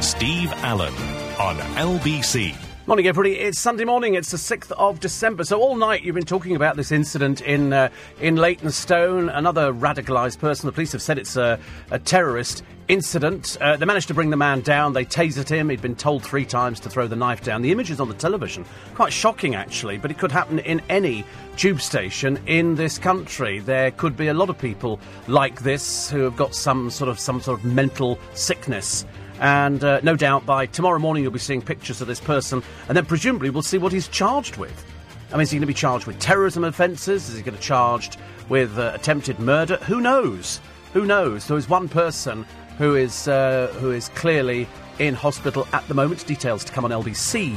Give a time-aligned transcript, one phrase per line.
[0.00, 0.94] Steve Allen
[1.38, 2.56] on LBC.
[2.86, 3.38] Morning, everybody.
[3.38, 4.14] It's Sunday morning.
[4.14, 5.44] It's the 6th of December.
[5.44, 9.28] So, all night you've been talking about this incident in, uh, in Leytonstone.
[9.28, 10.66] Another radicalised person.
[10.66, 11.60] The police have said it's a,
[11.90, 13.58] a terrorist incident.
[13.60, 14.94] Uh, they managed to bring the man down.
[14.94, 15.68] They tasered him.
[15.68, 17.60] He'd been told three times to throw the knife down.
[17.60, 18.64] The images on the television,
[18.94, 21.24] quite shocking actually, but it could happen in any
[21.56, 23.60] tube station in this country.
[23.60, 24.98] There could be a lot of people
[25.28, 29.04] like this who have got some sort of some sort of mental sickness.
[29.40, 32.96] And uh, no doubt by tomorrow morning you'll be seeing pictures of this person, and
[32.96, 34.84] then presumably we'll see what he's charged with.
[35.32, 37.28] I mean, is he going to be charged with terrorism offences?
[37.28, 38.18] Is he going to be charged
[38.48, 39.76] with uh, attempted murder?
[39.76, 40.60] Who knows?
[40.92, 41.46] Who knows?
[41.46, 42.44] There is one person
[42.76, 44.68] who is uh, who is clearly
[44.98, 46.26] in hospital at the moment.
[46.26, 47.56] Details to come on LBC.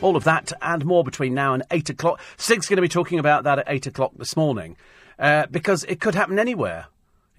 [0.00, 2.20] All of that and more between now and eight o'clock.
[2.38, 4.76] Stig's going to be talking about that at eight o'clock this morning
[5.18, 6.86] uh, because it could happen anywhere.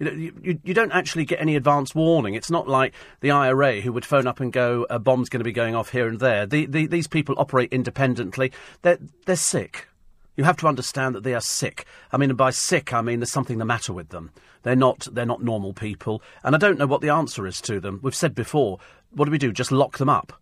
[0.02, 2.34] You, you, don't actually get any advance warning.
[2.34, 5.44] It's not like the IRA who would phone up and go, a bomb's going to
[5.44, 6.44] be going off here and there.
[6.44, 8.52] The, the, these people operate independently.
[8.82, 9.88] They're, they're sick.
[10.36, 11.86] You have to understand that they are sick.
[12.10, 14.30] I mean, by sick, I mean there's something the matter with them.
[14.62, 16.22] They're not, they're not normal people.
[16.42, 18.00] And I don't know what the answer is to them.
[18.02, 18.78] We've said before,
[19.10, 19.52] what do we do?
[19.52, 20.32] Just lock them up?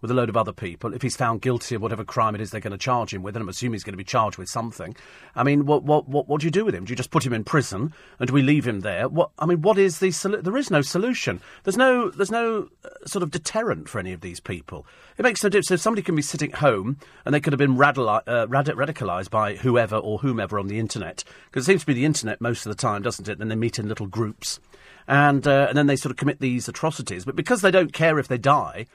[0.00, 0.94] With a load of other people.
[0.94, 3.36] If he's found guilty of whatever crime it is they're going to charge him with,
[3.36, 4.94] and I'm assuming he's going to be charged with something.
[5.34, 6.84] I mean, what what what, what do you do with him?
[6.84, 9.08] Do you just put him in prison, and do we leave him there?
[9.08, 11.40] What I mean, what is the solu- there is no solution.
[11.64, 14.86] There's no there's no uh, sort of deterrent for any of these people.
[15.18, 15.68] It makes no difference.
[15.68, 18.66] So somebody can be sitting at home and they could have been radicali- uh, rad-
[18.66, 22.40] radicalised by whoever or whomever on the internet, because it seems to be the internet
[22.40, 23.38] most of the time, doesn't it?
[23.38, 24.60] Then they meet in little groups.
[25.08, 27.24] And, uh, and then they sort of commit these atrocities.
[27.24, 28.86] But because they don't care if they die,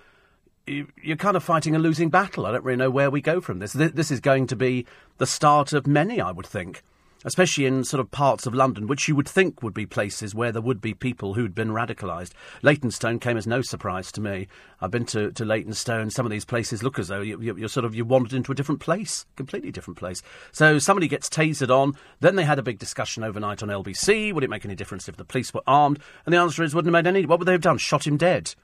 [0.68, 2.46] you're kind of fighting a losing battle.
[2.46, 3.74] I don't really know where we go from this.
[3.74, 4.86] This is going to be
[5.18, 6.82] the start of many, I would think,
[7.24, 10.52] especially in sort of parts of London, which you would think would be places where
[10.52, 12.32] there would be people who'd been radicalised.
[12.64, 14.48] Leytonstone came as no surprise to me.
[14.82, 16.10] I've been to, to Leytonstone.
[16.10, 18.56] Some of these places look as though you, you're sort of you wandered into a
[18.56, 20.24] different place, completely different place.
[20.52, 21.94] So somebody gets tasered on.
[22.22, 24.34] Then they had a big discussion overnight on LBC.
[24.34, 26.00] Would it make any difference if the police were armed?
[26.26, 27.26] And the answer is, wouldn't have made any.
[27.28, 27.78] What would they have done?
[27.78, 28.56] Shot him dead.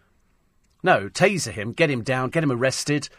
[0.83, 3.09] No, taser him, get him down, get him arrested.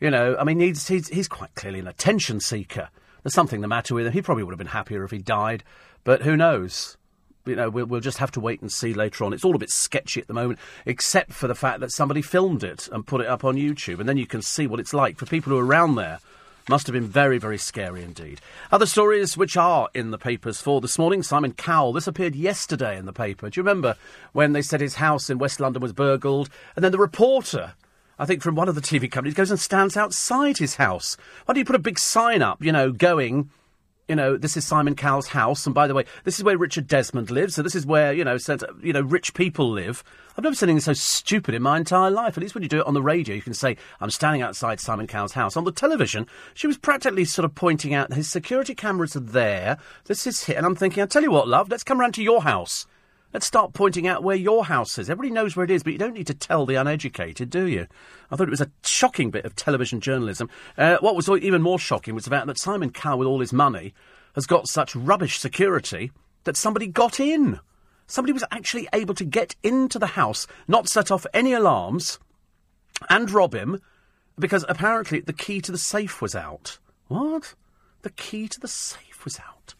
[0.00, 2.88] You know, I mean, he's, he's, he's quite clearly an attention seeker.
[3.22, 4.12] There's something the matter with him.
[4.12, 5.62] He probably would have been happier if he died,
[6.04, 6.96] but who knows?
[7.44, 9.32] You know, we'll, we'll just have to wait and see later on.
[9.32, 12.64] It's all a bit sketchy at the moment, except for the fact that somebody filmed
[12.64, 15.18] it and put it up on YouTube, and then you can see what it's like
[15.18, 16.20] for people who are around there
[16.70, 18.40] must have been very, very scary indeed.
[18.70, 21.92] Other stories which are in the papers for this morning Simon Cowell.
[21.92, 23.50] This appeared yesterday in the paper.
[23.50, 23.96] Do you remember
[24.32, 26.48] when they said his house in West London was burgled?
[26.76, 27.74] And then the reporter.
[28.20, 31.16] I think from one of the TV companies goes and stands outside his house.
[31.44, 33.50] Why do you put a big sign up, you know, going,
[34.10, 36.88] you know, this is Simon Cowell's house, and by the way, this is where Richard
[36.88, 40.02] Desmond lives, so this is where, you know, said, you know, rich people live.
[40.36, 42.36] I've never seen anything so stupid in my entire life.
[42.36, 44.80] At least when you do it on the radio, you can say, I'm standing outside
[44.80, 45.56] Simon Cowell's house.
[45.56, 49.78] On the television, she was practically sort of pointing out his security cameras are there,
[50.06, 52.22] this is here, and I'm thinking, I'll tell you what, love, let's come round to
[52.22, 52.88] your house.
[53.32, 55.08] Let's start pointing out where your house is.
[55.08, 57.86] Everybody knows where it is, but you don't need to tell the uneducated, do you?
[58.28, 60.50] I thought it was a shocking bit of television journalism.
[60.76, 63.52] Uh, what was even more shocking was the fact that Simon Cowell, with all his
[63.52, 63.94] money,
[64.34, 66.10] has got such rubbish security
[66.42, 67.60] that somebody got in.
[68.08, 72.18] Somebody was actually able to get into the house, not set off any alarms,
[73.08, 73.80] and rob him,
[74.40, 76.80] because apparently the key to the safe was out.
[77.06, 77.54] What?
[78.02, 79.74] The key to the safe was out.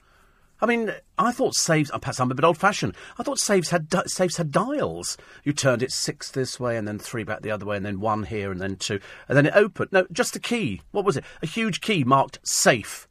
[0.61, 1.91] I mean, I thought safes.
[1.91, 2.95] Perhaps I'm a bit old-fashioned.
[3.19, 5.17] I thought safes had di- safes had dials.
[5.45, 8.01] You turned it six this way, and then three back the other way, and then
[8.01, 9.93] one here, and then two, and then it opened.
[9.93, 10.83] No, just a key.
[10.91, 11.25] What was it?
[11.43, 13.07] A huge key marked safe.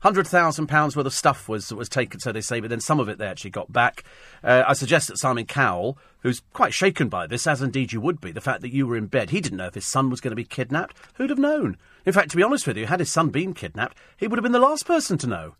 [0.00, 3.00] Hundred thousand pounds worth of stuff was was taken, so they say, but then some
[3.00, 4.04] of it they actually got back.
[4.44, 8.20] Uh, I suggest that Simon Cowell, who's quite shaken by this, as indeed you would
[8.20, 10.20] be, the fact that you were in bed, he didn't know if his son was
[10.20, 10.96] going to be kidnapped.
[11.14, 11.78] Who'd have known?
[12.06, 14.44] In fact, to be honest with you, had his son been kidnapped, he would have
[14.44, 15.56] been the last person to know.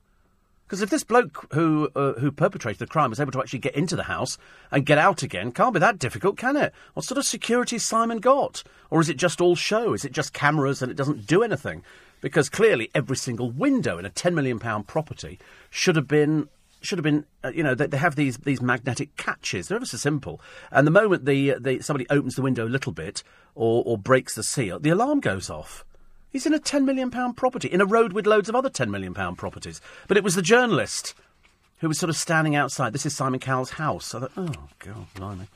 [0.69, 3.75] Because if this bloke who uh, who perpetrated the crime was able to actually get
[3.75, 4.37] into the house
[4.71, 6.75] and get out again, can't be that difficult, can it?
[6.93, 8.63] What sort of security Simon got?
[8.91, 9.95] Or is it just all show?
[9.95, 11.83] Is it just cameras and it doesn't do anything?
[12.21, 15.39] because clearly every single window in a ten million pound property
[15.71, 16.49] should have been
[16.81, 19.67] should have been, uh, you know, they, they, have these these magnetic catches.
[19.67, 20.41] They're ever so simple.
[20.71, 24.35] And the moment the, the somebody opens the window a little bit or, or breaks
[24.35, 25.85] the seal, the alarm goes off.
[26.31, 28.91] He's in a ten million pound property in a road with loads of other ten
[28.91, 29.81] million pound properties.
[30.07, 31.15] But it was the journalist
[31.79, 32.93] who was sort of standing outside.
[32.93, 34.15] This is Simon Cowell's house.
[34.15, 35.49] I thought, oh god, blimey.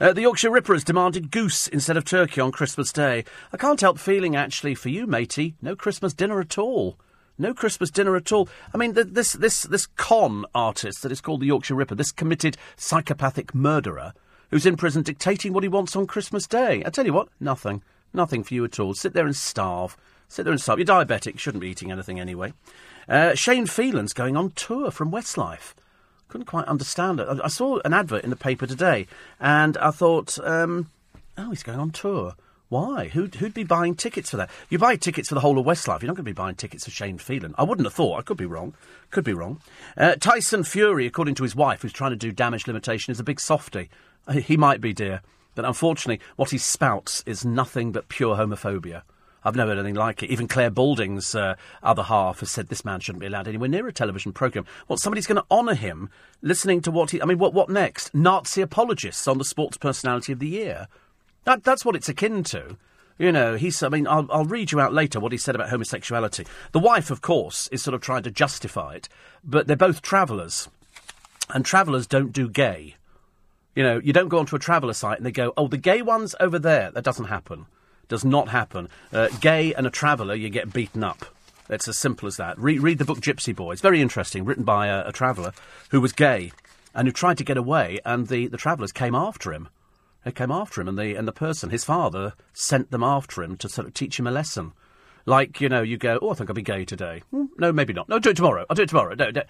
[0.00, 3.24] Uh, the Yorkshire Rippers demanded goose instead of turkey on Christmas Day.
[3.52, 6.96] I can't help feeling, actually, for you, matey, no Christmas dinner at all.
[7.38, 8.48] No Christmas dinner at all.
[8.74, 12.58] I mean, this this this con artist that is called the Yorkshire Ripper, this committed
[12.76, 14.12] psychopathic murderer,
[14.50, 16.82] who's in prison dictating what he wants on Christmas Day.
[16.84, 17.82] I tell you what, nothing.
[18.12, 18.94] Nothing for you at all.
[18.94, 19.96] Sit there and starve.
[20.28, 20.78] Sit there and starve.
[20.78, 22.52] You're diabetic, shouldn't be eating anything anyway.
[23.08, 25.74] Uh, Shane Filan's going on tour from Westlife.
[26.28, 27.26] Couldn't quite understand it.
[27.42, 29.08] I, saw an advert in the paper today,
[29.40, 30.88] and I thought, um,
[31.36, 32.34] oh, he's going on tour.
[32.68, 33.08] Why?
[33.08, 34.48] Who'd, who'd be buying tickets for that?
[34.68, 36.02] You buy tickets for the whole of Westlife.
[36.02, 37.56] You're not going to be buying tickets for Shane Phelan.
[37.58, 38.20] I wouldn't have thought.
[38.20, 38.74] I could be wrong.
[39.10, 39.60] Could be wrong.
[39.96, 43.24] Uh, Tyson Fury, according to his wife, who's trying to do damage limitation, is a
[43.24, 43.90] big softy.
[44.28, 45.22] Uh, he might be, dear.
[45.54, 49.02] But unfortunately, what he spouts is nothing but pure homophobia.
[49.42, 50.30] I've never heard anything like it.
[50.30, 53.88] Even Clare Balding's uh, other half has said this man shouldn't be allowed anywhere near
[53.88, 54.66] a television programme.
[54.86, 56.10] Well, somebody's going to honour him
[56.42, 57.22] listening to what he.
[57.22, 58.14] I mean, what, what next?
[58.14, 60.88] Nazi apologists on the Sports Personality of the Year.
[61.44, 62.76] That, that's what it's akin to.
[63.18, 63.82] You know, he's.
[63.82, 66.46] I mean, I'll, I'll read you out later what he said about homosexuality.
[66.72, 69.08] The wife, of course, is sort of trying to justify it,
[69.42, 70.68] but they're both travellers,
[71.48, 72.96] and travellers don't do gay.
[73.74, 76.02] You know, you don't go onto a traveller site and they go, "Oh, the gay
[76.02, 77.66] one's over there." That doesn't happen.
[78.08, 78.88] Does not happen.
[79.12, 81.24] Uh, gay and a traveller, you get beaten up.
[81.68, 82.58] It's as simple as that.
[82.58, 83.72] Re- read the book Gypsy Boy.
[83.72, 85.52] It's Very interesting, written by a, a traveller
[85.90, 86.50] who was gay
[86.94, 89.68] and who tried to get away, and the, the travellers came after him.
[90.24, 93.56] They came after him, and the and the person, his father, sent them after him
[93.58, 94.72] to sort of teach him a lesson.
[95.26, 97.22] Like you know, you go, oh, I think I'll be gay today.
[97.30, 98.08] Hmm, no, maybe not.
[98.08, 98.66] No, do it tomorrow.
[98.68, 99.14] I'll do it tomorrow.
[99.14, 99.42] No, no.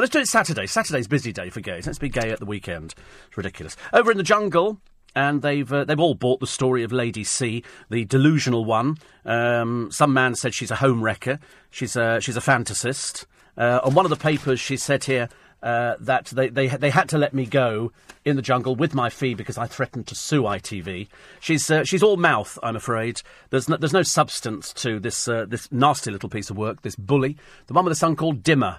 [0.00, 0.66] Let's do it Saturday.
[0.66, 1.86] Saturday's busy day for gays.
[1.86, 2.94] Let's be gay at the weekend.
[3.28, 3.76] It's ridiculous.
[3.92, 4.80] Over in the jungle,
[5.14, 8.96] and they've uh, they've all bought the story of Lady C, the delusional one.
[9.26, 11.38] Um, some man said she's a home wrecker.
[11.70, 13.26] She's a she's a fantasist.
[13.58, 15.28] Uh, on one of the papers, she said here
[15.62, 17.92] uh, that they, they they had to let me go
[18.24, 21.08] in the jungle with my fee because I threatened to sue ITV.
[21.40, 23.20] She's uh, she's all mouth, I'm afraid.
[23.50, 26.82] There's no, there's no substance to this uh, this nasty little piece of work.
[26.82, 27.36] This bully,
[27.66, 28.78] the one with a son called Dimmer,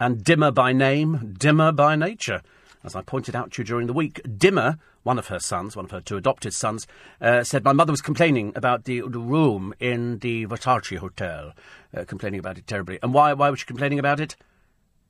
[0.00, 2.42] and Dimmer by name, Dimmer by nature.
[2.82, 5.86] As I pointed out to you during the week, Dimmer, one of her sons, one
[5.86, 6.86] of her two adopted sons,
[7.20, 11.52] uh, said my mother was complaining about the, the room in the Versace Hotel,
[11.96, 12.98] uh, complaining about it terribly.
[13.02, 14.36] And why, why was she complaining about it?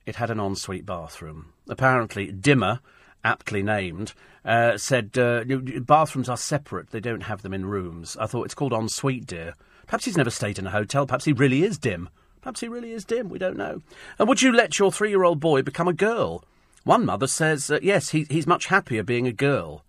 [0.05, 1.53] It had an ensuite bathroom.
[1.67, 2.79] Apparently, Dimmer,
[3.23, 4.13] aptly named,
[4.45, 5.43] uh, said uh,
[5.81, 6.91] bathrooms are separate.
[6.91, 8.15] They don't have them in rooms.
[8.17, 9.55] I thought it's called ensuite, dear.
[9.87, 11.07] Perhaps he's never stayed in a hotel.
[11.07, 12.09] Perhaps he really is dim.
[12.45, 13.29] Perhaps he really is dim.
[13.29, 13.81] We don't know.
[14.19, 16.43] And would you let your three-year-old boy become a girl?
[16.83, 19.83] One mother says, uh, yes, he, he's much happier being a girl.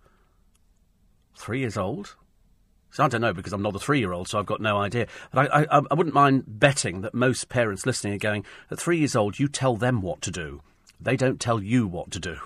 [1.35, 2.15] Three years old?
[2.89, 4.79] So I don't know because I'm not a three year old, so I've got no
[4.79, 5.05] idea.
[5.31, 8.97] But I, I, I wouldn't mind betting that most parents listening are going, at three
[8.97, 10.63] years old, you tell them what to do.
[10.99, 12.37] They don't tell you what to do.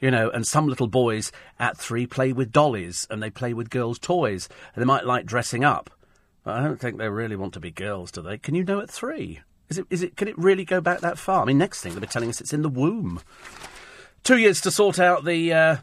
[0.00, 1.30] You know, and some little boys
[1.60, 5.26] at three play with dollies and they play with girls' toys and they might like
[5.26, 5.90] dressing up.
[6.42, 8.36] But I don't think they really want to be girls, do they?
[8.36, 9.42] Can you know at three?
[9.70, 11.42] Is it, is it, can it really go back that far?
[11.42, 13.20] I mean, next thing they'll be telling us it's in the womb.
[14.24, 15.76] Two years to sort out the uh,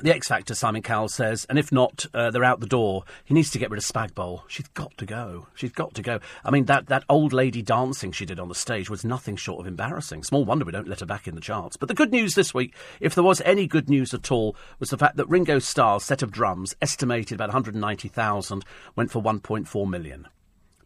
[0.00, 3.04] the X Factor, Simon Cowell says, and if not, uh, they're out the door.
[3.24, 4.42] He needs to get rid of Spagbowl.
[4.48, 5.46] She's got to go.
[5.54, 6.18] She's got to go.
[6.44, 9.60] I mean, that, that old lady dancing she did on the stage was nothing short
[9.60, 10.24] of embarrassing.
[10.24, 11.76] Small wonder we don't let her back in the charts.
[11.76, 14.90] But the good news this week, if there was any good news at all, was
[14.90, 18.64] the fact that Ringo Starr's set of drums, estimated about 190,000,
[18.96, 20.26] went for 1.4 million.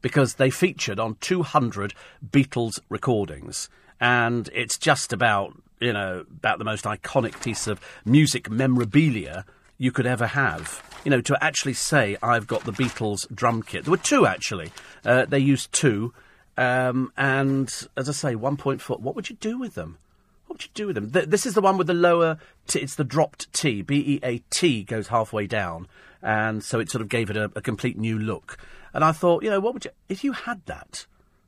[0.01, 1.95] Because they featured on 200
[2.31, 3.69] Beatles recordings.
[4.01, 9.45] And it's just about you know, about the most iconic piece of music memorabilia
[9.77, 10.83] you could ever have.
[11.05, 13.85] You know, to actually say, I've got the Beatles drum kit.
[13.85, 14.73] There were two, actually.
[15.05, 16.13] Uh, they used two.
[16.57, 19.01] Um, and, as I say, 1.4.
[19.01, 19.99] What would you do with them?
[20.47, 21.11] What would you do with them?
[21.13, 23.83] Th- this is the one with the lower, t- it's the dropped T.
[23.83, 25.87] B E A T goes halfway down.
[26.21, 28.59] And so it sort of gave it a, a complete new look.
[28.93, 31.07] And I thought, you know, what would you, if you had that,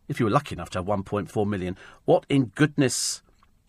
[0.08, 3.22] if you were lucky enough to have 1.4 million, what in goodness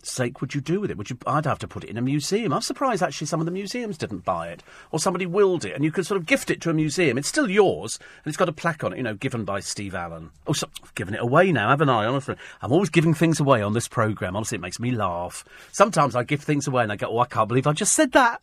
[0.04, 0.98] sake would you do with it?
[0.98, 1.18] Would you?
[1.28, 2.54] I'd have to put it in a museum.
[2.54, 5.84] I'm surprised actually some of the museums didn't buy it, or somebody willed it, and
[5.84, 7.18] you could sort of gift it to a museum.
[7.18, 9.96] It's still yours, and it's got a plaque on it, you know, given by Steve
[9.96, 10.32] Allen.
[10.48, 12.06] Oh, so, I've given it away now, haven't I?
[12.06, 14.36] Honestly, I'm always giving things away on this program.
[14.36, 15.46] Honestly, it makes me laugh.
[15.72, 18.12] Sometimes I give things away and I go, "Oh, I can't believe I just said
[18.14, 18.42] that."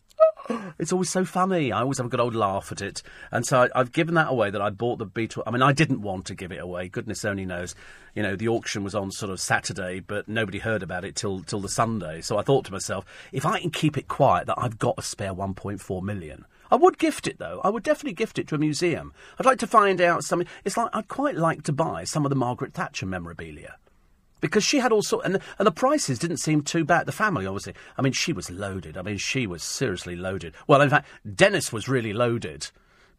[0.79, 1.71] It's always so funny.
[1.71, 3.03] I always have a good old laugh at it.
[3.31, 5.43] And so I, have given that away that I bought the Beetle.
[5.45, 6.89] I mean, I didn't want to give it away.
[6.89, 7.75] Goodness only knows.
[8.15, 11.41] You know, the auction was on sort of Saturday, but nobody heard about it till,
[11.41, 12.21] till the Sunday.
[12.21, 15.03] So I thought to myself, if I can keep it quiet that I've got a
[15.03, 16.45] spare 1.4 million.
[16.71, 17.61] I would gift it though.
[17.63, 19.11] I would definitely gift it to a museum.
[19.39, 20.47] I'd like to find out something.
[20.63, 23.77] It's like I'd quite like to buy some of the Margaret Thatcher memorabilia
[24.41, 27.05] because she had all sorts, and, and the prices didn't seem too bad.
[27.05, 28.97] The family, obviously, I mean, she was loaded.
[28.97, 30.53] I mean, she was seriously loaded.
[30.67, 32.69] Well, in fact, Dennis was really loaded,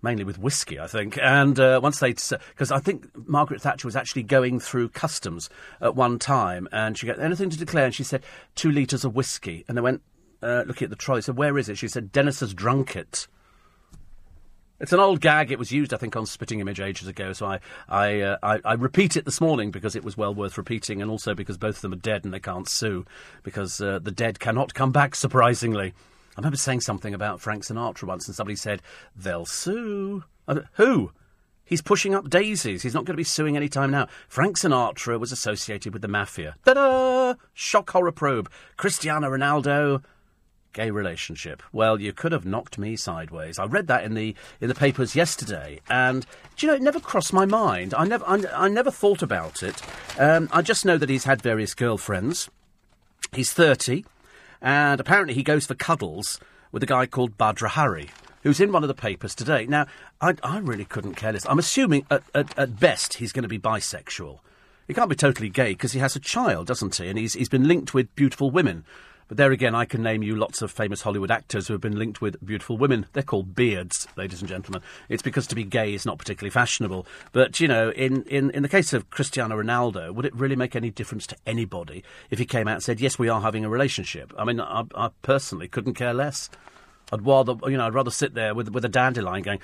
[0.03, 1.19] mainly with whiskey, I think.
[1.19, 5.50] And uh, once they, because I think Margaret Thatcher was actually going through customs
[5.81, 8.23] at one time, and she got anything to declare, and she said
[8.55, 10.03] two litres of whiskey, and they went,
[10.43, 11.23] uh, looking at the trolley.
[11.23, 11.77] So where is it?
[11.79, 13.29] She said, Dennis has drunk it.
[14.81, 15.53] It's an old gag.
[15.53, 17.35] It was used, I think, on Spitting Image ages ago.
[17.35, 20.57] So I, I, uh, I, I, repeat it this morning because it was well worth
[20.57, 23.05] repeating, and also because both of them are dead and they can't sue
[23.43, 25.15] because uh, the dead cannot come back.
[25.15, 25.93] Surprisingly,
[26.37, 28.81] I remember saying something about Frank Sinatra once, and somebody said
[29.15, 30.25] they'll sue.
[30.75, 31.13] Who?
[31.65, 32.83] He's pushing up daisies.
[32.83, 34.09] He's not going to be suing any time now.
[34.29, 36.57] Frank Sinatra was associated with the mafia.
[36.65, 37.35] Ta-da!
[37.53, 38.51] Shock horror probe.
[38.77, 40.03] Cristiano Ronaldo
[40.73, 41.62] gay relationship.
[41.73, 43.59] Well, you could have knocked me sideways.
[43.59, 47.00] I read that in the in the papers yesterday, and do you know it never
[47.00, 47.95] crossed my mind.
[47.95, 49.83] I never I, I never thought about it.
[50.19, 52.49] Um, I just know that he's had various girlfriends.
[53.33, 54.05] He's thirty,
[54.61, 56.41] and apparently he goes for cuddles
[56.73, 58.11] with a guy called Badr Hari.
[58.43, 59.67] Who's in one of the papers today?
[59.67, 59.87] Now,
[60.21, 61.45] I, I really couldn't care less.
[61.47, 64.39] I'm assuming at, at, at best he's going to be bisexual.
[64.89, 67.09] He can't be totally gay because he has a child, doesn't he?
[67.09, 68.85] And he's, he's been linked with beautiful women.
[69.31, 71.97] But there again, I can name you lots of famous Hollywood actors who have been
[71.97, 73.07] linked with beautiful women.
[73.13, 74.83] They're called beards, ladies and gentlemen.
[75.09, 77.07] It's because to be gay is not particularly fashionable.
[77.31, 80.75] But, you know, in, in, in the case of Cristiano Ronaldo, would it really make
[80.75, 83.69] any difference to anybody if he came out and said, yes, we are having a
[83.69, 84.35] relationship?
[84.37, 86.51] I mean, I, I personally couldn't care less.
[87.12, 89.61] I'd rather, you know, I'd rather sit there with with a dandelion going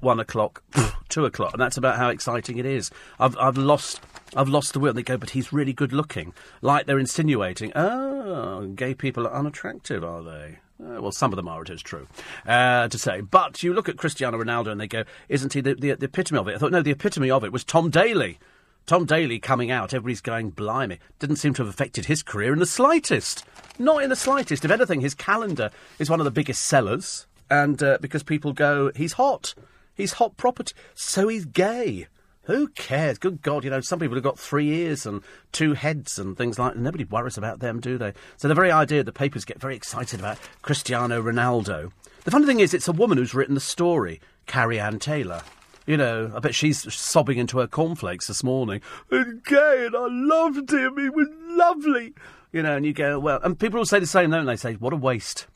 [0.00, 0.62] one o'clock,
[1.08, 2.90] two o'clock, and that's about how exciting it is.
[3.18, 4.00] I've I've lost
[4.34, 4.90] I've lost the will.
[4.90, 7.72] And they go, but he's really good looking, like they're insinuating.
[7.74, 10.58] Oh, gay people are unattractive, are they?
[10.78, 12.06] Uh, well, some of them are, it is true,
[12.46, 13.20] uh, to say.
[13.22, 16.38] But you look at Cristiano Ronaldo and they go, isn't he the, the, the epitome
[16.38, 16.54] of it?
[16.54, 18.38] I thought, no, the epitome of it was Tom Daley.
[18.86, 21.00] Tom Daley coming out, everybody's going, blimey.
[21.18, 23.44] Didn't seem to have affected his career in the slightest.
[23.80, 24.64] Not in the slightest.
[24.64, 27.26] If anything, his calendar is one of the biggest sellers.
[27.50, 29.54] And uh, because people go, he's hot.
[29.96, 30.72] He's hot property.
[30.94, 32.06] So he's gay.
[32.42, 33.18] Who cares?
[33.18, 36.56] Good God, you know, some people have got three ears and two heads and things
[36.56, 36.80] like that.
[36.80, 38.12] Nobody worries about them, do they?
[38.36, 41.90] So the very idea the papers get very excited about Cristiano Ronaldo.
[42.22, 45.42] The funny thing is, it's a woman who's written the story, Carrie Ann Taylor.
[45.86, 48.80] You know, I bet she's sobbing into her cornflakes this morning.
[49.10, 50.98] And gay, and I loved him.
[50.98, 52.12] He was lovely.
[52.52, 54.56] You know, and you go, well, and people will say the same, don't they?
[54.56, 55.46] Say, what a waste.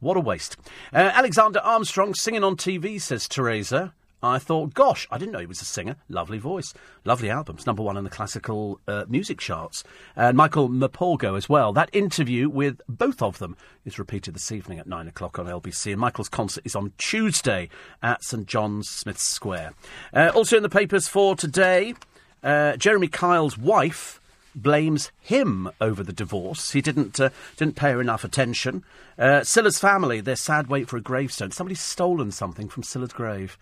[0.00, 0.56] What a waste.
[0.92, 3.94] Uh, Alexander Armstrong singing on TV, says Teresa.
[4.22, 5.96] I thought, gosh, I didn't know he was a singer.
[6.08, 6.74] Lovely voice.
[7.04, 7.66] Lovely albums.
[7.66, 9.84] Number one in the classical uh, music charts.
[10.16, 11.72] And Michael Morpurgo as well.
[11.72, 15.92] That interview with both of them is repeated this evening at 9 o'clock on LBC.
[15.92, 17.68] And Michael's concert is on Tuesday
[18.02, 19.74] at St John's Smith Square.
[20.12, 21.94] Uh, also in the papers for today,
[22.42, 24.20] uh, Jeremy Kyle's wife
[24.54, 26.72] blames him over the divorce.
[26.72, 28.84] He didn't uh, didn't pay her enough attention.
[29.18, 31.50] Uh, Cilla's family, their sad wait for a gravestone.
[31.50, 33.58] Somebody's stolen something from Cilla's grave.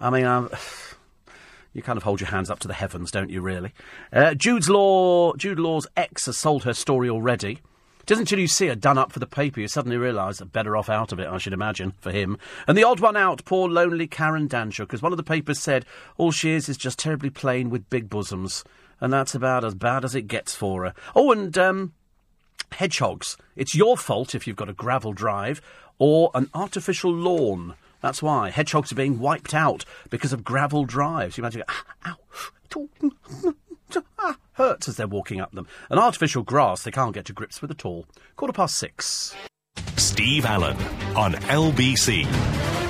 [0.00, 0.50] I mean, um,
[1.72, 3.72] you kind of hold your hands up to the heavens, don't you, really?
[4.12, 7.60] Uh, Jude's Law, Jude Law's ex has sold her story already.
[8.02, 10.52] It isn't until you see her done up for the paper you suddenly realise that
[10.52, 12.38] better off out of it, I should imagine, for him.
[12.68, 15.84] And the odd one out, poor lonely Karen Danczuk, because one of the papers said
[16.16, 18.62] all she is is just terribly plain with big bosoms.
[19.00, 20.94] And that's about as bad as it gets for her.
[21.16, 21.94] Oh, and um,
[22.72, 23.36] hedgehogs.
[23.56, 25.60] It's your fault if you've got a gravel drive
[25.98, 27.74] or an artificial lawn.
[28.06, 31.36] That's why hedgehogs are being wiped out because of gravel drives.
[31.36, 32.16] You imagine, ah,
[32.70, 33.52] ow,
[34.52, 35.66] hurts as they're walking up them.
[35.90, 38.06] An artificial grass they can't get to grips with at all.
[38.36, 39.34] Quarter past six.
[39.96, 40.76] Steve Allen
[41.16, 42.85] on LBC.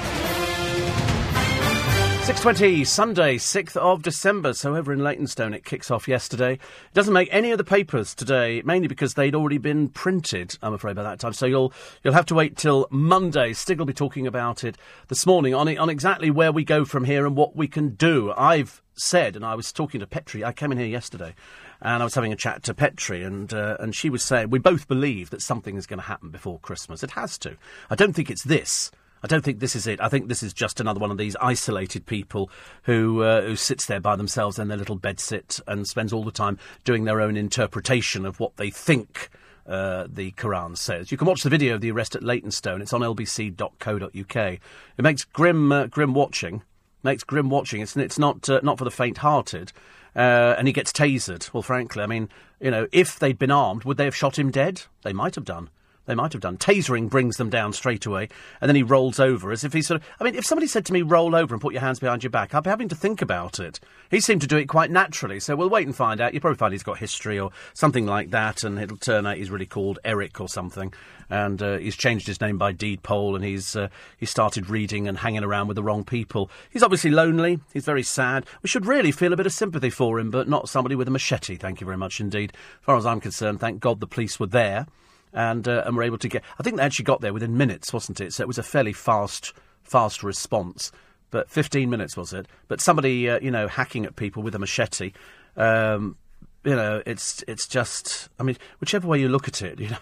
[2.27, 4.53] 6.20, Sunday, 6th of December.
[4.53, 6.55] So over in Leytonstone, it kicks off yesterday.
[6.55, 10.75] It doesn't make any of the papers today, mainly because they'd already been printed, I'm
[10.75, 11.35] afraid, by that time.
[11.35, 13.53] So you'll you'll have to wait till Monday.
[13.53, 17.05] Stig will be talking about it this morning on, on exactly where we go from
[17.05, 18.33] here and what we can do.
[18.37, 21.33] I've said, and I was talking to Petrie, I came in here yesterday,
[21.81, 24.59] and I was having a chat to Petrie, and uh, and she was saying we
[24.59, 27.05] both believe that something is going to happen before Christmas.
[27.05, 27.57] It has to.
[27.89, 28.91] I don't think it's this.
[29.23, 30.01] I don't think this is it.
[30.01, 32.51] I think this is just another one of these isolated people
[32.83, 36.31] who uh, who sits there by themselves in their little bedsit and spends all the
[36.31, 39.31] time doing their own interpretation of what they think.
[39.67, 41.11] Uh, the Quran says.
[41.11, 42.81] You can watch the video of the arrest at Leytonstone.
[42.81, 44.37] It's on lbc.co.uk.
[44.47, 46.63] It makes grim, uh, grim watching.
[47.03, 47.81] Makes grim watching.
[47.81, 49.73] It's, it's not, uh, not for the faint-hearted.
[50.15, 51.53] Uh, and he gets tasered.
[51.53, 52.29] Well, frankly, I mean,
[52.61, 54.83] you know, if they'd been armed, would they have shot him dead?
[55.03, 55.69] They might have done.
[56.07, 56.57] They might have done.
[56.57, 58.29] Tasering brings them down straight away,
[58.61, 60.09] and then he rolls over as if he sort of.
[60.21, 62.31] I mean, if somebody said to me, roll over and put your hands behind your
[62.31, 63.81] back, I'd be having to think about it.
[64.11, 66.33] He seemed to do it quite naturally, so we'll wait and find out.
[66.33, 69.51] You'll probably find he's got history or something like that, and it'll turn out he's
[69.51, 70.95] really called Eric or something.
[71.29, 75.09] And uh, he's changed his name by deed poll, and he's uh, he started reading
[75.09, 76.51] and hanging around with the wrong people.
[76.71, 77.59] He's obviously lonely.
[77.73, 78.47] He's very sad.
[78.63, 81.11] We should really feel a bit of sympathy for him, but not somebody with a
[81.11, 81.57] machete.
[81.57, 82.53] Thank you very much indeed.
[82.53, 84.87] As far as I'm concerned, thank God the police were there
[85.33, 86.43] and uh, and were able to get.
[86.59, 88.33] I think they actually got there within minutes, wasn't it?
[88.33, 89.53] So it was a fairly fast
[89.83, 90.93] fast response.
[91.31, 92.47] But 15 minutes was it?
[92.69, 95.13] But somebody, uh, you know, hacking at people with a machete.
[95.57, 96.17] Um,
[96.65, 98.29] you know, it's it's just.
[98.39, 99.99] I mean, whichever way you look at it, you know.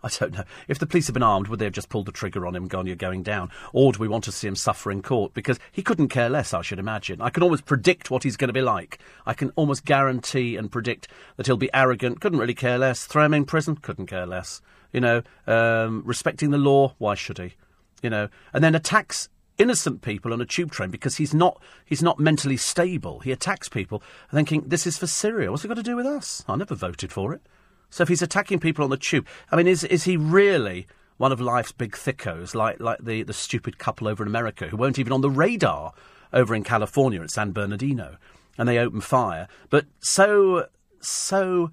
[0.04, 0.44] I don't know.
[0.68, 2.64] If the police had been armed, would they have just pulled the trigger on him
[2.64, 3.50] and gone, you're going down?
[3.72, 5.34] Or do we want to see him suffer in court?
[5.34, 7.20] Because he couldn't care less, I should imagine.
[7.20, 8.98] I can almost predict what he's going to be like.
[9.26, 13.04] I can almost guarantee and predict that he'll be arrogant, couldn't really care less.
[13.04, 14.62] Throw him in prison, couldn't care less.
[14.92, 17.54] You know, um, respecting the law, why should he?
[18.02, 19.28] You know, and then attacks
[19.58, 23.20] innocent people on a tube train because he's not he's not mentally stable.
[23.20, 24.02] He attacks people
[24.32, 25.50] thinking this is for Syria.
[25.50, 26.42] What's it got to do with us?
[26.48, 27.42] I never voted for it.
[27.90, 31.32] So if he's attacking people on the tube, I mean, is is he really one
[31.32, 34.98] of life's big thickos, like like the the stupid couple over in America who weren't
[34.98, 35.92] even on the radar
[36.32, 38.16] over in California at San Bernardino,
[38.56, 39.48] and they open fire.
[39.68, 40.66] But so
[41.00, 41.72] so.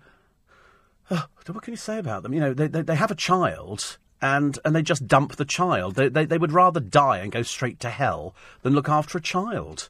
[1.10, 2.34] Oh, what can you say about them?
[2.34, 5.96] You know, they, they, they have a child and and they just dump the child.
[5.96, 9.22] They, they, they would rather die and go straight to hell than look after a
[9.22, 9.90] child.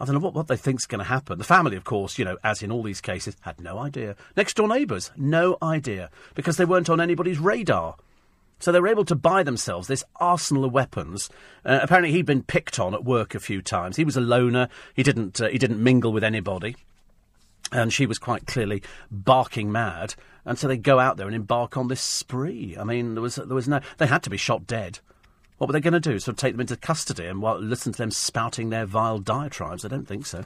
[0.00, 1.38] I don't know what, what they think's going to happen.
[1.38, 4.14] The family, of course, you know, as in all these cases, had no idea.
[4.36, 7.96] Next door neighbours, no idea, because they weren't on anybody's radar.
[8.60, 11.30] So they were able to buy themselves this arsenal of weapons.
[11.64, 13.96] Uh, apparently, he'd been picked on at work a few times.
[13.96, 14.68] He was a loner.
[14.94, 16.76] He didn't uh, he didn't mingle with anybody,
[17.70, 20.14] and she was quite clearly barking mad.
[20.44, 22.76] And so they go out there and embark on this spree.
[22.78, 23.80] I mean, there was there was no.
[23.98, 24.98] They had to be shot dead.
[25.58, 26.18] What were they going to do?
[26.18, 29.84] Sort of take them into custody and while, listen to them spouting their vile diatribes?
[29.84, 30.44] I don't think so.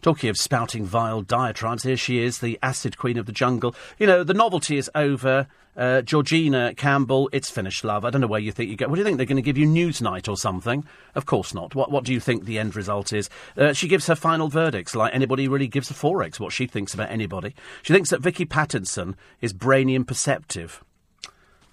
[0.00, 3.74] Talking of spouting vile diatribes, here she is, the acid queen of the jungle.
[3.98, 5.48] You know, the novelty is over.
[5.76, 8.04] Uh, Georgina Campbell, it's finished, love.
[8.04, 8.86] I don't know where you think you go.
[8.86, 9.16] What do you think?
[9.16, 10.84] They're going to give you Newsnight or something?
[11.16, 11.74] Of course not.
[11.74, 13.28] What, what do you think the end result is?
[13.56, 16.94] Uh, she gives her final verdicts like anybody really gives a forex, what she thinks
[16.94, 17.54] about anybody.
[17.82, 20.84] She thinks that Vicky Pattison is brainy and perceptive.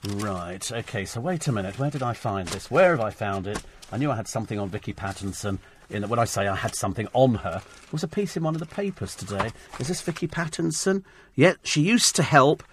[0.09, 1.77] Right, okay, so wait a minute.
[1.77, 2.71] Where did I find this?
[2.71, 3.61] Where have I found it?
[3.91, 5.59] I knew I had something on Vicky Pattison.
[5.91, 8.55] In, when I say I had something on her, there was a piece in one
[8.55, 9.51] of the papers today.
[9.79, 11.03] Is this Vicky Pattison?
[11.35, 12.63] Yeah, she used to help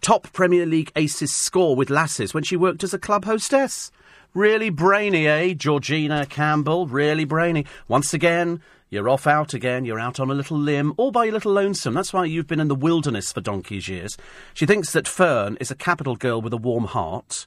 [0.00, 3.92] top Premier League aces score with lasses when she worked as a club hostess.
[4.32, 6.86] Really brainy, eh, Georgina Campbell?
[6.86, 7.66] Really brainy.
[7.88, 11.34] Once again, you're off out again, you're out on a little limb, all by your
[11.34, 11.94] little lonesome.
[11.94, 14.18] That's why you've been in the wilderness for donkey's years.
[14.52, 17.46] She thinks that Ferne is a capital girl with a warm heart.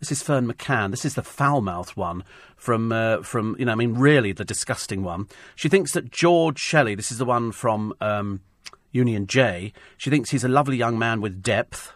[0.00, 0.90] This is Ferne McCann.
[0.90, 2.24] This is the foul-mouthed one
[2.56, 5.28] from, uh, from you know, I mean, really the disgusting one.
[5.56, 8.40] She thinks that George Shelley, this is the one from um,
[8.90, 11.92] Union J, she thinks he's a lovely young man with depth.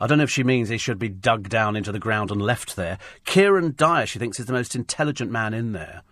[0.00, 2.42] I don't know if she means he should be dug down into the ground and
[2.42, 2.98] left there.
[3.24, 6.02] Kieran Dyer, she thinks, is the most intelligent man in there.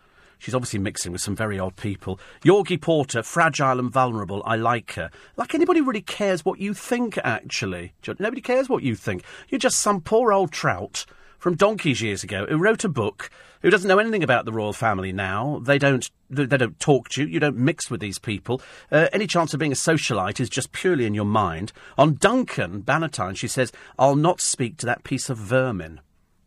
[0.40, 2.18] She's obviously mixing with some very odd people.
[2.42, 4.42] Yorgie Porter, fragile and vulnerable.
[4.46, 5.10] I like her.
[5.36, 7.92] Like anybody really cares what you think, actually.
[8.18, 9.22] Nobody cares what you think.
[9.50, 11.04] You're just some poor old trout
[11.38, 14.72] from donkeys years ago who wrote a book who doesn't know anything about the royal
[14.72, 15.60] family now.
[15.62, 17.28] They don't they don't talk to you.
[17.28, 18.62] You don't mix with these people.
[18.90, 21.72] Uh, any chance of being a socialite is just purely in your mind.
[21.98, 26.00] On Duncan Bannatyne, she says, "I'll not speak to that piece of vermin."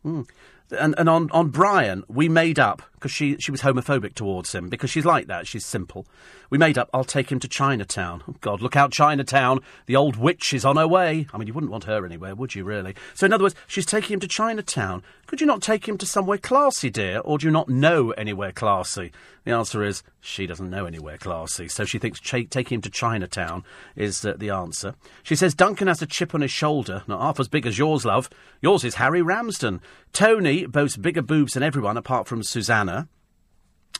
[0.04, 0.26] Mm
[0.70, 4.70] and, and on, on Brian, we made up, because she, she was homophobic towards him,
[4.70, 6.06] because she's like that, she's simple.
[6.48, 8.22] We made up, I'll take him to Chinatown.
[8.26, 9.60] Oh, God, look out, Chinatown.
[9.84, 11.26] The old witch is on her way.
[11.30, 12.94] I mean, you wouldn't want her anywhere, would you, really?
[13.12, 15.02] So, in other words, she's taking him to Chinatown.
[15.26, 17.18] Could you not take him to somewhere classy, dear?
[17.18, 19.12] Or do you not know anywhere classy?
[19.44, 22.90] The answer is she doesn't know anywhere classy, so she thinks ch- taking him to
[22.90, 23.62] Chinatown
[23.94, 24.94] is uh, the answer.
[25.22, 28.06] She says Duncan has a chip on his shoulder, not half as big as yours,
[28.06, 28.30] love.
[28.62, 29.82] Yours is Harry Ramsden.
[30.14, 32.93] Tony boasts bigger boobs than everyone apart from Susannah.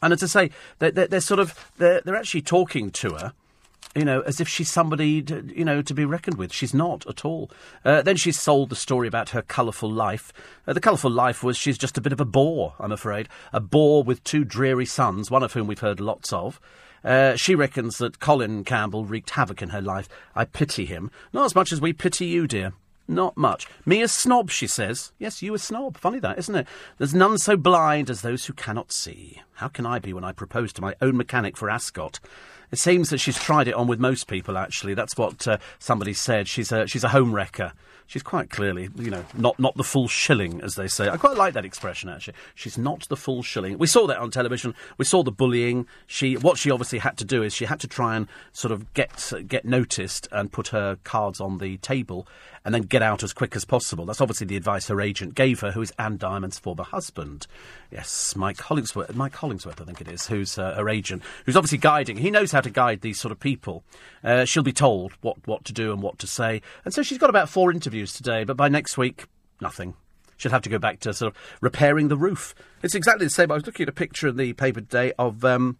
[0.05, 3.33] And as I say, they're, they're, they're sort of they're, they're actually talking to her
[3.97, 6.53] you know, as if she's somebody, to, you know, to be reckoned with.
[6.53, 7.49] She's not at all.
[7.85, 10.33] Uh, then she's sold the story about her colourful life.
[10.67, 13.29] Uh, the colourful life was she's just a bit of a bore, I'm afraid.
[13.53, 16.61] A bore with two dreary sons, one of whom we've heard lots of.
[17.05, 20.09] Uh, she reckons that Colin Campbell wreaked havoc in her life.
[20.35, 21.13] I pity him.
[21.33, 22.73] Not as much as we pity you, dear.
[23.07, 23.67] Not much.
[23.85, 25.13] Me a snob, she says.
[25.19, 25.99] Yes, you a snob.
[25.99, 26.67] Funny that, isn't it?
[26.97, 29.43] There's none so blind as those who cannot see.
[29.55, 32.19] How can I be when I propose to my own mechanic for Ascot?
[32.75, 34.59] It seems that she's tried it on with most people.
[34.59, 36.49] Actually, that's what uh, somebody said.
[36.49, 37.73] She's a she's a home wrecker.
[38.09, 41.09] She's quite clearly, you know, not not the full shilling, as they say.
[41.09, 42.09] I quite like that expression.
[42.09, 43.79] Actually, she's not the full shilling.
[43.79, 44.75] We saw that on television.
[44.99, 45.87] We saw the bullying.
[46.09, 48.93] She what she obviously had to do is she had to try and sort of
[48.93, 52.27] get get noticed and put her cards on the table
[52.65, 54.07] and then get out as quick as possible.
[54.07, 57.47] That's obviously the advice her agent gave her, who is Anne Diamond's former husband.
[57.91, 61.79] Yes, Mike Hollingsworth, Mike Hollingsworth, I think it is, who's uh, her agent, who's obviously
[61.79, 62.17] guiding.
[62.17, 63.85] He knows how to guide these sort of people.
[64.23, 66.61] Uh, she'll be told what, what to do and what to say.
[66.85, 69.27] And so she's got about four interviews today, but by next week,
[69.61, 69.95] nothing.
[70.37, 72.55] She'll have to go back to sort of repairing the roof.
[72.83, 73.51] It's exactly the same.
[73.51, 75.79] I was looking at a picture in the paper today of um,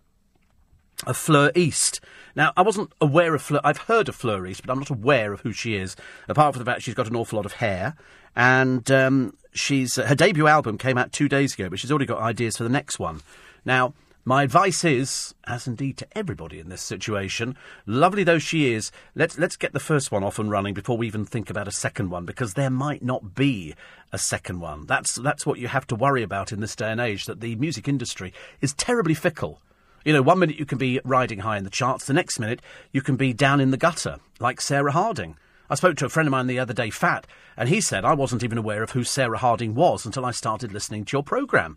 [1.07, 2.01] of Fleur East.
[2.37, 3.61] Now, I wasn't aware of Fleur.
[3.65, 5.97] I've heard of Fleur East, but I'm not aware of who she is,
[6.29, 7.97] apart from the fact she's got an awful lot of hair.
[8.37, 12.21] And um, she's her debut album came out two days ago, but she's already got
[12.21, 13.21] ideas for the next one.
[13.65, 13.95] Now,
[14.27, 19.39] my advice is, as indeed to everybody in this situation, lovely though she is, let's
[19.39, 22.09] let's get the first one off and running before we even think about a second
[22.09, 23.75] one, because there might not be
[24.13, 24.87] a second one.
[24.87, 27.27] That's that's what you have to worry about in this day and age.
[27.27, 28.33] That the music industry
[28.63, 29.61] is terribly fickle.
[30.07, 32.63] You know, one minute you can be riding high in the charts, the next minute
[32.93, 35.37] you can be down in the gutter, like Sarah Harding.
[35.69, 38.15] I spoke to a friend of mine the other day, Fat, and he said I
[38.15, 41.77] wasn't even aware of who Sarah Harding was until I started listening to your programme.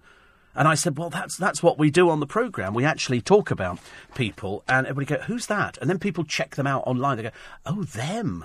[0.57, 2.73] And I said, well, that's, that's what we do on the programme.
[2.73, 3.77] We actually talk about
[4.15, 5.77] people, and everybody go, who's that?
[5.77, 7.17] And then people check them out online.
[7.17, 7.31] They go,
[7.67, 8.43] oh, them.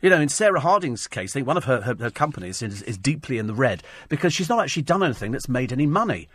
[0.00, 2.82] You know, in Sarah Harding's case, I think one of her, her, her companies is,
[2.82, 6.28] is deeply in the red because she's not actually done anything that's made any money.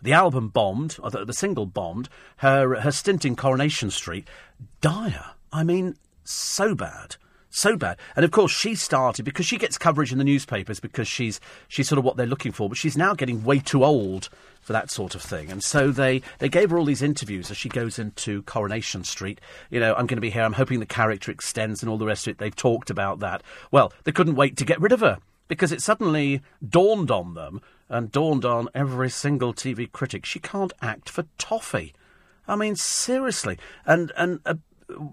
[0.00, 2.08] The album bombed, or the, the single bombed.
[2.38, 4.26] Her, her stint in Coronation Street,
[4.80, 5.32] dire.
[5.52, 7.16] I mean, so bad
[7.50, 7.98] so bad.
[8.16, 11.88] And of course, she started because she gets coverage in the newspapers because she's she's
[11.88, 12.68] sort of what they're looking for.
[12.68, 14.28] But she's now getting way too old
[14.60, 15.50] for that sort of thing.
[15.50, 19.40] And so they, they gave her all these interviews as she goes into Coronation Street.
[19.70, 20.42] You know, I'm going to be here.
[20.42, 22.38] I'm hoping the character extends and all the rest of it.
[22.38, 23.42] They've talked about that.
[23.70, 27.60] Well, they couldn't wait to get rid of her because it suddenly dawned on them
[27.88, 31.92] and dawned on every single TV critic she can't act for toffee.
[32.46, 33.58] I mean, seriously.
[33.86, 34.40] And and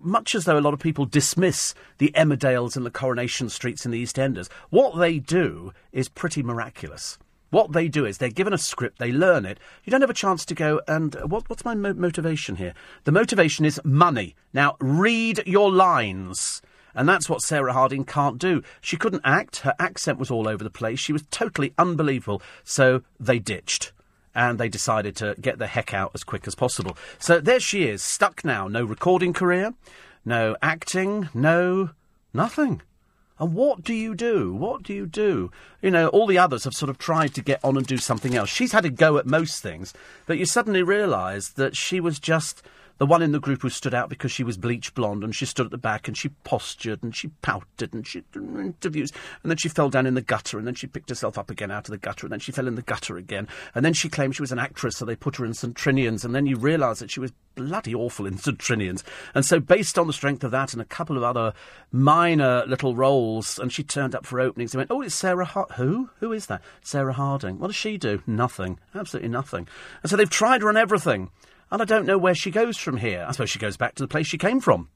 [0.02, 3.94] much as though a lot of people dismiss the Emmerdales and the Coronation Streets and
[3.94, 7.18] the East Enders, what they do is pretty miraculous.
[7.50, 9.60] What they do is they're given a script, they learn it.
[9.84, 12.74] You don't have a chance to go and uh, what, what's my mo- motivation here?
[13.06, 14.36] The motivation is money.
[14.54, 16.62] Now read your lines.
[16.94, 18.64] And that's what Sarah Harding can't do.
[18.82, 19.58] She couldn't act.
[19.58, 21.00] Her accent was all over the place.
[21.00, 22.42] She was totally unbelievable.
[22.64, 23.94] So they ditched.
[24.38, 26.96] And they decided to get the heck out as quick as possible.
[27.18, 28.68] So there she is, stuck now.
[28.68, 29.74] No recording career,
[30.24, 31.90] no acting, no
[32.36, 32.84] nothing.
[33.40, 34.54] And what do you do?
[34.54, 35.52] What do you do?
[35.82, 38.36] You know, all the others have sort of tried to get on and do something
[38.36, 38.50] else.
[38.50, 39.92] She's had a go at most things,
[40.28, 42.62] but you suddenly realise that she was just
[42.98, 45.46] the one in the group who stood out because she was bleach blonde and she
[45.46, 49.12] stood at the back and she postured and she pouted and she did interviews.
[49.44, 51.72] And then she fell down in the gutter and then she picked herself up again
[51.72, 53.48] out of the gutter and then she fell in the gutter again.
[53.76, 56.26] And then she claimed she was an actress so they put her in St Trinian's
[56.26, 59.98] and then you realise that she was bloody awful in St Trinian's and so based
[59.98, 61.54] on the strength of that and a couple of other
[61.92, 65.68] minor little roles and she turned up for openings and went oh it's Sarah Har-
[65.76, 66.10] who?
[66.20, 66.62] Who is that?
[66.82, 67.58] Sarah Harding.
[67.58, 68.22] What does she do?
[68.28, 68.80] Nothing.
[68.94, 69.68] Absolutely nothing.
[70.04, 71.32] And so they've tried her on everything
[71.72, 73.26] and I don't know where she goes from here.
[73.28, 74.90] I suppose she goes back to the place she came from.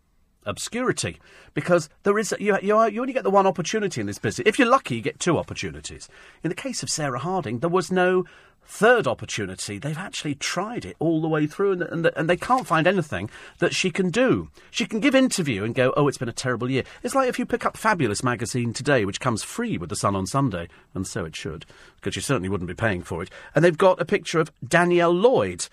[0.45, 1.19] Obscurity.
[1.53, 4.47] Because there is, you, you, you only get the one opportunity in this business.
[4.47, 6.09] If you're lucky, you get two opportunities.
[6.43, 8.25] In the case of Sarah Harding, there was no
[8.63, 9.77] third opportunity.
[9.77, 13.29] They've actually tried it all the way through, and, and, and, they can't find anything
[13.59, 14.49] that she can do.
[14.69, 17.37] She can give interview and go, "Oh, it's been a terrible year." It's like if
[17.37, 21.05] you pick up Fabulous magazine today, which comes free with the Sun on Sunday, and
[21.05, 21.65] so it should,
[21.97, 23.29] because you certainly wouldn't be paying for it.
[23.53, 25.67] And they've got a picture of Danielle Lloyd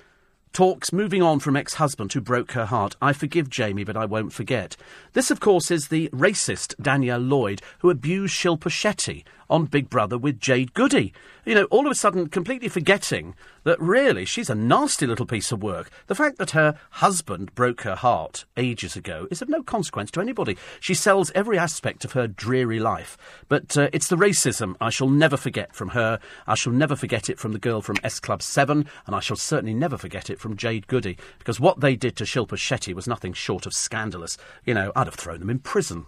[0.52, 2.96] Talks moving on from ex husband who broke her heart.
[3.00, 4.76] I forgive Jamie, but I won't forget.
[5.12, 10.18] This, of course, is the racist Danielle Lloyd who abused Shilpa Shetty on Big Brother
[10.18, 11.12] with Jade Goody.
[11.44, 13.34] You know, all of a sudden completely forgetting
[13.64, 15.90] that really she's a nasty little piece of work.
[16.06, 20.20] The fact that her husband broke her heart ages ago is of no consequence to
[20.20, 20.56] anybody.
[20.80, 23.16] She sells every aspect of her dreary life.
[23.48, 26.18] But uh, it's the racism I shall never forget from her.
[26.46, 29.36] I shall never forget it from the girl from S Club 7, and I shall
[29.36, 33.06] certainly never forget it from Jade Goody, because what they did to Shilpa Shetty was
[33.06, 34.36] nothing short of scandalous.
[34.64, 36.06] You know, I'd have thrown them in prison.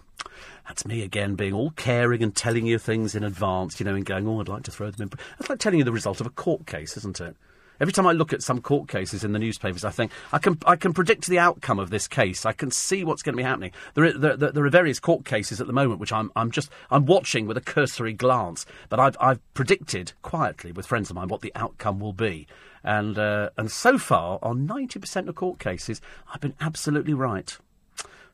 [0.67, 4.05] That's me again, being all caring and telling you things in advance, you know, and
[4.05, 5.19] going, oh, I'd like to throw them in.
[5.37, 7.35] That's like telling you the result of a court case, isn't it?
[7.81, 10.59] Every time I look at some court cases in the newspapers, I think I can
[10.67, 12.45] I can predict the outcome of this case.
[12.45, 13.71] I can see what's going to be happening.
[13.95, 16.69] There are, there, there are various court cases at the moment which I'm I'm just
[16.91, 21.27] I'm watching with a cursory glance, but I've I've predicted quietly with friends of mine
[21.27, 22.45] what the outcome will be,
[22.83, 27.57] and uh, and so far on ninety percent of court cases, I've been absolutely right.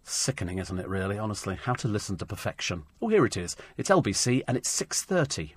[0.10, 1.58] Sickening, isn't it, really, honestly?
[1.62, 2.84] How to listen to perfection.
[3.02, 3.58] Oh, here it is.
[3.76, 5.52] It's LBC and it's 6.30.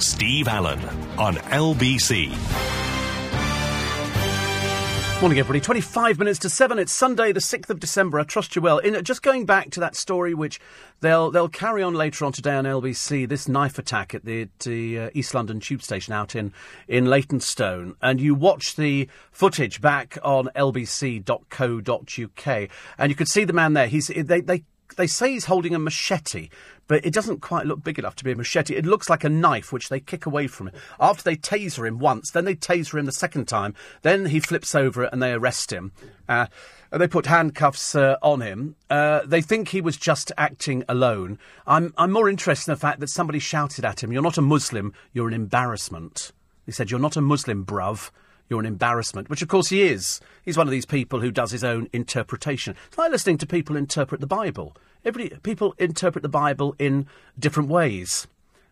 [0.00, 0.80] Steve Allen
[1.16, 2.85] on LBC.
[5.22, 5.62] Morning, everybody.
[5.62, 6.78] 25 minutes to 7.
[6.78, 8.20] It's Sunday, the 6th of December.
[8.20, 8.76] I trust you well.
[8.76, 10.60] In, just going back to that story, which
[11.00, 14.98] they'll they'll carry on later on today on LBC, this knife attack at the, the
[14.98, 16.52] uh, East London tube station out in,
[16.86, 17.96] in Leytonstone.
[18.02, 21.88] And you watch the footage back on lbc.co.uk,
[22.98, 23.88] and you could see the man there.
[23.88, 24.64] He's they, they
[24.96, 26.48] they say he's holding a machete,
[26.86, 28.76] but it doesn't quite look big enough to be a machete.
[28.76, 30.74] It looks like a knife, which they kick away from him.
[31.00, 34.74] After they taser him once, then they taser him the second time, then he flips
[34.74, 35.92] over and they arrest him.
[36.28, 36.46] Uh,
[36.92, 38.76] they put handcuffs uh, on him.
[38.88, 41.38] Uh, they think he was just acting alone.
[41.66, 44.42] I'm, I'm more interested in the fact that somebody shouted at him, You're not a
[44.42, 46.32] Muslim, you're an embarrassment.
[46.64, 48.10] He said, You're not a Muslim, bruv
[48.48, 50.20] you're an embarrassment, which of course he is.
[50.44, 52.76] He's one of these people who does his own interpretation.
[52.88, 54.76] It's like listening to people interpret the Bible.
[55.04, 57.06] Every, people interpret the Bible in
[57.38, 58.26] different ways.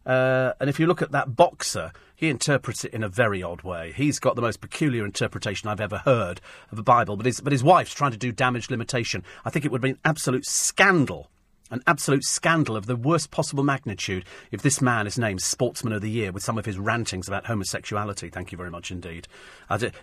[0.07, 3.63] Uh, and if you look at that boxer, he interprets it in a very odd
[3.63, 3.93] way.
[3.93, 7.17] He's got the most peculiar interpretation I've ever heard of the Bible.
[7.17, 9.25] But his, but his wife's trying to do damage limitation.
[9.45, 11.31] I think it would be an absolute scandal
[11.75, 16.03] an absolute scandal of the worst possible magnitude if this man is named Sportsman of
[16.03, 18.31] the Year with some of his rantings about homosexuality.
[18.31, 19.27] Thank you very much indeed.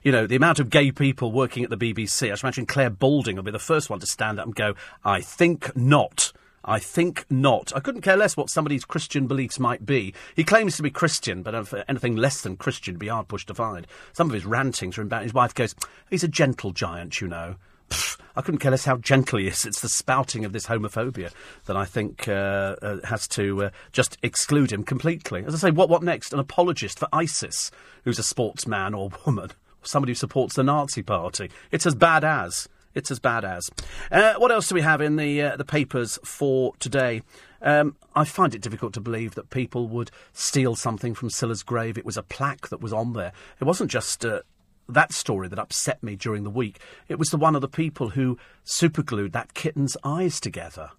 [0.04, 2.90] You know, the amount of gay people working at the BBC, I should imagine Clare
[2.90, 6.34] Balding will be the first one to stand up and go, I think not.
[6.64, 7.76] I think not.
[7.76, 10.14] I couldn't care less what somebody's Christian beliefs might be.
[10.36, 13.48] He claims to be Christian, but uh, anything less than Christian would be hard pushed
[13.48, 13.88] to find.
[14.14, 15.74] Some of his rantings are about his wife goes,
[16.10, 17.56] he's a gentle giant, you know.
[17.92, 19.66] Pfft, I couldn't care less how gentle he is.
[19.72, 21.32] It's the spouting of this homophobia
[21.66, 25.44] that I think uh, uh, has to uh, just exclude him completely.
[25.46, 26.34] As I say, what what next?
[26.34, 27.72] An apologist for ISIS,
[28.04, 31.52] who's a sportsman or woman, or somebody who supports the Nazi Party.
[31.72, 32.68] It's as bad as.
[32.94, 33.70] It's as bad as.
[34.12, 37.22] Uh, what else do we have in the uh, the papers for today?
[37.62, 41.98] Um, I find it difficult to believe that people would steal something from Cilla's grave.
[41.98, 43.32] It was a plaque that was on there.
[43.60, 44.42] It wasn't just uh,
[44.90, 46.80] that story that upset me during the week.
[47.08, 50.92] It was the one of the people who superglued that kitten's eyes together.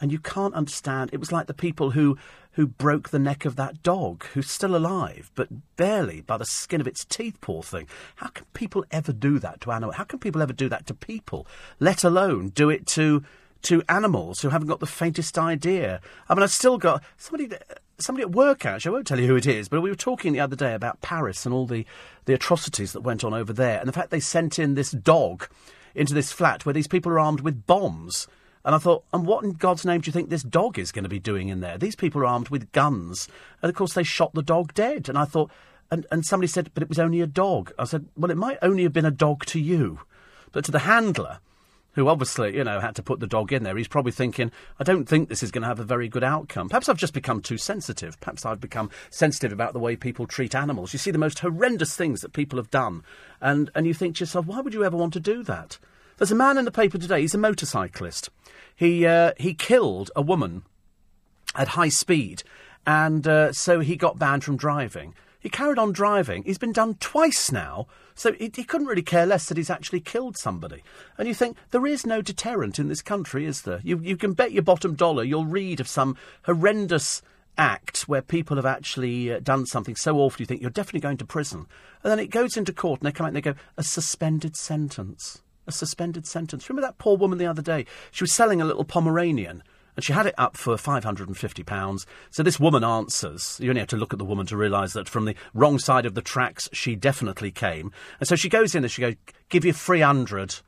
[0.00, 1.10] And you can't understand.
[1.12, 2.18] It was like the people who,
[2.52, 6.80] who broke the neck of that dog, who's still alive, but barely by the skin
[6.80, 7.86] of its teeth, poor thing.
[8.16, 9.96] How can people ever do that to animals?
[9.96, 11.46] How can people ever do that to people,
[11.78, 13.24] let alone do it to
[13.64, 16.00] to animals who haven't got the faintest idea?
[16.28, 17.50] I mean, I've still got somebody
[17.98, 18.90] somebody at work actually.
[18.90, 21.00] I won't tell you who it is, but we were talking the other day about
[21.00, 21.86] Paris and all the,
[22.24, 25.48] the atrocities that went on over there, and the fact they sent in this dog
[25.94, 28.26] into this flat where these people are armed with bombs.
[28.64, 31.02] And I thought, and what in God's name do you think this dog is going
[31.02, 31.76] to be doing in there?
[31.76, 33.28] These people are armed with guns,
[33.62, 35.08] and of course they shot the dog dead.
[35.08, 35.50] And I thought,
[35.90, 37.72] and, and somebody said, but it was only a dog.
[37.78, 40.00] I said, well, it might only have been a dog to you,
[40.50, 41.40] but to the handler
[41.94, 44.84] who obviously, you know, had to put the dog in there, he's probably thinking, I
[44.84, 46.68] don't think this is going to have a very good outcome.
[46.68, 48.18] Perhaps I've just become too sensitive.
[48.20, 50.92] Perhaps I've become sensitive about the way people treat animals.
[50.92, 53.02] You see the most horrendous things that people have done,
[53.40, 55.78] and, and you think to yourself, why would you ever want to do that?
[56.16, 58.30] There's a man in the paper today, he's a motorcyclist.
[58.76, 60.62] He, uh, he killed a woman
[61.54, 62.42] at high speed,
[62.86, 65.14] and uh, so he got banned from driving.
[65.44, 66.42] He carried on driving.
[66.44, 70.00] He's been done twice now, so he, he, couldn't really care less that he's actually
[70.00, 70.82] killed somebody.
[71.18, 73.80] And you think, there is no deterrent in this country, is there?
[73.84, 77.20] You, you can bet your bottom dollar you'll read of some horrendous
[77.58, 81.18] act where people have actually uh, done something so awful you think you're definitely going
[81.18, 81.66] to prison.
[82.02, 84.56] And then it goes into court and they come out and they go, a suspended
[84.56, 85.42] sentence.
[85.66, 86.70] A suspended sentence.
[86.70, 87.84] Remember that poor woman the other day?
[88.12, 89.62] She was selling a little Pomeranian
[89.96, 92.06] and she had it up for £550.
[92.30, 93.58] So this woman answers.
[93.62, 96.06] You only have to look at the woman to realise that from the wrong side
[96.06, 97.92] of the tracks, she definitely came.
[98.18, 99.14] And so she goes in and she goes,
[99.48, 100.60] give you 300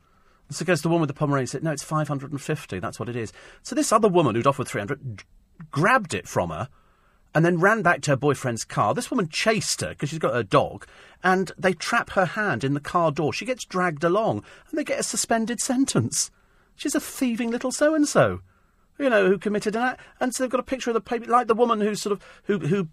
[0.47, 3.15] and so goes the woman with the Pomeranian said, no, it's 550, that's what it
[3.15, 3.33] is.
[3.63, 5.23] So this other woman who'd offered 300
[5.71, 6.69] grabbed it from her
[7.35, 8.93] and then ran back to her boyfriend's car.
[8.93, 10.87] This woman chased her because she's got her dog,
[11.23, 13.33] and they trap her hand in the car door.
[13.33, 16.31] She gets dragged along, and they get a suspended sentence.
[16.75, 18.41] She's a thieving little so and so
[18.99, 20.01] you know, who committed an act.
[20.19, 22.23] And so they've got a picture of the paper, like the woman who sort of,
[22.43, 22.87] who, who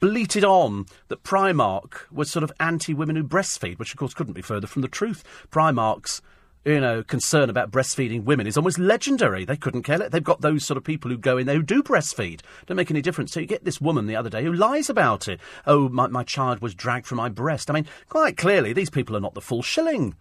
[0.00, 4.42] bleated on that Primark was sort of anti-women who breastfeed, which of course couldn't be
[4.42, 5.22] further from the truth.
[5.50, 6.20] Primark's,
[6.64, 9.44] you know, concern about breastfeeding women is almost legendary.
[9.44, 10.10] They couldn't care less.
[10.10, 12.40] They've got those sort of people who go in there who do breastfeed.
[12.66, 13.32] Don't make any difference.
[13.32, 15.38] So you get this woman the other day who lies about it.
[15.64, 17.70] Oh, my, my child was dragged from my breast.
[17.70, 20.16] I mean, quite clearly, these people are not the full shilling.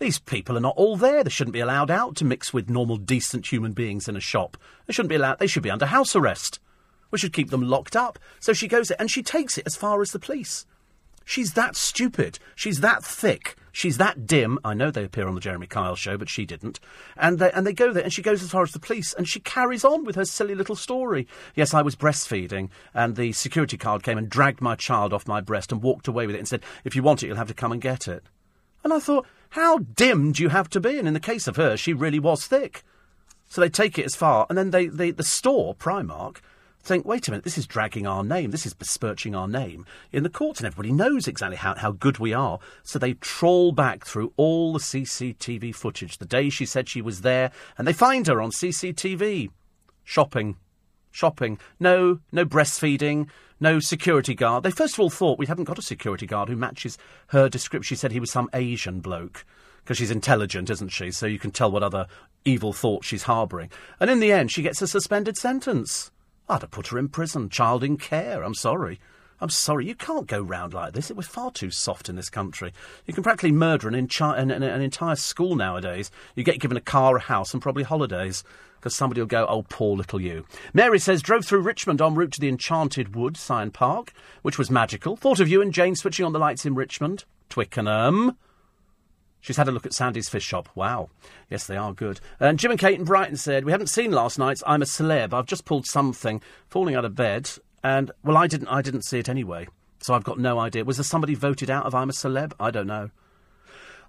[0.00, 1.22] These people are not all there.
[1.22, 4.56] They shouldn't be allowed out to mix with normal, decent human beings in a shop.
[4.86, 5.38] They shouldn't be allowed.
[5.38, 6.58] They should be under house arrest.
[7.10, 8.18] We should keep them locked up.
[8.40, 10.64] So she goes and she takes it as far as the police.
[11.26, 12.38] She's that stupid.
[12.54, 13.56] She's that thick.
[13.72, 14.58] She's that dim.
[14.64, 16.80] I know they appear on the Jeremy Kyle show, but she didn't.
[17.16, 19.28] And they, and they go there, and she goes as far as the police, and
[19.28, 21.28] she carries on with her silly little story.
[21.54, 25.40] Yes, I was breastfeeding, and the security guard came and dragged my child off my
[25.40, 27.54] breast and walked away with it and said, if you want it, you'll have to
[27.54, 28.24] come and get it.
[28.82, 30.98] And I thought, How dim do you have to be?
[30.98, 32.84] And in the case of her, she really was thick.
[33.48, 36.36] So they take it as far, and then they, they the store, Primark,
[36.82, 40.22] think, wait a minute, this is dragging our name, this is besmirching our name in
[40.22, 42.60] the courts, and everybody knows exactly how, how good we are.
[42.84, 47.22] So they trawl back through all the CCTV footage, the day she said she was
[47.22, 49.50] there, and they find her on CCTV.
[50.04, 50.56] Shopping.
[51.10, 51.58] Shopping.
[51.80, 53.28] No, no breastfeeding,
[53.60, 54.64] no security guard.
[54.64, 57.88] They first of all thought we haven't got a security guard who matches her description.
[57.88, 59.44] She said he was some Asian bloke
[59.82, 61.10] because she's intelligent, isn't she?
[61.10, 62.06] So you can tell what other
[62.44, 63.70] evil thoughts she's harbouring.
[63.98, 66.10] And in the end, she gets a suspended sentence.
[66.48, 68.42] I'd have put her in prison, child in care.
[68.42, 68.98] I'm sorry.
[69.40, 71.10] I'm sorry, you can't go round like this.
[71.10, 72.72] It was far too soft in this country.
[73.06, 76.10] You can practically murder an, enchi- an, an, an entire school nowadays.
[76.34, 78.44] You get given a car, a house, and probably holidays
[78.80, 80.44] because somebody will go, oh, poor little you.
[80.72, 84.70] Mary says, drove through Richmond en route to the Enchanted Wood, Syon Park, which was
[84.70, 85.16] magical.
[85.16, 87.24] Thought of you and Jane switching on the lights in Richmond.
[87.50, 88.36] Twickenham.
[89.40, 90.68] She's had a look at Sandy's fish shop.
[90.74, 91.08] Wow.
[91.48, 92.20] Yes, they are good.
[92.38, 95.32] And Jim and Kate in Brighton said, We haven't seen last night's I'm a Celeb.
[95.32, 97.50] I've just pulled something, falling out of bed,
[97.82, 99.68] and, well, I didn't, I didn't see it anyway.
[100.00, 100.84] So I've got no idea.
[100.84, 102.52] Was there somebody voted out of I'm a Celeb?
[102.58, 103.10] I don't know.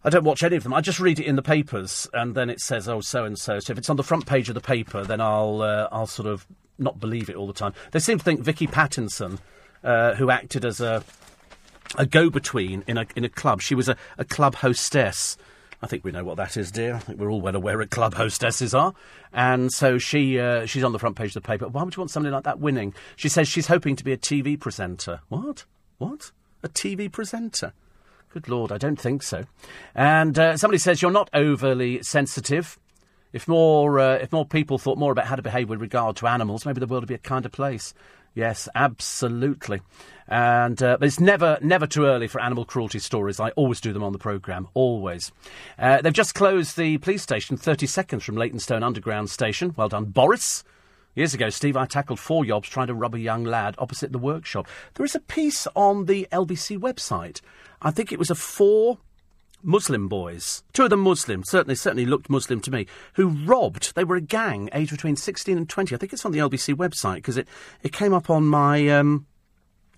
[0.03, 0.73] I don't watch any of them.
[0.73, 3.60] I just read it in the papers, and then it says, "Oh, so and so."
[3.60, 6.27] So if it's on the front page of the paper, then I'll uh, I'll sort
[6.27, 6.47] of
[6.79, 7.73] not believe it all the time.
[7.91, 9.38] They seem to think Vicky Pattison,
[9.84, 11.03] uh, who acted as a
[11.97, 13.62] a go-between in a in a club.
[13.62, 15.38] She was a, a club hostess.
[15.83, 16.95] I think we know what that is, dear.
[16.95, 18.93] I think we're all well aware what club hostesses are.
[19.33, 21.67] And so she uh, she's on the front page of the paper.
[21.67, 22.93] Why would you want somebody like that winning?
[23.15, 25.21] She says she's hoping to be a TV presenter.
[25.29, 25.65] What?
[25.97, 26.31] What?
[26.63, 27.73] A TV presenter?
[28.29, 29.45] Good Lord, I don't think so.
[29.93, 32.79] And uh, somebody says you're not overly sensitive.
[33.33, 36.27] If more, uh, if more people thought more about how to behave with regard to
[36.27, 37.93] animals, maybe the world would be a kinder place.
[38.33, 39.81] Yes, absolutely.
[40.27, 43.39] And uh, it's never, never too early for animal cruelty stories.
[43.39, 45.31] I always do them on the programme, always.
[45.77, 49.73] Uh, they've just closed the police station 30 seconds from Leytonstone Underground Station.
[49.75, 50.63] Well done, Boris.
[51.13, 54.17] Years ago, Steve, I tackled four yobs trying to rob a young lad opposite the
[54.17, 54.65] workshop.
[54.93, 57.41] There is a piece on the LBC website.
[57.81, 58.99] I think it was a four
[59.63, 63.95] Muslim boys, two of them Muslim, certainly certainly looked Muslim to me, who robbed.
[63.95, 65.95] They were a gang, aged between sixteen and twenty.
[65.95, 67.47] I think it's on the LBC website because it,
[67.84, 69.26] it came up on my um,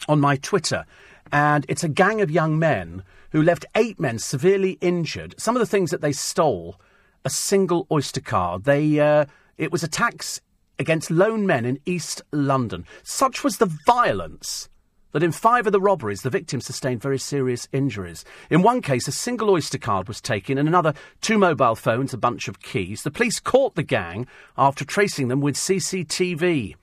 [0.07, 0.85] on my Twitter,
[1.31, 5.35] and it's a gang of young men who left eight men severely injured.
[5.37, 6.79] Some of the things that they stole,
[7.25, 8.63] a single Oyster card.
[8.63, 9.25] They uh,
[9.57, 10.41] it was attacks
[10.79, 12.85] against lone men in East London.
[13.03, 14.69] Such was the violence
[15.13, 18.25] that in five of the robberies, the victims sustained very serious injuries.
[18.49, 22.17] In one case, a single Oyster card was taken, and another, two mobile phones, a
[22.17, 23.03] bunch of keys.
[23.03, 26.75] The police caught the gang after tracing them with CCTV.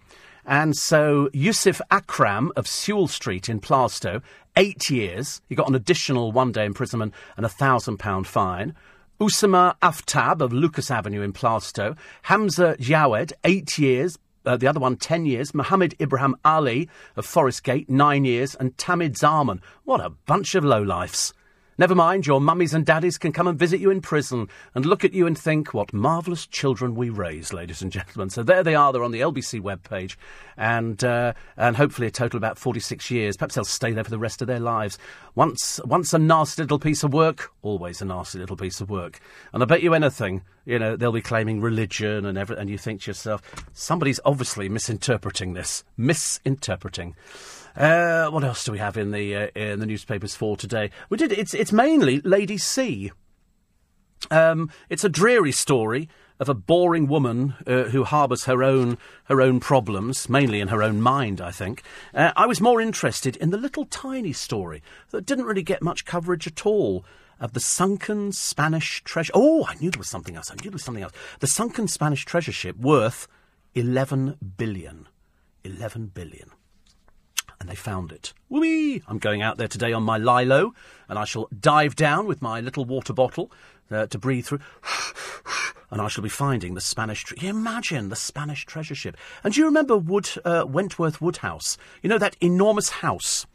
[0.46, 4.22] And so Yusuf Akram of Sewell Street in Plaistow,
[4.56, 5.42] eight years.
[5.48, 8.74] He got an additional one day imprisonment and a thousand pound fine.
[9.20, 11.96] Usama Aftab of Lucas Avenue in Plaistow.
[12.22, 14.18] Hamza Jawed, eight years.
[14.44, 15.54] Uh, the other one, 10 years.
[15.54, 18.54] Mohammed Ibrahim Ali of Forest Gate, 9 years.
[18.54, 19.60] And Tamid Zaman.
[19.84, 21.32] What a bunch of lowlifes.
[21.80, 25.02] Never mind, your mummies and daddies can come and visit you in prison and look
[25.02, 28.28] at you and think, what marvellous children we raise, ladies and gentlemen.
[28.28, 30.16] So there they are, they're on the LBC webpage,
[30.58, 33.38] and, uh, and hopefully a total of about 46 years.
[33.38, 34.98] Perhaps they'll stay there for the rest of their lives.
[35.34, 39.18] Once, once a nasty little piece of work, always a nasty little piece of work.
[39.54, 42.76] And I bet you anything, you know, they'll be claiming religion and everything, and you
[42.76, 43.40] think to yourself,
[43.72, 45.82] somebody's obviously misinterpreting this.
[45.96, 47.16] Misinterpreting.
[47.76, 50.90] Uh, what else do we have in the uh, in the newspapers for today?
[51.08, 51.32] We did.
[51.32, 53.12] It's it's mainly Lady C.
[54.30, 59.40] Um, it's a dreary story of a boring woman uh, who harbours her own her
[59.40, 61.40] own problems, mainly in her own mind.
[61.40, 61.82] I think
[62.14, 66.04] uh, I was more interested in the little tiny story that didn't really get much
[66.04, 67.04] coverage at all
[67.38, 69.32] of the sunken Spanish treasure.
[69.34, 70.50] Oh, I knew there was something else.
[70.50, 71.14] I knew there was something else.
[71.38, 73.28] The sunken Spanish treasure ship worth
[73.74, 75.06] eleven billion.
[75.62, 76.50] Eleven billion
[77.60, 78.32] and they found it.
[78.48, 79.02] Whee!
[79.06, 80.72] I'm going out there today on my Lilo,
[81.08, 83.52] and I shall dive down with my little water bottle
[83.90, 84.60] uh, to breathe through.
[85.90, 87.24] and I shall be finding the Spanish.
[87.24, 89.16] Tre- imagine the Spanish treasure ship.
[89.44, 91.76] And do you remember Wood uh, Wentworth Woodhouse?
[92.02, 93.46] You know that enormous house,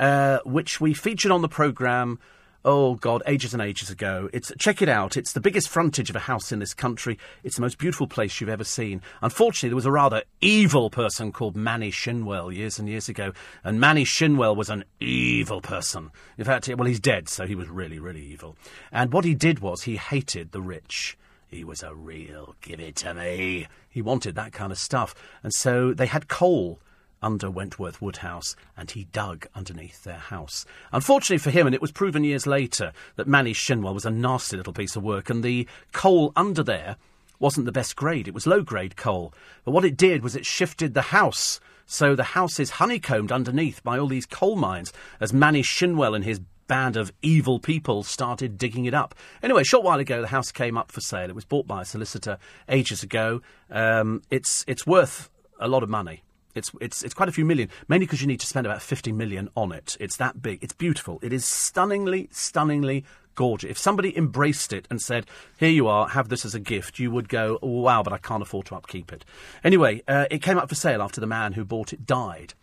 [0.00, 2.18] uh, which we featured on the programme
[2.64, 4.28] oh God, ages and ages ago.
[4.32, 5.16] It's check it out.
[5.16, 7.18] It's the biggest frontage of a house in this country.
[7.42, 9.02] It's the most beautiful place you've ever seen.
[9.20, 13.32] Unfortunately, there was a rather evil person called Manny Shinwell years and years ago,
[13.64, 16.10] and Manny Shinwell was an evil person.
[16.38, 18.56] In fact, well, he's dead, so he was really, really evil.
[18.90, 21.16] And what he did was he hated the rich.
[21.46, 23.68] He was a real give it to me.
[23.90, 26.80] He wanted that kind of stuff, and so they had coal
[27.22, 30.66] under Wentworth Woodhouse, and he dug underneath their house.
[30.92, 34.56] Unfortunately for him, and it was proven years later, that Manny Shinwell was a nasty
[34.56, 36.96] little piece of work, and the coal under there
[37.38, 38.28] wasn't the best grade.
[38.28, 39.34] It was low grade coal.
[39.64, 41.60] But what it did was it shifted the house.
[41.86, 46.24] So the house is honeycombed underneath by all these coal mines as Manny Shinwell and
[46.24, 49.14] his band of evil people started digging it up.
[49.42, 51.28] Anyway, a short while ago, the house came up for sale.
[51.28, 53.42] It was bought by a solicitor ages ago.
[53.70, 56.22] Um, it's, it's worth a lot of money.
[56.54, 59.12] It's, it's, it's quite a few million, mainly because you need to spend about 50
[59.12, 59.96] million on it.
[60.00, 60.62] It's that big.
[60.62, 61.18] It's beautiful.
[61.22, 63.70] It is stunningly, stunningly gorgeous.
[63.70, 65.26] If somebody embraced it and said,
[65.58, 68.42] here you are, have this as a gift, you would go, wow, but I can't
[68.42, 69.24] afford to upkeep it.
[69.64, 72.54] Anyway, uh, it came up for sale after the man who bought it died.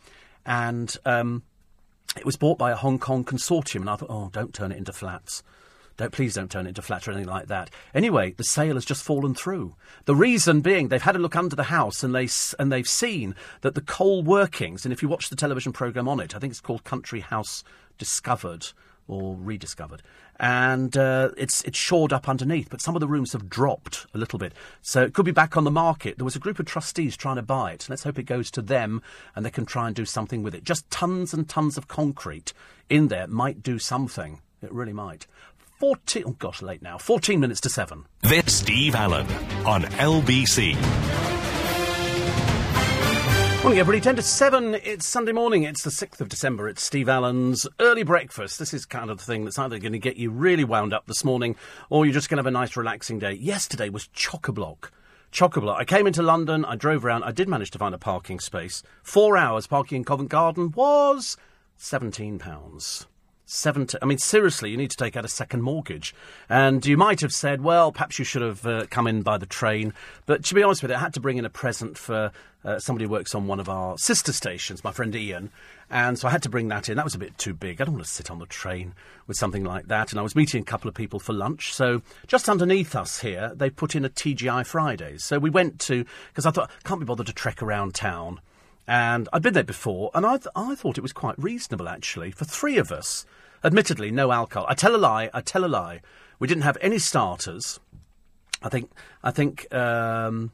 [0.45, 1.43] And um,
[2.17, 3.81] it was bought by a Hong Kong consortium.
[3.81, 5.43] And I thought, oh, don't turn it into flats.
[5.99, 7.69] Don't, please don't turn it into flats or anything like that.
[7.93, 9.75] Anyway, the sale has just fallen through.
[10.05, 13.35] The reason being they've had a look under the house and, they, and they've seen
[13.61, 16.51] that the coal workings, and if you watch the television programme on it, I think
[16.51, 17.65] it's called Country House
[17.97, 18.67] Discovered
[19.09, 20.01] or Rediscovered,
[20.39, 22.69] and uh, it's it's shored up underneath.
[22.69, 25.57] But some of the rooms have dropped a little bit, so it could be back
[25.57, 26.17] on the market.
[26.17, 27.87] There was a group of trustees trying to buy it.
[27.89, 29.01] Let's hope it goes to them,
[29.35, 30.63] and they can try and do something with it.
[30.63, 32.53] Just tons and tons of concrete
[32.87, 34.39] in there might do something.
[34.61, 35.25] It really might.
[35.79, 36.97] 14, oh gosh, late now.
[36.97, 38.05] 14 minutes to 7.
[38.21, 39.25] This Steve Allen
[39.65, 40.75] on LBC.
[43.63, 44.01] Morning, everybody.
[44.01, 44.75] 10 to 7.
[44.75, 45.63] It's Sunday morning.
[45.63, 46.67] It's the 6th of December.
[46.67, 48.59] It's Steve Allen's early breakfast.
[48.59, 51.07] This is kind of the thing that's either going to get you really wound up
[51.07, 51.55] this morning
[51.89, 53.31] or you're just going to have a nice, relaxing day.
[53.31, 54.91] Yesterday was chock a block.
[55.31, 55.79] Chock a block.
[55.79, 56.65] I came into London.
[56.65, 57.23] I drove around.
[57.23, 58.83] I did manage to find a parking space.
[59.01, 61.37] Four hours parking in Covent Garden was
[61.79, 63.05] £17.
[63.51, 63.97] Seventy.
[63.99, 66.13] I mean, seriously, you need to take out a second mortgage.
[66.49, 69.47] And you might have said, well, perhaps you should have uh, come in by the
[69.47, 69.95] train.
[70.27, 72.31] But to be honest with you, I had to bring in a present for
[72.63, 75.49] uh, somebody who works on one of our sister stations, my friend Ian.
[75.89, 76.97] And so I had to bring that in.
[76.97, 77.81] That was a bit too big.
[77.81, 78.93] I don't want to sit on the train
[79.25, 80.11] with something like that.
[80.11, 81.73] And I was meeting a couple of people for lunch.
[81.73, 85.23] So just underneath us here, they put in a TGI Fridays.
[85.23, 88.41] So we went to, because I thought, I can't be bothered to trek around town.
[88.87, 92.31] And I'd been there before, and I, th- I thought it was quite reasonable, actually,
[92.31, 93.25] for three of us.
[93.63, 94.65] Admittedly, no alcohol.
[94.69, 95.29] I tell a lie.
[95.33, 96.01] I tell a lie.
[96.39, 97.79] We didn't have any starters.
[98.61, 98.91] I think.
[99.23, 99.73] I think.
[99.73, 100.51] Um,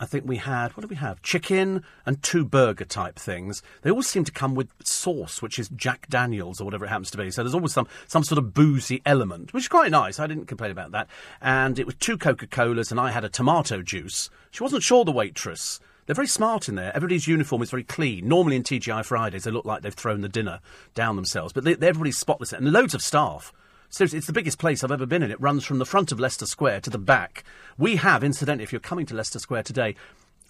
[0.00, 1.22] I think we had what did we have?
[1.22, 3.62] Chicken and two burger type things.
[3.82, 7.12] They always seem to come with sauce, which is Jack Daniels or whatever it happens
[7.12, 7.30] to be.
[7.30, 10.18] So there's always some some sort of boozy element, which is quite nice.
[10.18, 11.08] I didn't complain about that.
[11.40, 14.30] And it was two Coca Colas, and I had a tomato juice.
[14.50, 15.78] She wasn't sure the waitress.
[16.06, 16.94] They're very smart in there.
[16.94, 18.28] Everybody's uniform is very clean.
[18.28, 20.60] Normally in TGI Fridays, they look like they've thrown the dinner
[20.94, 23.52] down themselves, but they, everybody's spotless and loads of staff.
[23.88, 25.30] Seriously, it's the biggest place I've ever been in.
[25.30, 27.44] It runs from the front of Leicester Square to the back.
[27.78, 29.94] We have, incidentally, if you're coming to Leicester Square today,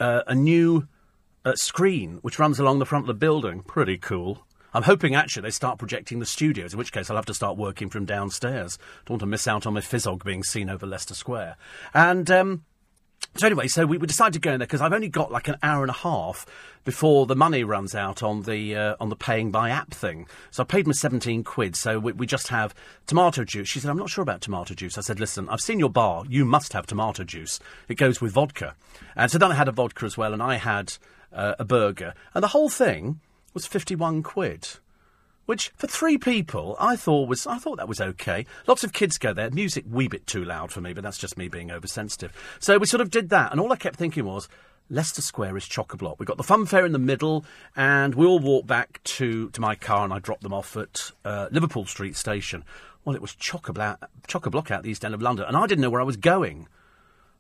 [0.01, 0.89] uh, a new
[1.45, 3.63] uh, screen which runs along the front of the building.
[3.63, 4.47] Pretty cool.
[4.73, 7.57] I'm hoping actually they start projecting the studios, in which case I'll have to start
[7.57, 8.77] working from downstairs.
[9.05, 11.57] Don't want to miss out on my fizzog being seen over Leicester Square.
[11.93, 12.65] And um,
[13.37, 15.49] so anyway, so we, we decided to go in there because I've only got like
[15.49, 16.47] an hour and a half
[16.85, 20.27] before the money runs out on the uh, on the paying by app thing.
[20.51, 21.75] So I paid my seventeen quid.
[21.77, 22.75] So we, we just have
[23.07, 23.69] tomato juice.
[23.69, 26.25] She said, "I'm not sure about tomato juice." I said, "Listen, I've seen your bar.
[26.29, 27.59] You must have tomato juice.
[27.89, 28.77] It goes with vodka."
[29.17, 30.97] And so then I had a vodka as well, and I had
[31.33, 33.21] uh, a burger, and the whole thing
[33.53, 34.69] was fifty one quid
[35.47, 38.47] which for three people I thought was I thought that was okay.
[38.67, 39.51] Lots of kids go there.
[39.51, 42.33] Music wee bit too loud for me, but that's just me being oversensitive.
[42.59, 44.49] So we sort of did that, and all I kept thinking was.
[44.91, 46.17] Leicester Square is chock a block.
[46.19, 49.61] We've got the fun fair in the middle, and we all walked back to, to
[49.63, 52.65] my car, and I dropped them off at uh, Liverpool Street Station.
[53.03, 55.81] Well, it was chock a block out the east end of London, and I didn't
[55.81, 56.69] know where I was going.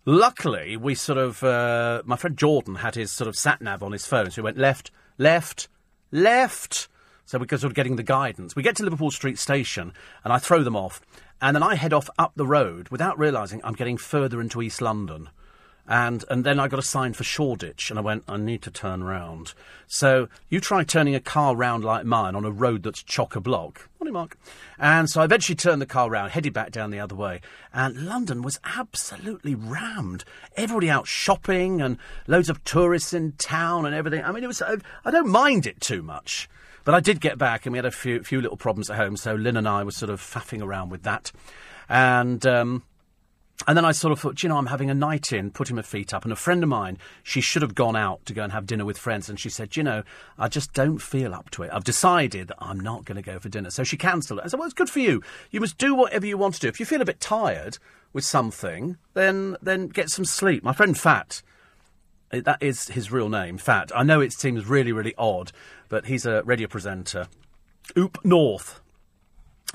[0.06, 3.92] Luckily, we sort of uh, my friend Jordan had his sort of sat nav on
[3.92, 5.68] his phone, so he went left, left,
[6.10, 6.88] left
[7.26, 8.54] so we're sort of getting the guidance.
[8.54, 11.00] We get to Liverpool Street Station, and I throw them off,
[11.40, 14.80] and then I head off up the road without realising I'm getting further into East
[14.80, 15.30] London.
[15.86, 18.70] And and then I got a sign for Shoreditch, and I went, I need to
[18.70, 19.52] turn round.
[19.86, 23.40] So you try turning a car round like mine on a road that's chock a
[23.40, 23.90] block.
[24.00, 24.38] Morning, Mark.
[24.78, 28.06] And so I eventually turned the car round, headed back down the other way, and
[28.06, 30.24] London was absolutely rammed.
[30.56, 34.24] Everybody out shopping, and loads of tourists in town, and everything.
[34.24, 34.62] I mean, it was.
[34.62, 36.48] I don't mind it too much.
[36.84, 39.16] But I did get back, and we had a few few little problems at home.
[39.16, 41.32] So Lynn and I were sort of faffing around with that,
[41.88, 42.44] and.
[42.46, 42.82] Um,
[43.68, 45.82] and then I sort of thought, you know, I'm having a night in, putting my
[45.82, 46.24] feet up.
[46.24, 48.84] And a friend of mine, she should have gone out to go and have dinner
[48.84, 49.30] with friends.
[49.30, 50.02] And she said, you know,
[50.36, 51.70] I just don't feel up to it.
[51.72, 53.70] I've decided that I'm not going to go for dinner.
[53.70, 54.44] So she cancelled it.
[54.44, 55.22] I said, well, it's good for you.
[55.52, 56.68] You must do whatever you want to do.
[56.68, 57.78] If you feel a bit tired
[58.12, 60.64] with something, then then get some sleep.
[60.64, 61.40] My friend Fat,
[62.32, 63.92] Uh, That is his real name, Fat.
[63.94, 65.52] I know it seems really, really odd,
[65.94, 67.28] but he's a radio presenter.
[67.96, 68.80] Oop North.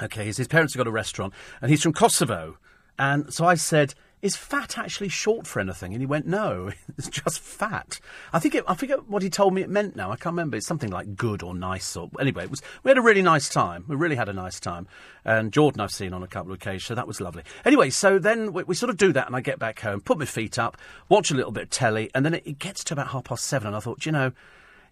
[0.03, 2.57] Okay, his, his parents have got a restaurant, and he's from Kosovo.
[2.97, 7.07] And so I said, "Is fat actually short for anything?" And he went, "No, it's
[7.07, 8.01] just fat."
[8.33, 9.95] I think it, I forget what he told me it meant.
[9.95, 10.57] Now I can't remember.
[10.57, 12.43] It's something like good or nice or anyway.
[12.43, 12.61] It was.
[12.83, 13.85] We had a really nice time.
[13.87, 14.87] We really had a nice time.
[15.23, 17.43] And Jordan I've seen on a couple of occasions, so that was lovely.
[17.63, 20.19] Anyway, so then we, we sort of do that, and I get back home, put
[20.19, 20.75] my feet up,
[21.07, 23.45] watch a little bit of telly, and then it, it gets to about half past
[23.45, 24.33] seven, and I thought, "Do you know,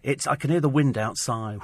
[0.02, 1.60] it's I can hear the wind outside,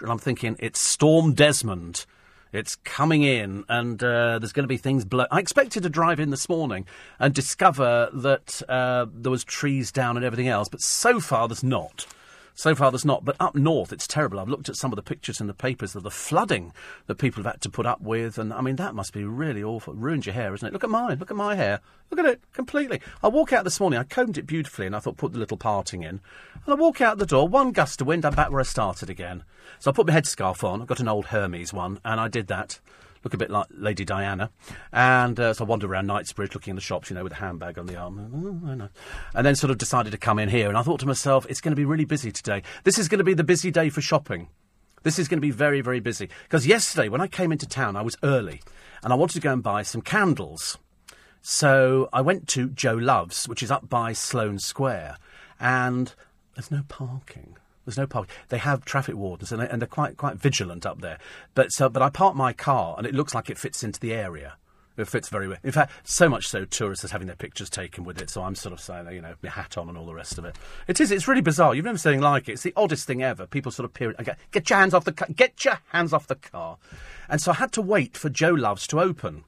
[0.00, 2.06] and I'm thinking it's Storm Desmond.
[2.52, 5.26] It's coming in, and uh, there's going to be things blow.
[5.30, 6.86] I expected to drive in this morning
[7.18, 11.64] and discover that uh, there was trees down and everything else, but so far there's
[11.64, 12.06] not.
[12.56, 13.24] So far there's not.
[13.24, 14.40] But up north, it's terrible.
[14.40, 16.72] I've looked at some of the pictures in the papers of the flooding
[17.06, 19.62] that people have had to put up with, and I mean that must be really
[19.62, 19.92] awful.
[19.92, 20.72] Ruins your hair, isn't it?
[20.72, 21.18] Look at mine.
[21.18, 21.80] Look at my hair.
[22.10, 23.02] Look at it completely.
[23.22, 23.98] I walk out this morning.
[23.98, 26.20] I combed it beautifully, and I thought put the little parting in.
[26.64, 27.46] And I walk out the door.
[27.46, 29.44] One gust of wind, I'm back where I started again.
[29.78, 30.80] So I put my headscarf on.
[30.80, 32.80] I've got an old Hermes one, and I did that.
[33.24, 34.50] Look a bit like Lady Diana.
[34.92, 37.36] And uh, so I wandered around Knightsbridge looking in the shops, you know, with a
[37.36, 38.60] handbag on the arm.
[38.72, 38.88] Oh.
[39.34, 40.68] And then sort of decided to come in here.
[40.68, 42.62] And I thought to myself, it's going to be really busy today.
[42.84, 44.48] This is going to be the busy day for shopping.
[45.02, 46.28] This is going to be very, very busy.
[46.44, 48.60] Because yesterday, when I came into town, I was early.
[49.02, 50.78] And I wanted to go and buy some candles.
[51.42, 55.16] So I went to Jo Loves, which is up by Sloane Square.
[55.60, 56.12] And
[56.54, 57.56] there's no parking.
[57.86, 58.34] There's no parking.
[58.48, 61.18] They have traffic wardens, and, they, they're quite quite vigilant up there.
[61.54, 64.12] But so, but I park my car, and it looks like it fits into the
[64.12, 64.56] area.
[64.96, 65.58] It fits very well.
[65.62, 68.30] In fact, so much so, tourists are having their pictures taken with it.
[68.30, 70.44] So I'm sort of saying, you know, my hat on and all the rest of
[70.44, 70.56] it.
[70.88, 71.12] It is.
[71.12, 71.74] It's really bizarre.
[71.74, 72.52] You've never seen anything like it.
[72.52, 73.46] It's the oddest thing ever.
[73.46, 74.14] People sort of peer.
[74.14, 75.28] Get, get your hands off the car.
[75.34, 76.78] Get your hands off the car.
[77.28, 79.44] And so I had to wait for Jo Loves to open.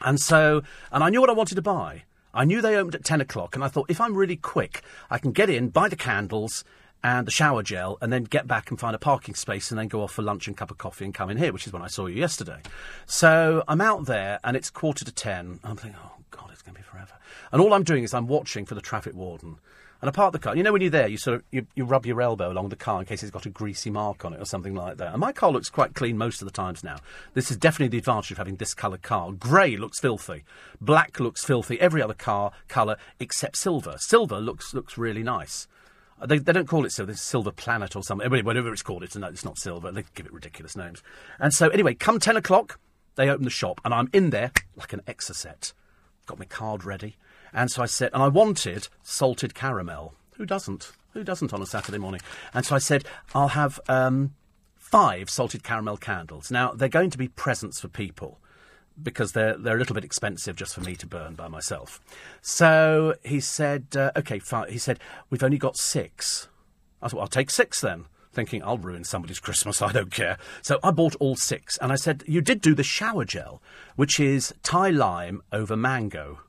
[0.00, 2.04] And so, and I knew what I wanted to buy.
[2.32, 5.18] I knew they opened at 10 o'clock, and I thought if I'm really quick, I
[5.18, 6.64] can get in, buy the candles
[7.04, 9.88] and the shower gel, and then get back and find a parking space, and then
[9.88, 11.82] go off for lunch and cup of coffee and come in here, which is when
[11.82, 12.60] I saw you yesterday.
[13.04, 15.60] So I'm out there, and it's quarter to 10.
[15.62, 17.12] I'm thinking, oh, God, it's going to be forever.
[17.52, 19.58] And all I'm doing is I'm watching for the traffic warden.
[20.00, 20.56] And I park the car.
[20.56, 22.76] You know, when you're there, you sort of you, you rub your elbow along the
[22.76, 25.12] car in case it's got a greasy mark on it or something like that.
[25.12, 26.98] And my car looks quite clean most of the times now.
[27.32, 29.32] This is definitely the advantage of having this coloured car.
[29.32, 30.44] Grey looks filthy,
[30.78, 31.80] black looks filthy.
[31.80, 33.94] Every other car colour except silver.
[33.98, 35.68] Silver looks looks really nice.
[36.20, 37.14] Uh, They, they don't call it silver.
[37.14, 38.30] Silver Planet or something.
[38.44, 39.90] Whatever it's called, it's, no, it's not silver.
[39.90, 41.02] They give it ridiculous names.
[41.38, 42.78] And so, anyway, come 10 o'clock,
[43.16, 45.72] they open the shop, and I'm in there like an exocet.
[46.26, 47.16] Got my card ready.
[47.52, 50.14] And so I said, and I wanted salted caramel.
[50.36, 50.92] Who doesn't?
[51.12, 52.20] Who doesn't on a Saturday morning?
[52.52, 53.04] And so I said,
[53.34, 54.34] I'll have um,
[54.76, 56.50] five salted caramel candles.
[56.50, 58.40] Now, they're going to be presents for people
[59.02, 62.00] because they're they're a little bit expensive just for me to burn by myself.
[62.42, 64.98] So he said, uh, "Okay, fine." He said,
[65.30, 66.48] "We've only got six.
[67.02, 70.38] I thought, "I'll take six then." Thinking I'll ruin somebody's Christmas, I don't care.
[70.62, 73.62] So I bought all six, and I said, "You did do the shower gel,
[73.96, 76.40] which is Thai lime over mango."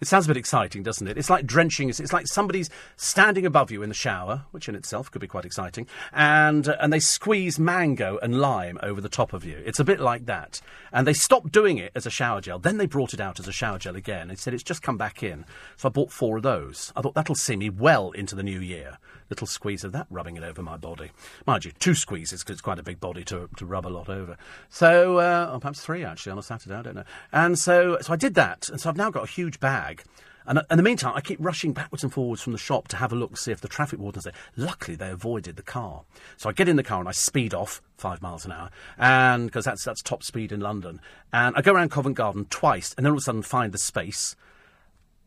[0.00, 1.18] It sounds a bit exciting, doesn't it?
[1.18, 1.90] It's like drenching.
[1.90, 5.44] It's, like somebody's standing above you in the shower, which in itself could be quite
[5.44, 9.62] exciting, and uh, and they squeeze mango and lime over the top of you.
[9.64, 10.62] It's a bit like that.
[10.90, 12.58] And they stopped doing it as a shower gel.
[12.58, 14.28] Then they brought it out as a shower gel again.
[14.28, 15.44] They said it's just come back in.
[15.76, 16.92] So I bought four of those.
[16.96, 18.98] I thought that'll see me well into the new year.
[19.30, 21.12] Little squeeze of that rubbing it over my body.
[21.46, 24.08] Mind you, two squeezes because it's quite a big body to, to rub a lot
[24.08, 24.36] over.
[24.68, 27.04] So, uh, or perhaps three actually on a Saturday, I don't know.
[27.32, 28.68] And so, so I did that.
[28.68, 30.02] And so I've now got a huge bag.
[30.46, 32.96] And uh, in the meantime, I keep rushing backwards and forwards from the shop to
[32.96, 34.32] have a look, see if the traffic warden's there.
[34.56, 36.02] Luckily, they avoided the car.
[36.36, 39.46] So I get in the car and I speed off five miles an hour, and
[39.46, 41.00] because that's that's top speed in London.
[41.32, 43.78] And I go around Covent Garden twice, and then all of a sudden find the
[43.78, 44.34] space.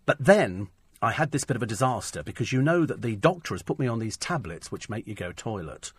[0.06, 0.68] But then
[1.04, 3.78] I had this bit of a disaster because you know that the doctor has put
[3.78, 5.92] me on these tablets which make you go toilet.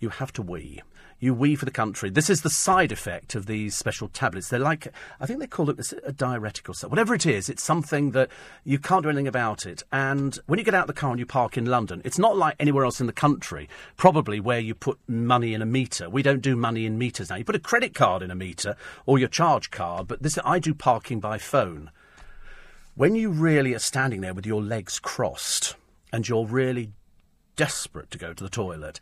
[0.00, 0.82] You have to wee.
[1.20, 2.10] You wee for the country.
[2.10, 4.48] This is the side effect of these special tablets.
[4.48, 4.88] They're like,
[5.20, 6.88] I think they call it a diuretic or so.
[6.88, 8.30] Whatever it is, it's something that
[8.64, 9.84] you can't do anything about it.
[9.92, 12.56] And when you get out the car and you park in London, it's not like
[12.58, 16.10] anywhere else in the country, probably where you put money in a meter.
[16.10, 17.36] We don't do money in meters now.
[17.36, 18.74] You put a credit card in a meter
[19.06, 21.92] or your charge card, but this I do parking by phone
[22.98, 25.76] when you really are standing there with your legs crossed
[26.12, 26.90] and you're really
[27.54, 28.98] desperate to go to the toilet,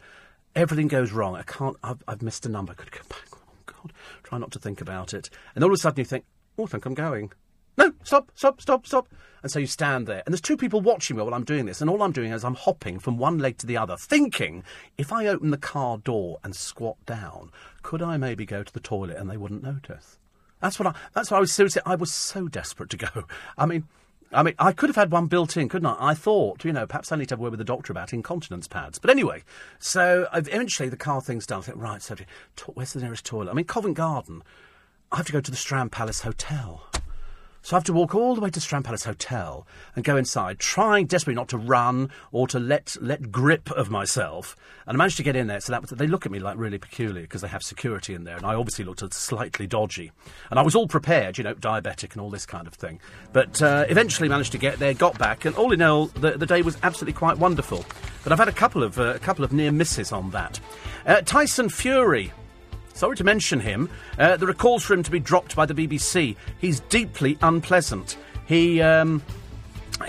[0.54, 1.34] everything goes wrong.
[1.34, 2.72] I can't, I've, I've missed a number.
[2.72, 3.26] I could go back.
[3.32, 3.94] Oh, God.
[4.22, 5.30] Try not to think about it.
[5.54, 6.26] And all of a sudden you think,
[6.58, 7.32] oh, I think I'm going.
[7.78, 9.08] No, stop, stop, stop, stop.
[9.42, 10.22] And so you stand there.
[10.26, 11.80] And there's two people watching me while I'm doing this.
[11.80, 14.62] And all I'm doing is I'm hopping from one leg to the other, thinking
[14.98, 18.78] if I open the car door and squat down, could I maybe go to the
[18.78, 20.18] toilet and they wouldn't notice?
[20.66, 20.94] That's what I.
[21.12, 21.80] That's what I was seriously.
[21.86, 23.06] I was so desperate to go.
[23.56, 23.86] I mean,
[24.32, 25.96] I mean, I could have had one built in, couldn't I?
[26.00, 28.12] I thought, you know, perhaps I need to have a word with the doctor about
[28.12, 28.98] incontinence pads.
[28.98, 29.44] But anyway,
[29.78, 31.60] so eventually the car thing's done.
[31.60, 32.16] I think, right, so
[32.74, 33.52] where's the nearest toilet?
[33.52, 34.42] I mean, Covent Garden.
[35.12, 36.84] I have to go to the Strand Palace Hotel.
[37.66, 40.60] So I have to walk all the way to Strand Palace Hotel and go inside,
[40.60, 44.56] trying desperately not to run or to let let grip of myself.
[44.86, 45.58] And I managed to get in there.
[45.58, 48.22] So that was, they look at me like really peculiar because they have security in
[48.22, 50.12] there, and I obviously looked slightly dodgy.
[50.48, 53.00] And I was all prepared, you know, diabetic and all this kind of thing.
[53.32, 56.46] But uh, eventually managed to get there, got back, and all in all, the, the
[56.46, 57.84] day was absolutely quite wonderful.
[58.22, 60.60] But I've had a couple of uh, a couple of near misses on that.
[61.04, 62.32] Uh, Tyson Fury
[62.96, 63.90] Sorry to mention him.
[64.18, 66.34] Uh, there are calls for him to be dropped by the BBC.
[66.58, 68.16] He's deeply unpleasant.
[68.46, 68.80] He.
[68.80, 69.22] Um,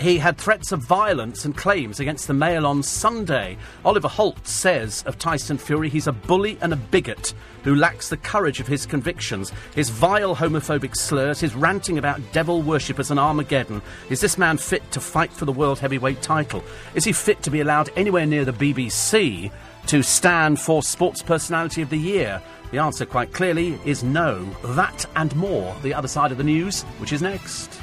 [0.00, 3.56] he had threats of violence and claims against the Mail on Sunday.
[3.86, 7.32] Oliver Holt says of Tyson Fury he's a bully and a bigot
[7.64, 9.50] who lacks the courage of his convictions.
[9.74, 13.80] His vile homophobic slurs, his ranting about devil worshippers and Armageddon.
[14.10, 16.62] Is this man fit to fight for the world heavyweight title?
[16.94, 19.50] Is he fit to be allowed anywhere near the BBC
[19.86, 22.42] to stand for Sports Personality of the Year?
[22.70, 24.44] The answer, quite clearly, is no.
[24.62, 25.74] That and more.
[25.82, 27.80] The other side of the news, which is next.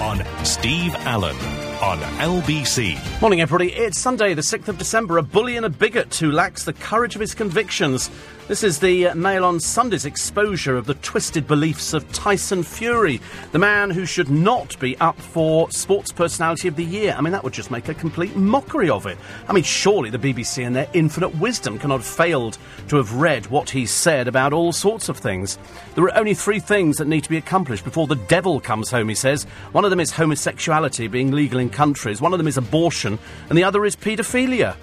[0.00, 1.36] On Steve Allen
[1.82, 3.20] on LBC.
[3.20, 3.72] Morning, everybody.
[3.72, 5.18] It's Sunday, the 6th of December.
[5.18, 8.08] A bully and a bigot who lacks the courage of his convictions.
[8.48, 13.20] This is the uh, Mail on Sunday's exposure of the twisted beliefs of Tyson Fury,
[13.52, 17.14] the man who should not be up for Sports Personality of the Year.
[17.16, 19.16] I mean, that would just make a complete mockery of it.
[19.46, 23.46] I mean, surely the BBC, in their infinite wisdom, cannot have failed to have read
[23.46, 25.56] what he said about all sorts of things.
[25.94, 29.08] There are only three things that need to be accomplished before the devil comes home,
[29.08, 29.44] he says.
[29.70, 33.56] One of them is homosexuality being legal in countries, one of them is abortion, and
[33.56, 34.74] the other is paedophilia.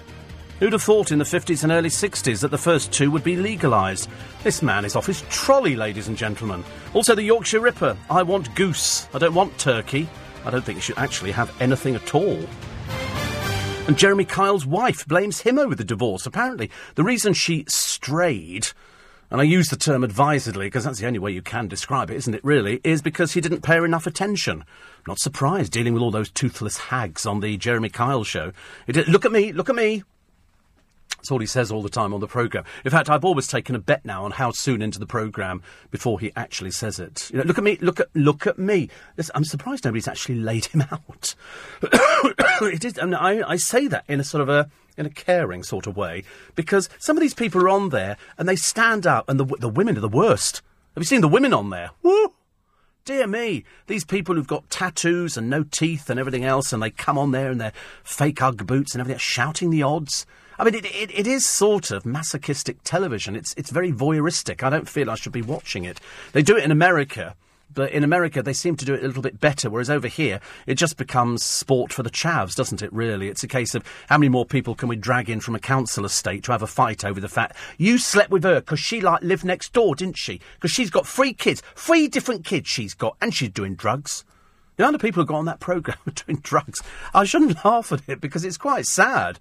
[0.60, 3.34] Who'd have thought in the 50s and early 60s that the first two would be
[3.34, 4.10] legalised?
[4.44, 6.62] This man is off his trolley, ladies and gentlemen.
[6.92, 7.96] Also, the Yorkshire Ripper.
[8.10, 9.08] I want goose.
[9.14, 10.06] I don't want turkey.
[10.44, 12.44] I don't think he should actually have anything at all.
[13.88, 16.26] And Jeremy Kyle's wife blames him over the divorce.
[16.26, 18.68] Apparently, the reason she strayed
[19.30, 22.16] and I use the term advisedly because that's the only way you can describe it,
[22.16, 24.64] isn't it, really, is because he didn't pay her enough attention.
[25.06, 28.52] Not surprised, dealing with all those toothless hags on the Jeremy Kyle show.
[28.88, 30.02] Did, look at me, look at me.
[31.16, 32.64] That's all he says all the time on the programme.
[32.84, 36.18] In fact, I've always taken a bet now on how soon into the programme before
[36.18, 37.30] he actually says it.
[37.30, 38.88] You know, look at me, look at look at me.
[39.34, 41.34] I'm surprised nobody's actually laid him out.
[41.82, 45.62] it is, I, I, I say that in a sort of a in a caring
[45.62, 49.28] sort of way because some of these people are on there and they stand up
[49.28, 50.62] and the the women are the worst.
[50.94, 51.90] Have you seen the women on there?
[52.02, 52.32] Woo!
[53.04, 56.90] Dear me, these people who've got tattoos and no teeth and everything else, and they
[56.90, 57.72] come on there in their
[58.04, 60.26] fake Ugg boots and everything, shouting the odds.
[60.60, 63.34] I mean, it, it, it is sort of masochistic television.
[63.34, 64.62] It's, it's very voyeuristic.
[64.62, 65.98] I don't feel I should be watching it.
[66.34, 67.34] They do it in America.
[67.72, 70.40] But in America, they seem to do it a little bit better, whereas over here,
[70.66, 73.28] it just becomes sport for the chavs, doesn't it, really?
[73.28, 76.04] It's a case of how many more people can we drag in from a council
[76.04, 79.22] estate to have a fight over the fact you slept with her because she, like,
[79.22, 80.40] lived next door, didn't she?
[80.56, 84.24] Because she's got three kids, three different kids she's got, and she's doing drugs.
[84.76, 86.82] The amount of people who got on that programme are doing drugs.
[87.14, 89.38] I shouldn't laugh at it because it's quite sad.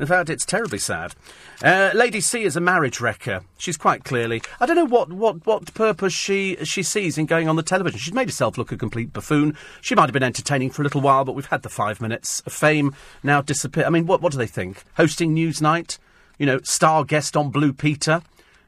[0.00, 1.14] In fact, it's terribly sad.
[1.62, 3.42] Uh, Lady C is a marriage wrecker.
[3.58, 4.40] She's quite clearly.
[4.58, 7.98] I don't know what, what, what purpose she she sees in going on the television.
[7.98, 9.54] She's made herself look a complete buffoon.
[9.82, 12.40] She might have been entertaining for a little while, but we've had the five minutes
[12.46, 13.84] of fame now disappear.
[13.84, 14.84] I mean, what what do they think?
[14.96, 15.98] Hosting Newsnight,
[16.38, 18.22] you know, star guest on Blue Peter.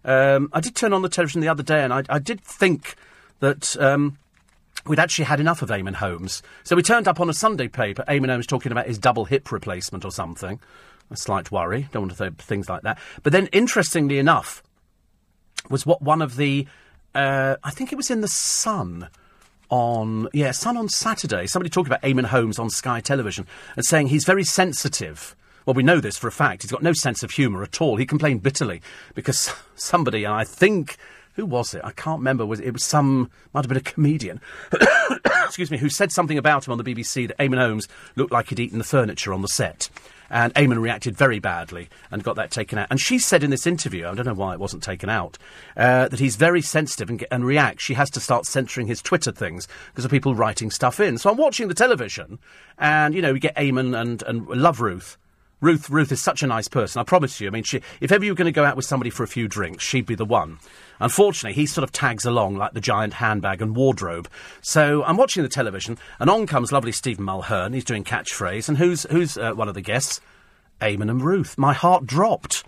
[0.04, 2.94] Um, I did turn on the television the other day, and I, I did think
[3.40, 3.74] that.
[3.80, 4.18] Um,
[4.84, 6.42] we'd actually had enough of Eamonn Holmes.
[6.64, 9.52] So we turned up on a Sunday paper, Eamonn Holmes talking about his double hip
[9.52, 10.58] replacement or something
[11.14, 11.88] a slight worry.
[11.92, 12.98] Don't want to say things like that.
[13.22, 14.62] But then, interestingly enough,
[15.70, 16.66] was what one of the,
[17.14, 19.08] uh, I think it was in the Sun
[19.70, 21.46] on, yeah, Sun on Saturday.
[21.46, 23.46] Somebody talking about Eamonn Holmes on Sky Television
[23.76, 25.36] and saying he's very sensitive.
[25.64, 26.62] Well, we know this for a fact.
[26.62, 27.96] He's got no sense of humour at all.
[27.96, 28.82] He complained bitterly
[29.14, 30.96] because somebody, and I think
[31.34, 31.80] who was it?
[31.84, 32.44] I can't remember.
[32.44, 34.40] Was it, it was some might have been a comedian.
[35.44, 38.48] excuse me, who said something about him on the BBC that Eamonn Holmes looked like
[38.48, 39.88] he'd eaten the furniture on the set.
[40.32, 42.86] And Eamonn reacted very badly and got that taken out.
[42.90, 45.36] And she said in this interview, I don't know why it wasn't taken out,
[45.76, 47.84] uh, that he's very sensitive and, and reacts.
[47.84, 51.18] She has to start censoring his Twitter things because of people writing stuff in.
[51.18, 52.38] So I'm watching the television,
[52.78, 55.18] and, you know, we get Eamonn and, and Love Ruth.
[55.60, 56.98] Ruth, Ruth is such a nice person.
[56.98, 57.46] I promise you.
[57.46, 59.28] I mean, she, if ever you were going to go out with somebody for a
[59.28, 60.58] few drinks, she'd be the one.
[61.02, 64.28] Unfortunately, he sort of tags along like the giant handbag and wardrobe.
[64.60, 67.74] So I'm watching the television, and on comes lovely Stephen Mulhern.
[67.74, 70.20] He's doing catchphrase, and who's who's uh, one of the guests?
[70.80, 71.58] Eamonn and Ruth.
[71.58, 72.64] My heart dropped.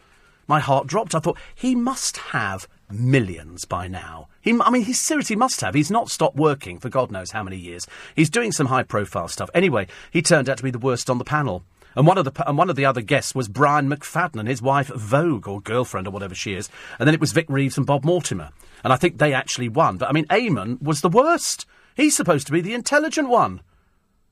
[0.47, 1.15] My heart dropped.
[1.15, 4.29] I thought he must have millions by now.
[4.41, 5.75] He, I mean, he seriously must have.
[5.75, 7.87] He's not stopped working for God knows how many years.
[8.15, 9.51] He's doing some high profile stuff.
[9.55, 11.65] Anyway, he turned out to be the worst on the panel.
[11.97, 14.63] And one of the and one of the other guests was Brian McFadden and his
[14.63, 16.69] wife Vogue or girlfriend or whatever she is.
[16.99, 18.51] And then it was Vic Reeves and Bob Mortimer.
[18.83, 19.97] And I think they actually won.
[19.97, 21.67] But I mean, Eamonn was the worst.
[21.97, 23.61] He's supposed to be the intelligent one.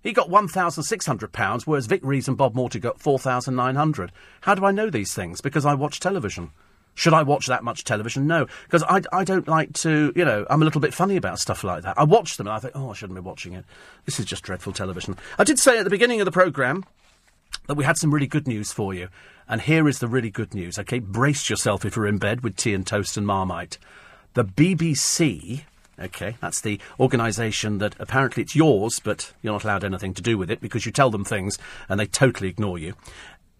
[0.02, 4.10] He got £1,600, whereas Vic Reeves and Bob Mortimer got 4900
[4.40, 5.40] How do I know these things?
[5.40, 6.50] Because I watch television.
[6.94, 8.26] Should I watch that much television?
[8.26, 11.38] No, because I, I don't like to, you know, I'm a little bit funny about
[11.38, 11.98] stuff like that.
[11.98, 13.64] I watch them and I think, oh, I shouldn't be watching it.
[14.04, 15.16] This is just dreadful television.
[15.38, 16.84] I did say at the beginning of the programme
[17.66, 19.08] that we had some really good news for you.
[19.48, 20.98] And here is the really good news, okay?
[20.98, 23.78] Brace yourself if you're in bed with tea and toast and marmite.
[24.34, 25.62] The BBC,
[25.98, 30.38] okay, that's the organisation that apparently it's yours, but you're not allowed anything to do
[30.38, 32.94] with it because you tell them things and they totally ignore you.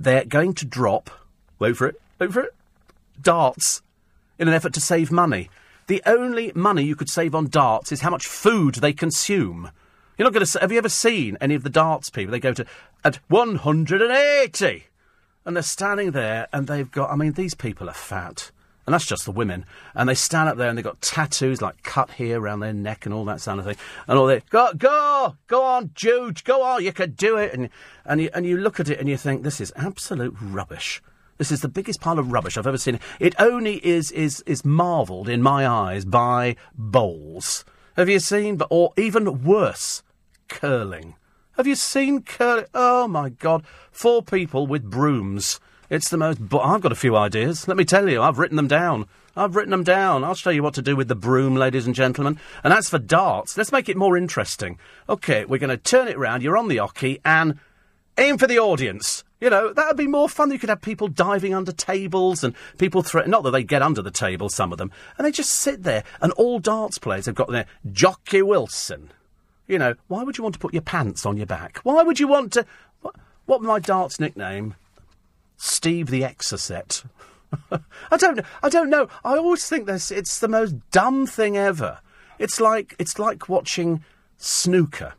[0.00, 1.10] They're going to drop,
[1.58, 2.54] wait for it, wait for it,
[3.20, 3.82] darts
[4.38, 5.50] in an effort to save money.
[5.86, 9.70] The only money you could save on darts is how much food they consume.
[10.16, 10.60] You're not going to.
[10.60, 12.32] Have you ever seen any of the darts people?
[12.32, 12.66] They go to
[13.04, 14.84] at 180,
[15.44, 17.10] and they're standing there, and they've got.
[17.10, 18.50] I mean, these people are fat,
[18.86, 19.64] and that's just the women.
[19.94, 23.06] And they stand up there, and they've got tattoos like cut here around their neck
[23.06, 23.76] and all that sort of thing,
[24.06, 27.52] and all they go, go, go on, Jude, go on, you can do it.
[27.52, 27.70] And
[28.04, 31.02] and you and you look at it, and you think this is absolute rubbish.
[31.38, 33.00] This is the biggest pile of rubbish I've ever seen.
[33.18, 37.64] It only is is is marvelled in my eyes by bowls.
[37.96, 38.60] Have you seen?
[38.70, 40.02] Or even worse,
[40.48, 41.16] curling.
[41.56, 42.64] Have you seen curling?
[42.74, 43.64] Oh my God!
[43.90, 45.60] Four people with brooms.
[45.90, 46.48] It's the most.
[46.48, 47.68] But I've got a few ideas.
[47.68, 49.06] Let me tell you, I've written them down.
[49.36, 50.24] I've written them down.
[50.24, 52.38] I'll show you what to do with the broom, ladies and gentlemen.
[52.64, 54.78] And as for darts, let's make it more interesting.
[55.08, 56.42] Okay, we're going to turn it round.
[56.42, 57.58] You're on the hockey and
[58.16, 59.22] aim for the audience.
[59.40, 60.50] You know, that would be more fun.
[60.52, 63.24] You could have people diving under tables and people throw.
[63.24, 66.04] Not that they get under the table, some of them, and they just sit there.
[66.20, 69.10] And all darts players have got their Jockey Wilson.
[69.66, 71.78] You know, why would you want to put your pants on your back?
[71.82, 72.66] Why would you want to?
[73.00, 73.14] What,
[73.46, 74.74] what my darts nickname?
[75.56, 77.04] Steve the Exocet.
[78.10, 78.36] I don't.
[78.36, 78.44] Know.
[78.62, 79.08] I don't know.
[79.24, 80.10] I always think this.
[80.10, 82.00] It's the most dumb thing ever.
[82.38, 84.04] It's like it's like watching
[84.36, 85.14] snooker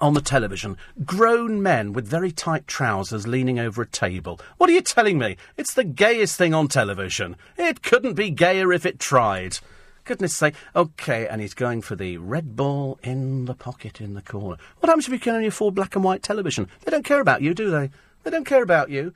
[0.00, 4.38] on the television, grown men with very tight trousers leaning over a table.
[4.58, 5.36] What are you telling me?
[5.56, 7.36] It's the gayest thing on television.
[7.56, 9.58] It couldn't be gayer if it tried.
[10.06, 10.54] Goodness sake.
[10.76, 14.56] Okay, and he's going for the red ball in the pocket in the corner.
[14.78, 16.68] What happens if you can only afford black and white television?
[16.84, 17.90] They don't care about you, do they?
[18.22, 19.12] They don't care about you.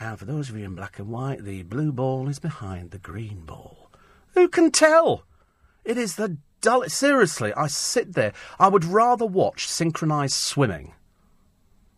[0.00, 2.98] And for those of you in black and white, the blue ball is behind the
[2.98, 3.90] green ball.
[4.32, 5.24] Who can tell?
[5.84, 6.88] It is the dull.
[6.88, 8.32] Seriously, I sit there.
[8.58, 10.94] I would rather watch synchronised swimming.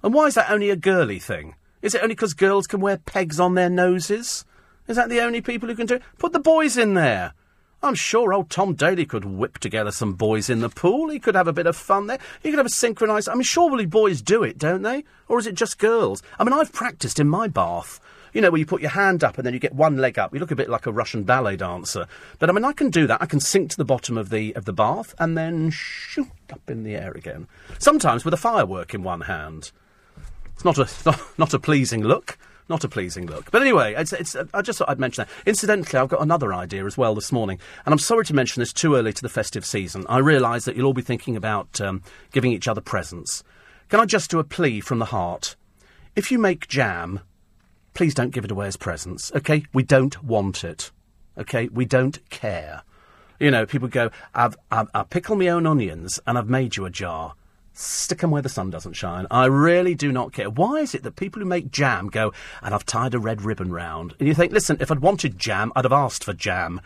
[0.03, 1.55] And why is that only a girly thing?
[1.81, 4.45] Is it only because girls can wear pegs on their noses?
[4.89, 6.03] Is that the only people who can do it?
[6.19, 7.35] Put the boys in there.
[7.83, 11.11] I'm sure old Tom Daley could whip together some boys in the pool.
[11.11, 12.19] He could have a bit of fun there.
[12.43, 13.29] He could have a synchronised.
[13.29, 15.05] I mean, surely boys do it, don't they?
[15.29, 16.23] Or is it just girls?
[16.39, 18.01] I mean, I've practised in my bath
[18.33, 20.33] you know, where you put your hand up and then you get one leg up.
[20.33, 22.07] You look a bit like a Russian ballet dancer.
[22.39, 23.21] But I mean, I can do that.
[23.21, 26.69] I can sink to the bottom of the of the bath and then shoot up
[26.69, 27.47] in the air again.
[27.79, 29.71] Sometimes with a firework in one hand.
[30.55, 32.39] It's not a not, not a pleasing look.
[32.69, 33.51] Not a pleasing look.
[33.51, 35.49] But anyway, it's, it's, I just thought I'd mention that.
[35.49, 37.59] Incidentally, I've got another idea as well this morning.
[37.85, 40.07] And I'm sorry to mention this too early to the festive season.
[40.09, 43.43] I realise that you'll all be thinking about um, giving each other presents.
[43.89, 45.57] Can I just do a plea from the heart?
[46.15, 47.21] If you make jam,
[47.95, 49.65] please don't give it away as presents, okay?
[49.73, 50.91] We don't want it,
[51.37, 51.69] okay?
[51.69, 52.83] We don't care.
[53.39, 56.85] You know, people go, I've, I've, I pickle my own onions and I've made you
[56.85, 57.35] a jar.
[57.75, 59.27] Stick 'em where the sun doesn't shine.
[59.31, 60.51] I really do not care.
[60.51, 63.73] Why is it that people who make jam go, and I've tied a red ribbon
[63.73, 64.15] round?
[64.19, 66.81] And you think, listen, if I'd wanted jam, I'd have asked for jam.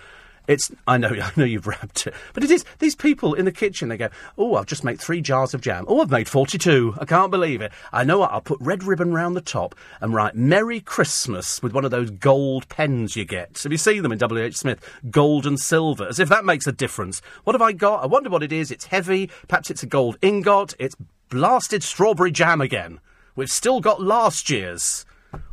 [0.48, 3.52] It's I know I know you've wrapped it, but it is these people in the
[3.52, 3.88] kitchen.
[3.88, 5.84] They go, "Oh, I've just made three jars of jam.
[5.88, 6.94] Oh, I've made forty-two.
[6.98, 7.72] I can't believe it.
[7.92, 8.32] I know what.
[8.32, 12.10] I'll put red ribbon round the top and write Merry Christmas with one of those
[12.10, 13.62] gold pens you get.
[13.62, 14.42] Have you seen them in W.
[14.42, 14.56] H.
[14.56, 14.80] Smith?
[15.10, 17.20] Gold and silver, as if that makes a difference.
[17.44, 18.02] What have I got?
[18.02, 18.70] I wonder what it is.
[18.70, 19.30] It's heavy.
[19.48, 20.74] Perhaps it's a gold ingot.
[20.78, 20.96] It's
[21.28, 23.00] blasted strawberry jam again.
[23.34, 25.04] We've still got last year's.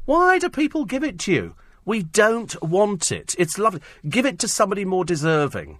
[0.05, 1.55] Why do people give it to you?
[1.85, 3.35] We don't want it.
[3.37, 3.81] It's lovely.
[4.07, 5.79] Give it to somebody more deserving.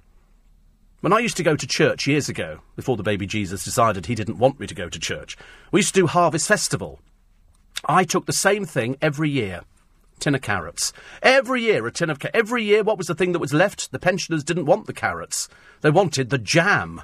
[1.02, 4.16] When I used to go to church years ago, before the baby Jesus decided he
[4.16, 5.38] didn't want me to go to church,
[5.72, 7.00] we used to do Harvest Festival.
[7.86, 9.62] I took the same thing every year.
[10.20, 10.94] Tin of carrots.
[11.22, 12.38] Every year, a tin of carrots.
[12.38, 13.92] Every year, what was the thing that was left?
[13.92, 15.50] The pensioners didn't want the carrots.
[15.82, 17.02] They wanted the jam.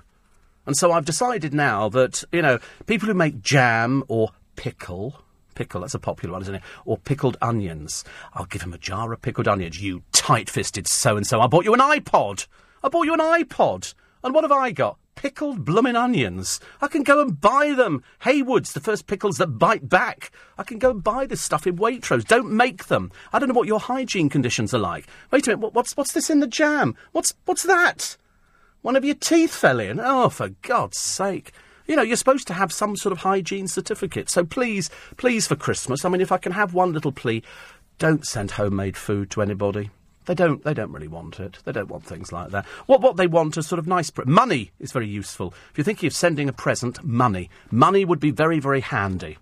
[0.65, 5.21] And so I've decided now that, you know, people who make jam or pickle
[5.59, 5.81] pickle.
[5.81, 6.61] That's a popular one, isn't it?
[6.85, 8.05] Or pickled onions.
[8.33, 9.81] I'll give him a jar of pickled onions.
[9.81, 11.41] You tight-fisted so-and-so.
[11.41, 12.47] I bought you an iPod.
[12.81, 13.93] I bought you an iPod.
[14.23, 14.97] And what have I got?
[15.15, 16.61] Pickled bloomin' onions.
[16.81, 18.03] I can go and buy them.
[18.21, 20.31] Hayward's, the first pickles that bite back.
[20.57, 22.25] I can go and buy this stuff in Waitrose.
[22.25, 23.11] Don't make them.
[23.33, 25.07] I don't know what your hygiene conditions are like.
[25.29, 26.95] Wait a minute, what, what's, what's this in the jam?
[27.11, 28.15] What's, what's that?
[28.81, 29.99] One of your teeth fell in.
[29.99, 31.51] Oh, for God's sake.
[31.89, 34.29] You know, you're supposed to have some sort of hygiene certificate.
[34.29, 37.41] So please, please for Christmas, I mean, if I can have one little plea,
[37.97, 39.89] don't send homemade food to anybody.
[40.25, 40.63] They don't.
[40.63, 41.57] They don't really want it.
[41.65, 42.67] They don't want things like that.
[42.85, 44.11] What what they want is sort of nice.
[44.11, 45.51] Pre- money is very useful.
[45.71, 47.49] If you're thinking of sending a present, money.
[47.71, 49.39] Money would be very very handy.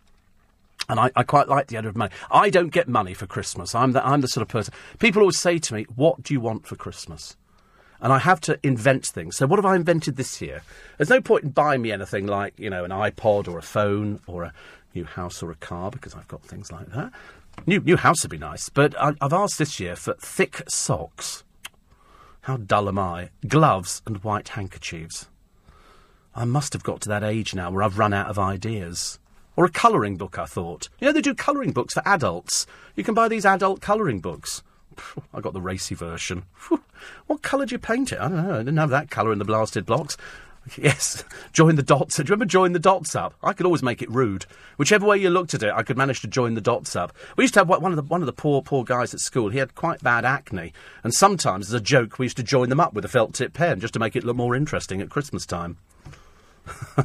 [0.88, 2.14] And I, I quite like the idea of money.
[2.32, 3.76] I don't get money for Christmas.
[3.76, 4.74] I'm the, I'm the sort of person.
[5.00, 7.36] People always say to me, What do you want for Christmas?
[8.00, 9.38] And I have to invent things.
[9.38, 10.62] So, what have I invented this year?
[10.98, 14.20] There's no point in buying me anything like, you know, an iPod or a phone
[14.28, 14.54] or a
[14.94, 17.12] new house or a car because I've got things like that.
[17.66, 18.70] New, new house would be nice.
[18.70, 21.44] But I, I've asked this year for thick socks.
[22.42, 23.30] How dull am I?
[23.48, 25.28] Gloves and white handkerchiefs.
[26.36, 29.20] I must have got to that age now where I've run out of ideas.
[29.56, 30.88] Or a colouring book, I thought.
[31.00, 32.68] You know, they do colouring books for adults.
[32.96, 34.62] You can buy these adult colouring books.
[35.34, 36.44] I got the racy version.
[37.28, 38.20] What colour do you paint it?
[38.20, 38.56] I don't know.
[38.56, 40.18] I didn't have that colour in the blasted blocks.
[40.78, 41.24] Yes,
[41.54, 42.18] join the dots.
[42.18, 43.34] Do you remember join the dots up?
[43.42, 44.46] I could always make it rude.
[44.76, 47.16] Whichever way you looked at it, I could manage to join the dots up.
[47.38, 49.50] We used to have one of the one of the poor poor guys at school.
[49.50, 50.74] He had quite bad acne,
[51.04, 53.54] and sometimes as a joke, we used to join them up with a felt tip
[53.54, 55.78] pen just to make it look more interesting at Christmas time.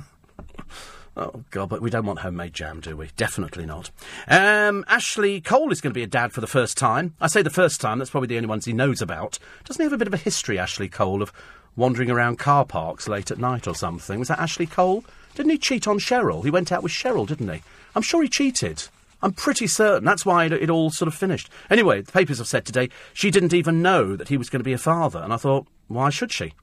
[1.14, 3.10] Oh, God, but we don't want homemade jam, do we?
[3.16, 3.90] Definitely not.
[4.28, 7.14] Um, Ashley Cole is going to be a dad for the first time.
[7.20, 9.38] I say the first time, that's probably the only ones he knows about.
[9.64, 11.30] Doesn't he have a bit of a history, Ashley Cole, of
[11.76, 14.18] wandering around car parks late at night or something?
[14.18, 15.04] Was that Ashley Cole?
[15.34, 16.44] Didn't he cheat on Cheryl?
[16.44, 17.62] He went out with Cheryl, didn't he?
[17.94, 18.84] I'm sure he cheated.
[19.22, 20.04] I'm pretty certain.
[20.04, 21.50] That's why it, it all sort of finished.
[21.68, 24.64] Anyway, the papers have said today she didn't even know that he was going to
[24.64, 25.20] be a father.
[25.20, 26.54] And I thought, why should she?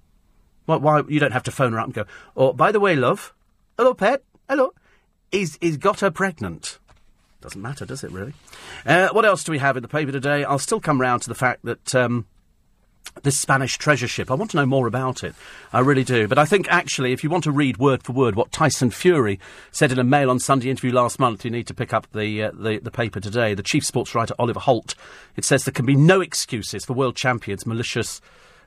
[0.66, 2.96] Why, why you don't have to phone her up and go, oh, by the way,
[2.96, 3.34] love,
[3.78, 4.74] hello, pet, hello,
[5.32, 6.80] he's, he's got her pregnant.
[7.40, 8.34] Doesn't matter, does it, really?
[8.86, 10.44] Uh, what else do we have in the paper today?
[10.44, 12.26] I'll still come round to the fact that um,
[13.24, 15.36] this Spanish treasure ship, I want to know more about it.
[15.72, 16.28] I really do.
[16.28, 19.40] But I think, actually, if you want to read word for word what Tyson Fury
[19.72, 22.44] said in a Mail on Sunday interview last month, you need to pick up the,
[22.44, 23.54] uh, the, the paper today.
[23.54, 24.96] The chief sports writer, Oliver Holt,
[25.38, 28.20] it says there can be no excuses for world champions' malicious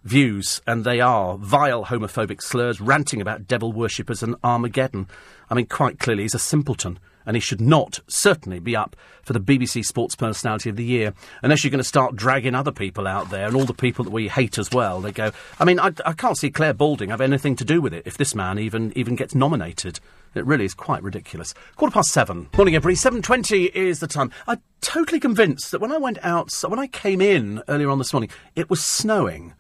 [0.05, 5.07] views, and they are vile homophobic slurs, ranting about devil worshippers and Armageddon.
[5.53, 9.35] I mean, quite clearly, he's a simpleton, and he should not, certainly, be up for
[9.35, 13.07] the BBC Sports Personality of the Year, unless you're going to start dragging other people
[13.07, 15.03] out there, and all the people that we hate as well.
[15.03, 15.31] They go,
[15.61, 18.17] I mean, I, I can't see Clare Balding have anything to do with it if
[18.17, 20.01] this man even, even gets nominated.
[20.35, 21.53] It really is quite ridiculous.
[21.77, 22.49] Quarter past seven.
[22.57, 22.95] Morning, everybody.
[22.95, 24.33] Seven twenty is the time.
[24.47, 28.15] I'm totally convinced that when I went out, when I came in earlier on this
[28.15, 29.53] morning, it was snowing.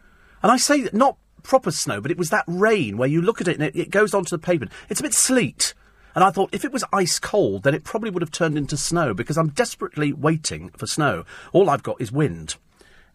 [0.43, 3.49] And I say not proper snow, but it was that rain where you look at
[3.49, 4.73] it and it, it goes onto the pavement.
[4.89, 5.75] It's a bit sleet.
[6.15, 8.77] And I thought if it was ice cold, then it probably would have turned into
[8.77, 11.25] snow because I'm desperately waiting for snow.
[11.53, 12.57] All I've got is wind.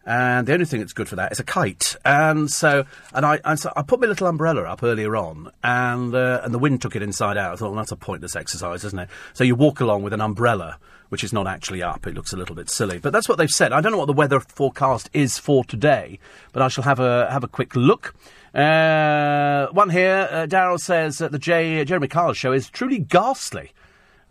[0.08, 1.94] And the only thing that's good for that is a kite.
[2.02, 6.14] And so, and I, and so I put my little umbrella up earlier on, and
[6.14, 7.52] uh, and the wind took it inside out.
[7.52, 9.10] I thought, well, that's a pointless exercise, isn't it?
[9.34, 10.78] So you walk along with an umbrella,
[11.10, 12.06] which is not actually up.
[12.06, 13.70] It looks a little bit silly, but that's what they've said.
[13.70, 16.18] I don't know what the weather forecast is for today,
[16.52, 18.14] but I shall have a have a quick look.
[18.54, 23.72] Uh, one here, uh, Daryl says that the J, Jeremy Kyle show is truly ghastly.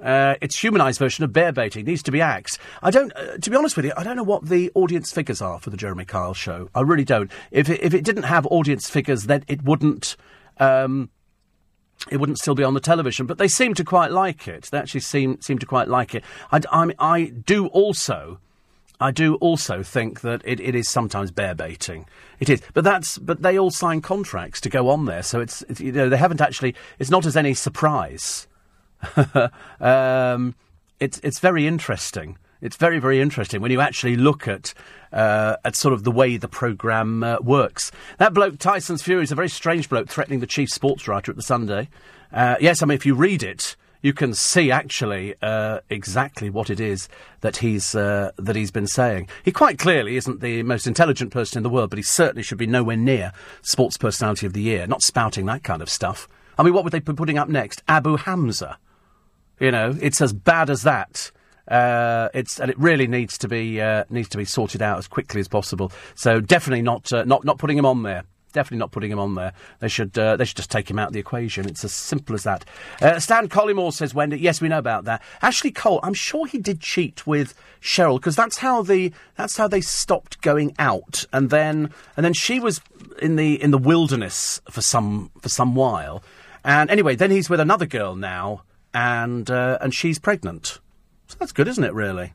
[0.03, 2.59] Uh, its humanised version of bear baiting needs to be axed.
[2.83, 5.41] I don't, uh, to be honest with you, I don't know what the audience figures
[5.41, 6.69] are for the Jeremy Kyle show.
[6.75, 7.31] I really don't.
[7.49, 10.15] If it, if it didn't have audience figures, then it wouldn't.
[10.59, 11.09] Um,
[12.11, 14.69] it wouldn't still be on the television, but they seem to quite like it.
[14.71, 16.23] They actually seem seem to quite like it.
[16.51, 18.39] I, I, I do also,
[18.99, 22.07] I do also think that it, it is sometimes bear baiting.
[22.39, 25.61] It is, but that's but they all sign contracts to go on there, so it's,
[25.63, 26.75] it's you know they haven't actually.
[26.99, 28.47] It's not as any surprise.
[29.79, 30.55] um,
[30.99, 32.37] it's it's very interesting.
[32.59, 34.73] It's very very interesting when you actually look at
[35.11, 37.91] uh, at sort of the way the program uh, works.
[38.17, 41.35] That bloke Tyson's Fury is a very strange bloke, threatening the chief sports writer at
[41.35, 41.89] the Sunday.
[42.31, 46.69] Uh, yes, I mean if you read it, you can see actually uh, exactly what
[46.69, 47.09] it is
[47.41, 49.27] that he's uh, that he's been saying.
[49.43, 52.57] He quite clearly isn't the most intelligent person in the world, but he certainly should
[52.57, 53.31] be nowhere near
[53.61, 54.87] sports personality of the year.
[54.87, 56.27] Not spouting that kind of stuff.
[56.57, 57.83] I mean, what would they be putting up next?
[57.87, 58.77] Abu Hamza.
[59.59, 61.31] You know, it's as bad as that.
[61.67, 65.07] Uh, it's and it really needs to be uh, needs to be sorted out as
[65.07, 65.91] quickly as possible.
[66.15, 68.23] So definitely not uh, not not putting him on there.
[68.53, 69.53] Definitely not putting him on there.
[69.79, 71.67] They should uh, they should just take him out of the equation.
[71.67, 72.65] It's as simple as that.
[73.01, 74.39] Uh, Stan Collymore says Wendy.
[74.39, 75.21] Yes, we know about that.
[75.41, 79.67] Ashley Cole, I'm sure he did cheat with Cheryl because that's how the that's how
[79.67, 82.81] they stopped going out, and then and then she was
[83.21, 86.23] in the in the wilderness for some for some while,
[86.63, 90.79] and anyway, then he's with another girl now, and uh, and she's pregnant.
[91.27, 91.93] So that's good, isn't it?
[91.93, 92.33] Really.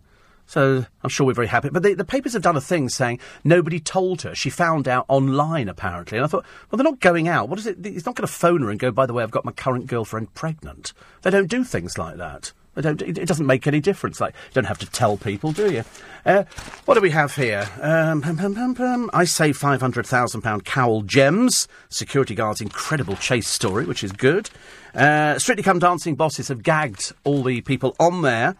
[0.52, 1.70] So I'm sure we're very happy.
[1.70, 4.34] But the, the papers have done a thing saying nobody told her.
[4.34, 6.18] She found out online, apparently.
[6.18, 7.48] And I thought, well, they're not going out.
[7.48, 7.78] What is it?
[7.82, 9.86] He's not going to phone her and go, by the way, I've got my current
[9.86, 10.92] girlfriend pregnant.
[11.22, 12.52] They don't do things like that.
[12.74, 14.20] They don't, it, doesn't make any difference.
[14.20, 15.84] Like, you don't have to tell people, do you?
[16.26, 16.44] Uh,
[16.84, 17.66] what do we have here?
[17.80, 18.22] Um.
[18.22, 21.66] I say £500,000 Cowell Gems.
[21.88, 24.50] Security guard's incredible chase story, which is good.
[24.94, 28.54] Uh, Strictly Come Dancing bosses have gagged all the people on there.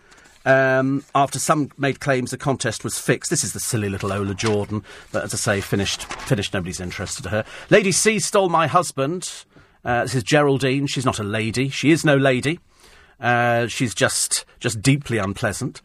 [0.44, 3.30] Um, after some made claims the contest was fixed.
[3.30, 4.82] This is the silly little Ola Jordan,
[5.12, 6.04] but as I say, finished.
[6.04, 6.52] Finished.
[6.52, 7.44] Nobody's interested in her.
[7.70, 9.44] Lady C stole my husband.
[9.84, 10.86] Uh, this is Geraldine.
[10.86, 11.68] She's not a lady.
[11.68, 12.60] She is no lady.
[13.20, 15.80] Uh, she's just just deeply unpleasant.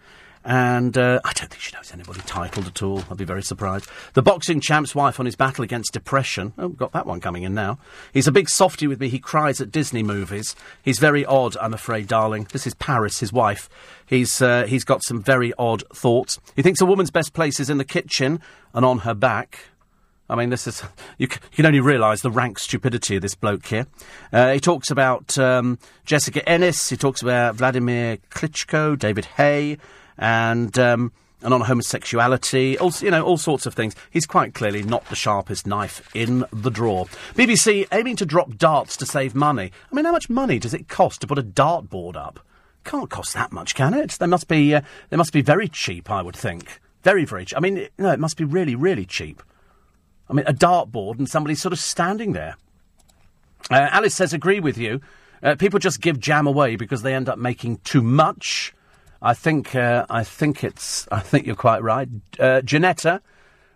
[0.47, 3.03] And uh, I don't think she knows anybody titled at all.
[3.11, 3.89] I'd be very surprised.
[4.13, 6.53] The boxing champ's wife on his battle against depression.
[6.57, 7.79] Oh, got that one coming in now.
[8.13, 9.09] He's a big softy with me.
[9.09, 10.55] He cries at Disney movies.
[10.81, 12.47] He's very odd, I'm afraid, darling.
[12.53, 13.69] This is Paris, his wife.
[14.05, 16.39] He's, uh, he's got some very odd thoughts.
[16.55, 18.39] He thinks a woman's best place is in the kitchen
[18.73, 19.59] and on her back.
[20.29, 20.81] I mean, this is.
[21.17, 23.87] You, can only realise the rank stupidity of this bloke here.
[24.31, 29.77] Uh, he talks about um, Jessica Ennis, he talks about Vladimir Klitschko, David Haye,
[30.18, 30.78] and.
[30.78, 31.11] Um,
[31.43, 33.95] and on homosexuality, also, you know, all sorts of things.
[34.09, 37.05] He's quite clearly not the sharpest knife in the drawer.
[37.36, 39.72] BBC aiming to drop darts to save money.
[39.91, 42.39] I mean, how much money does it cost to put a dartboard up?
[42.84, 44.11] Can't cost that much, can it?
[44.11, 44.74] They must be.
[44.74, 46.80] Uh, they must be very cheap, I would think.
[47.03, 47.57] Very, very cheap.
[47.57, 49.43] I mean, no, it must be really, really cheap.
[50.30, 52.57] I mean, a dartboard and somebody sort of standing there.
[53.70, 55.01] Uh, Alice says, agree with you.
[55.43, 58.74] Uh, people just give jam away because they end up making too much.
[59.22, 62.07] I think, uh, I think it's, I think you're quite right.
[62.39, 63.22] Uh, Janetta,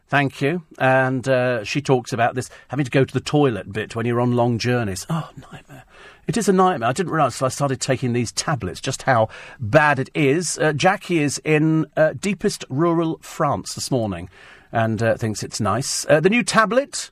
[0.08, 0.64] thank you.
[0.78, 4.22] And uh, she talks about this having to go to the toilet bit when you're
[4.22, 5.06] on long journeys.
[5.10, 5.84] Oh, nightmare.
[6.28, 6.90] It is a nightmare.
[6.90, 9.30] I didn't realise until I started taking these tablets just how
[9.60, 10.58] bad it is.
[10.60, 14.30] Uh, Jackie is in uh, deepest rural France this morning
[14.72, 16.06] and uh, thinks it's nice.
[16.08, 17.12] Uh, the new tablet,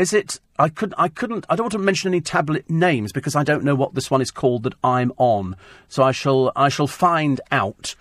[0.00, 0.40] is it?
[0.58, 0.94] I couldn't.
[0.98, 1.44] I couldn't.
[1.48, 4.22] I don't want to mention any tablet names because I don't know what this one
[4.22, 5.56] is called that I'm on.
[5.88, 6.52] So I shall.
[6.56, 7.94] I shall find out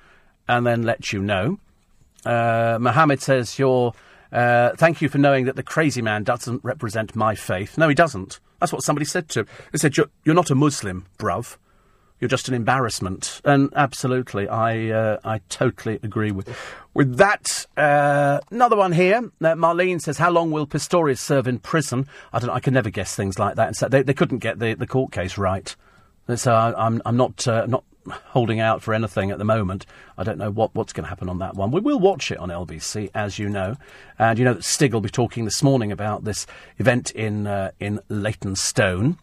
[0.48, 1.60] and then let you know.
[2.26, 3.94] Uh, Mohammed says you're.
[4.32, 7.78] Uh, thank you for knowing that the crazy man doesn't represent my faith.
[7.78, 8.40] No, he doesn't.
[8.60, 9.48] That's what somebody said to him.
[9.72, 11.58] They said, You're, you're not a Muslim, bruv.
[12.20, 13.42] You're just an embarrassment.
[13.46, 16.50] And absolutely, I uh, I totally agree with
[16.94, 17.66] with that.
[17.78, 19.32] Uh, another one here.
[19.42, 22.50] Uh, Marlene says, "How long will Pistorius serve in prison?" I don't.
[22.50, 23.68] I can never guess things like that.
[23.68, 25.76] And so they, they couldn't get the, the court case right.
[26.36, 29.86] So I, I'm I'm not uh, not holding out for anything at the moment.
[30.18, 31.72] I don't know what, what's going to happen on that one.
[31.72, 33.78] We will watch it on LBC, as you know,
[34.18, 36.46] and you know that Stig will be talking this morning about this
[36.78, 39.18] event in uh, in Leytonstone.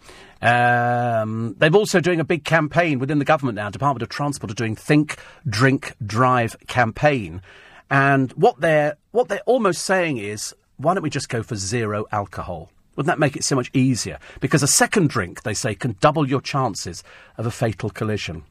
[0.47, 3.69] Um, they're also doing a big campaign within the government now.
[3.69, 5.19] Department of Transport are doing Think,
[5.49, 7.43] Drink, Drive campaign,
[7.91, 12.07] and what they're what they're almost saying is, why don't we just go for zero
[12.13, 12.71] alcohol?
[12.95, 14.21] Wouldn't that make it so much easier?
[14.41, 17.03] Because a second drink, they say, can double your chances
[17.37, 18.45] of a fatal collision.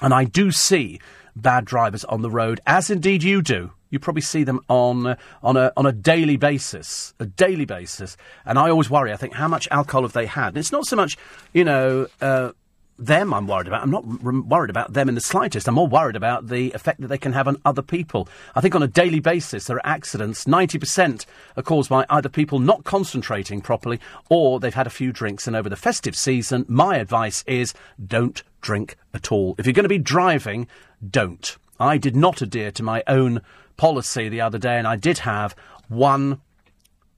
[0.00, 0.98] And I do see
[1.36, 3.72] bad drivers on the road, as indeed you do.
[3.92, 8.16] You probably see them on uh, on a on a daily basis, a daily basis.
[8.44, 9.12] And I always worry.
[9.12, 10.48] I think, how much alcohol have they had?
[10.48, 11.16] And it's not so much,
[11.52, 12.08] you know.
[12.20, 12.52] Uh,
[12.98, 13.82] them I'm worried about.
[13.82, 15.66] I'm not r- worried about them in the slightest.
[15.66, 18.28] I'm more worried about the effect that they can have on other people.
[18.54, 20.44] I think on a daily basis there are accidents.
[20.44, 21.26] 90%
[21.56, 25.46] are caused by either people not concentrating properly or they've had a few drinks.
[25.46, 27.74] And over the festive season, my advice is
[28.04, 29.54] don't drink at all.
[29.58, 30.68] If you're going to be driving,
[31.08, 31.56] don't.
[31.78, 33.42] I did not adhere to my own
[33.76, 35.54] policy the other day and I did have
[35.88, 36.40] one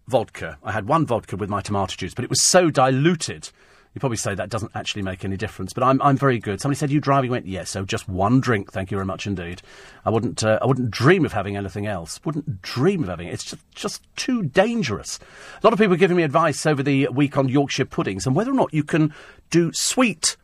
[0.06, 0.58] vodka.
[0.62, 3.50] I had one vodka with my tomato juice, but it was so diluted.
[3.94, 6.60] You probably say that doesn't actually make any difference, but I'm, I'm very good.
[6.60, 7.70] Somebody said, "You driving?" Went, yes.
[7.70, 8.72] so just one drink.
[8.72, 9.62] Thank you very much indeed.
[10.04, 12.20] I wouldn't, uh, I wouldn't dream of having anything else.
[12.24, 13.34] Wouldn't dream of having it.
[13.34, 15.20] It's just, just too dangerous.
[15.62, 18.34] A lot of people are giving me advice over the week on Yorkshire puddings and
[18.34, 19.14] whether or not you can
[19.50, 20.36] do sweet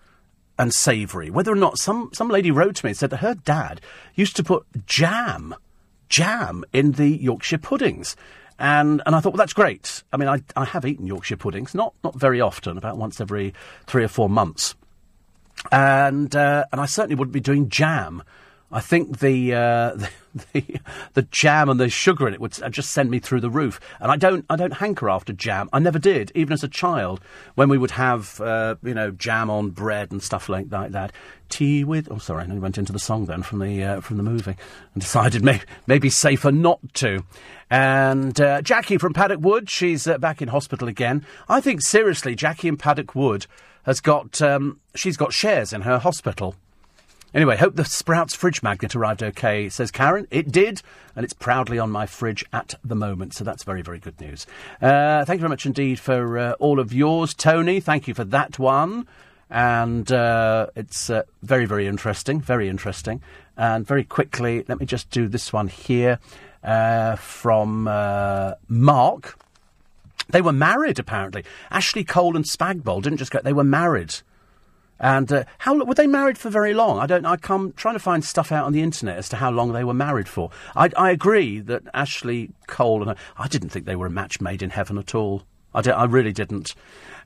[0.61, 1.31] and savoury.
[1.31, 3.81] Whether or not some some lady wrote to me and said that her dad
[4.15, 5.55] used to put jam,
[6.11, 8.15] jam in the Yorkshire puddings.
[8.59, 10.03] And, and I thought, well, that's great.
[10.13, 13.55] I mean, I, I have eaten Yorkshire puddings, not, not very often, about once every
[13.87, 14.75] three or four months.
[15.73, 18.23] And, uh, and I certainly wouldn't be doing jam
[18.73, 20.07] I think the, uh,
[20.53, 20.81] the,
[21.15, 23.81] the jam and the sugar in it would just send me through the roof.
[23.99, 25.69] And I don't I don't hanker after jam.
[25.73, 27.21] I never did, even as a child,
[27.55, 30.93] when we would have uh, you know jam on bread and stuff like that.
[30.93, 31.13] that.
[31.49, 34.23] Tea with oh sorry, I went into the song then from the uh, from the
[34.23, 34.55] movie
[34.95, 37.25] and decided may, maybe safer not to.
[37.69, 41.27] And uh, Jackie from Paddock Wood, she's uh, back in hospital again.
[41.49, 43.47] I think seriously, Jackie in Paddock Wood
[43.83, 46.55] has got um, she's got shares in her hospital.
[47.33, 50.27] Anyway, hope the Sprouts fridge magnet arrived okay, says Karen.
[50.33, 50.83] It did,
[51.15, 54.47] and it's proudly on my fridge at the moment, so that's very, very good news.
[54.83, 57.79] Uh, thank you very much indeed for uh, all of yours, Tony.
[57.79, 59.07] Thank you for that one.
[59.49, 63.21] And uh, it's uh, very, very interesting, very interesting.
[63.57, 66.19] And very quickly, let me just do this one here
[66.65, 69.39] uh, from uh, Mark.
[70.31, 71.45] They were married, apparently.
[71.71, 74.17] Ashley Cole and Spagbol didn't just go, they were married.
[75.01, 76.99] And uh, how were they married for very long?
[76.99, 77.25] I don't.
[77.25, 79.83] I come trying to find stuff out on the internet as to how long they
[79.83, 80.51] were married for.
[80.77, 84.43] I, I agree that Ashley Cole and her, I didn't think they were a match
[84.43, 85.45] made in heaven at all.
[85.75, 86.75] I, I really didn't.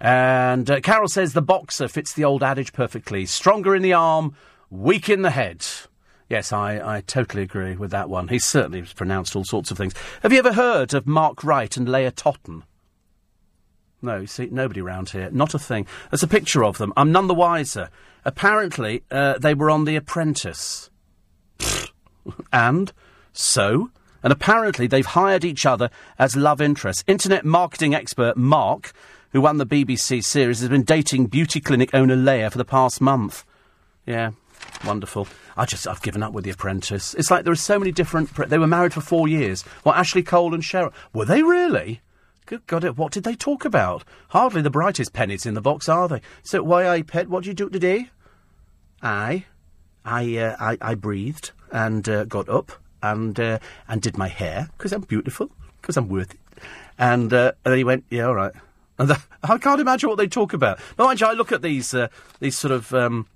[0.00, 4.36] And uh, Carol says the boxer fits the old adage perfectly: stronger in the arm,
[4.70, 5.66] weak in the head.
[6.28, 8.28] Yes, I, I totally agree with that one.
[8.28, 9.94] He certainly pronounced all sorts of things.
[10.22, 12.62] Have you ever heard of Mark Wright and Leah Totten?
[14.04, 15.30] No, see, nobody round here.
[15.32, 15.86] Not a thing.
[16.10, 16.92] There's a picture of them.
[16.94, 17.88] I'm none the wiser.
[18.26, 20.90] Apparently, uh, they were on The Apprentice.
[22.52, 22.92] and?
[23.32, 23.90] So?
[24.22, 25.88] And apparently, they've hired each other
[26.18, 27.02] as love interests.
[27.06, 28.92] Internet marketing expert Mark,
[29.30, 33.00] who won the BBC series, has been dating beauty clinic owner Leah for the past
[33.00, 33.42] month.
[34.04, 34.32] Yeah,
[34.84, 35.28] wonderful.
[35.56, 37.14] I just, I've given up with The Apprentice.
[37.14, 38.34] It's like there are so many different.
[38.34, 39.64] Pre- they were married for four years.
[39.82, 40.92] Well, Ashley Cole and Cheryl.
[41.14, 42.02] Were they really?
[42.46, 44.04] Good God, what did they talk about?
[44.28, 46.20] Hardly the brightest pennies in the box, are they?
[46.42, 48.10] So, why, I pet, what did you do today?
[49.02, 49.46] I,
[50.04, 52.72] I, uh, I, I breathed and uh, got up
[53.02, 56.40] and uh, and did my hair because I'm beautiful, because I'm worth it.
[56.98, 58.52] And, uh, and then he went, yeah, all right.
[58.96, 60.78] And the, I can't imagine what they talk about.
[60.96, 62.08] But mind you, I look at these uh,
[62.40, 62.94] these sort of.
[62.94, 63.26] Um,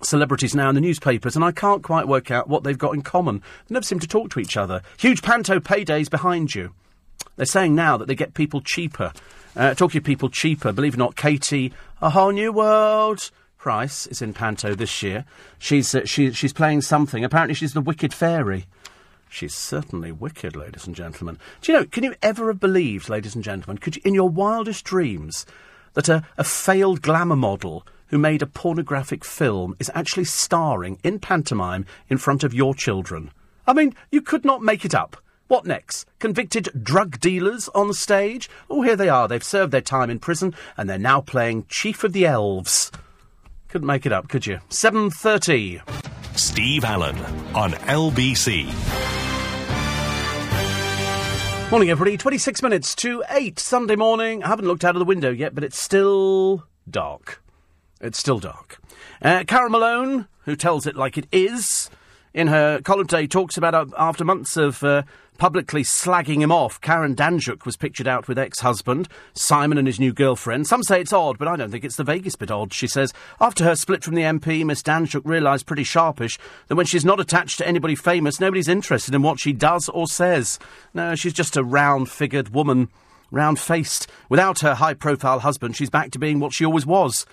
[0.00, 3.02] celebrities now in the newspapers, and I can't quite work out what they've got in
[3.02, 3.42] common.
[3.66, 4.82] They never seem to talk to each other.
[4.98, 6.72] Huge panto paydays behind you.
[7.36, 9.12] They're saying now that they get people cheaper.
[9.54, 14.06] Uh, talking of people cheaper, believe it or not, Katie, A Whole New World Price
[14.06, 15.24] is in Panto this year.
[15.58, 17.24] She's, uh, she, she's playing something.
[17.24, 18.66] Apparently, she's the Wicked Fairy.
[19.28, 21.38] She's certainly wicked, ladies and gentlemen.
[21.62, 24.28] Do you know, can you ever have believed, ladies and gentlemen, could you, in your
[24.28, 25.46] wildest dreams,
[25.94, 31.18] that a, a failed glamour model who made a pornographic film is actually starring in
[31.18, 33.30] pantomime in front of your children?
[33.66, 35.16] I mean, you could not make it up.
[35.52, 36.08] What next?
[36.18, 38.48] Convicted drug dealers on stage?
[38.70, 39.28] Oh, here they are.
[39.28, 42.90] They've served their time in prison and they're now playing Chief of the Elves.
[43.68, 44.60] Couldn't make it up, could you?
[44.70, 45.82] 7.30.
[46.38, 47.18] Steve Allen
[47.54, 48.64] on LBC.
[51.70, 52.16] Morning, everybody.
[52.16, 54.42] 26 minutes to 8 Sunday morning.
[54.42, 57.42] I haven't looked out of the window yet, but it's still dark.
[58.00, 58.80] It's still dark.
[59.20, 61.81] Uh, Carole Malone, who tells it like it is,
[62.34, 65.02] in her column today talks about uh, after months of uh,
[65.38, 70.12] publicly slagging him off, Karen Danczuk was pictured out with ex-husband Simon and his new
[70.12, 70.66] girlfriend.
[70.66, 72.72] Some say it's odd, but I don't think it's the vaguest bit odd.
[72.72, 76.86] She says after her split from the MP, Miss Danczuk realised pretty sharpish that when
[76.86, 80.58] she's not attached to anybody famous, nobody's interested in what she does or says.
[80.94, 82.88] No, she's just a round-figured woman,
[83.30, 84.06] round-faced.
[84.28, 87.26] Without her high-profile husband, she's back to being what she always was,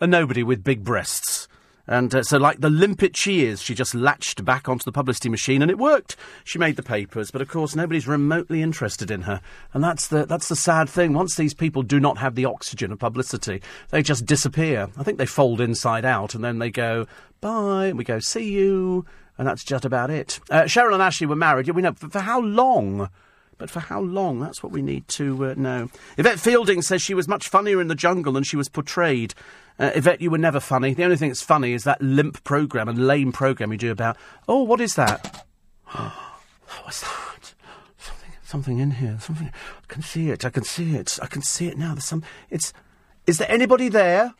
[0.00, 1.48] a nobody with big breasts.
[1.86, 5.28] And uh, so, like the limpet she is, she just latched back onto the publicity
[5.28, 6.16] machine, and it worked.
[6.44, 9.40] She made the papers, but of course, nobody's remotely interested in her,
[9.72, 11.12] and that's the that's the sad thing.
[11.12, 14.88] Once these people do not have the oxygen of publicity, they just disappear.
[14.96, 17.06] I think they fold inside out, and then they go
[17.40, 19.06] bye, and we go see you,
[19.38, 20.40] and that's just about it.
[20.50, 21.68] Uh, Cheryl and Ashley were married.
[21.68, 23.10] Yeah, we know for, for how long.
[23.58, 24.40] But for how long?
[24.40, 25.90] That's what we need to uh, know.
[26.18, 29.34] Yvette Fielding says she was much funnier in the jungle than she was portrayed.
[29.78, 30.94] Uh, Yvette, you were never funny.
[30.94, 34.16] The only thing that's funny is that limp program and lame program you do about.
[34.48, 35.46] Oh, what is that?
[36.82, 37.54] What's that?
[37.98, 39.18] Something, something in here.
[39.20, 39.48] Something.
[39.48, 40.44] I can see it.
[40.44, 41.18] I can see it.
[41.22, 41.94] I can see it now.
[41.94, 42.22] There's some.
[42.50, 42.72] It's.
[43.26, 44.34] Is there anybody there?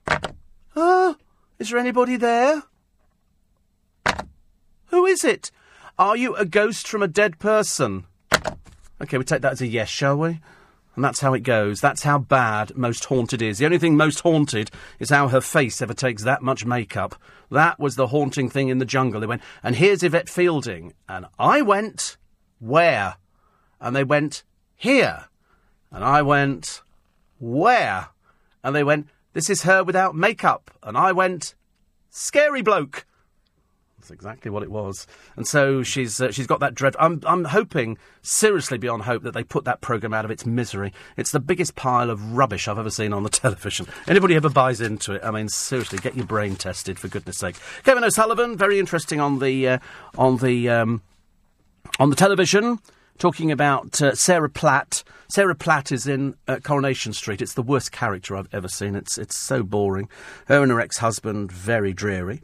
[0.76, 1.14] Uh,
[1.58, 2.62] is there anybody there?
[4.86, 5.50] Who is it?
[5.98, 8.04] Are you a ghost from a dead person?
[9.00, 10.40] Okay, we take that as a yes, shall we?
[10.94, 11.80] And that's how it goes.
[11.82, 13.58] That's how bad Most Haunted is.
[13.58, 17.14] The only thing most haunted is how her face ever takes that much makeup.
[17.50, 19.20] That was the haunting thing in the jungle.
[19.20, 20.94] They went, and here's Yvette Fielding.
[21.06, 22.16] And I went,
[22.58, 23.16] where?
[23.78, 24.42] And they went,
[24.74, 25.26] here.
[25.90, 26.80] And I went,
[27.38, 28.08] where?
[28.64, 30.70] And they went, this is her without makeup.
[30.82, 31.54] And I went,
[32.08, 33.04] scary bloke.
[34.06, 35.08] That's exactly what it was.
[35.34, 36.94] And so she's uh, she's got that dread.
[37.00, 40.92] I'm I'm hoping seriously beyond hope that they put that program out of its misery.
[41.16, 43.88] It's the biggest pile of rubbish I've ever seen on the television.
[44.06, 45.24] Anybody ever buys into it?
[45.24, 47.56] I mean, seriously, get your brain tested for goodness sake.
[47.82, 49.78] Kevin O'Sullivan, very interesting on the uh,
[50.16, 51.02] on the um,
[51.98, 52.78] on the television
[53.18, 55.02] talking about uh, Sarah Platt.
[55.28, 57.42] Sarah Platt is in uh, Coronation Street.
[57.42, 58.94] It's the worst character I've ever seen.
[58.94, 60.08] It's it's so boring.
[60.46, 62.40] Her and her ex-husband very dreary.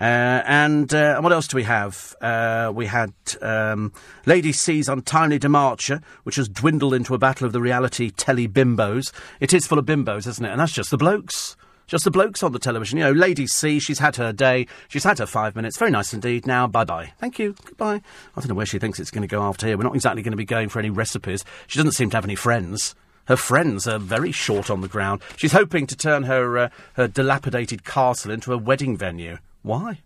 [0.00, 2.14] Uh, and uh, what else do we have?
[2.20, 3.92] Uh, we had um,
[4.26, 9.12] Lady C's untimely departure, which has dwindled into a battle of the reality telly bimbos.
[9.40, 10.50] It is full of bimbos, isn't it?
[10.50, 11.56] And that's just the blokes.
[11.86, 12.98] Just the blokes on the television.
[12.98, 14.66] You know, Lady C, she's had her day.
[14.88, 15.78] She's had her five minutes.
[15.78, 16.44] Very nice indeed.
[16.44, 17.12] Now, bye bye.
[17.18, 17.54] Thank you.
[17.64, 18.02] Goodbye.
[18.36, 19.78] I don't know where she thinks it's going to go after here.
[19.78, 21.44] We're not exactly going to be going for any recipes.
[21.68, 22.96] She doesn't seem to have any friends.
[23.26, 25.22] Her friends are very short on the ground.
[25.36, 29.38] She's hoping to turn her, uh, her dilapidated castle into a wedding venue.
[29.66, 29.98] Why?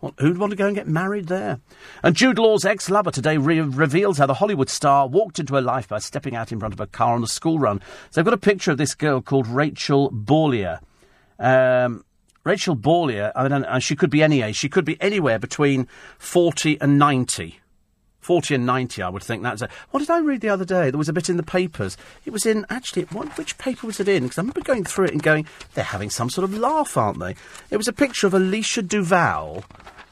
[0.00, 1.60] What, who'd want to go and get married there?
[2.02, 5.62] And Jude Law's ex lover today re- reveals how the Hollywood star walked into her
[5.62, 7.80] life by stepping out in front of a car on a school run.
[8.10, 10.80] So I've got a picture of this girl called Rachel Borlier.
[11.38, 12.04] Um,
[12.44, 14.56] Rachel Borlier, I mean, she could be any age.
[14.56, 17.58] She could be anywhere between 40 and 90.
[18.28, 19.42] 40 and 90, I would think.
[19.42, 20.90] That's a, what did I read the other day?
[20.90, 21.96] There was a bit in the papers.
[22.26, 24.24] It was in, actually, what, which paper was it in?
[24.24, 27.20] Because I remember going through it and going, they're having some sort of laugh, aren't
[27.20, 27.36] they?
[27.70, 29.64] It was a picture of Alicia Douvall,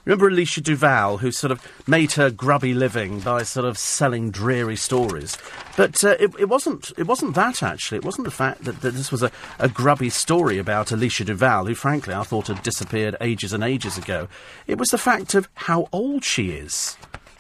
[0.07, 4.77] Remember Alicia Douvall, who sort of made her grubby living by sort of selling dreary
[4.77, 5.37] stories?
[5.77, 6.93] But uh, it, it, wasn't.
[6.97, 7.99] It wasn't that actually.
[7.99, 11.67] It wasn't the fact that, that this was a, a, grubby story about Alicia Douvall,
[11.67, 14.29] who frankly I thought had disappeared ages and ages ago.
[14.69, 16.97] It was the fact of how old she is,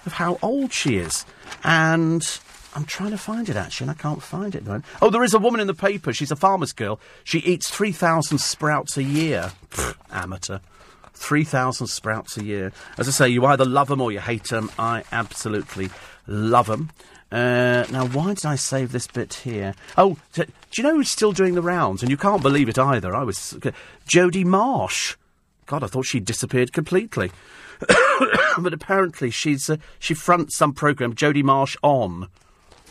[0.06, 1.26] of how old she is,
[1.64, 2.22] and
[2.74, 4.64] I'm trying to find it actually, and I can't find it.
[4.64, 4.84] Then.
[5.00, 6.12] Oh, there is a woman in the paper.
[6.12, 7.00] She's a farmer's girl.
[7.24, 9.52] She eats 3,000 sprouts a year.
[9.70, 10.58] Pfft, amateur.
[11.14, 12.72] 3,000 sprouts a year.
[12.98, 14.70] As I say, you either love them or you hate them.
[14.78, 15.88] I absolutely
[16.26, 16.90] love them.
[17.32, 19.74] Uh, now, why did I save this bit here?
[19.96, 20.44] Oh, do
[20.76, 22.02] you know who's still doing the rounds?
[22.02, 23.16] And you can't believe it either.
[23.16, 23.54] I was.
[23.54, 23.72] Uh,
[24.06, 25.16] Jodie Marsh.
[25.66, 27.32] God, I thought she'd disappeared completely.
[28.58, 32.28] but apparently she's uh, she fronts some programme, Jodie Marsh On.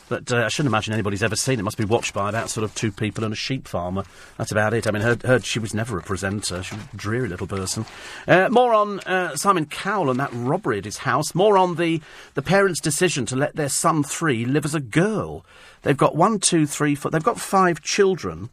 [0.08, 1.64] But uh, I shouldn't imagine anybody's ever seen it.
[1.64, 4.04] Must be watched by about sort of two people and a sheep farmer.
[4.38, 4.86] That's about it.
[4.86, 6.62] I mean, heard, she was never a presenter.
[6.62, 7.86] She was a dreary little person.
[8.28, 11.34] Uh, more on uh, Simon Cowell and that robbery at his house.
[11.34, 12.02] More on the,
[12.36, 15.44] the parents' decision to let their son three live as a girl.
[15.82, 17.10] They've got one, two, three, four.
[17.10, 18.52] They've got five children.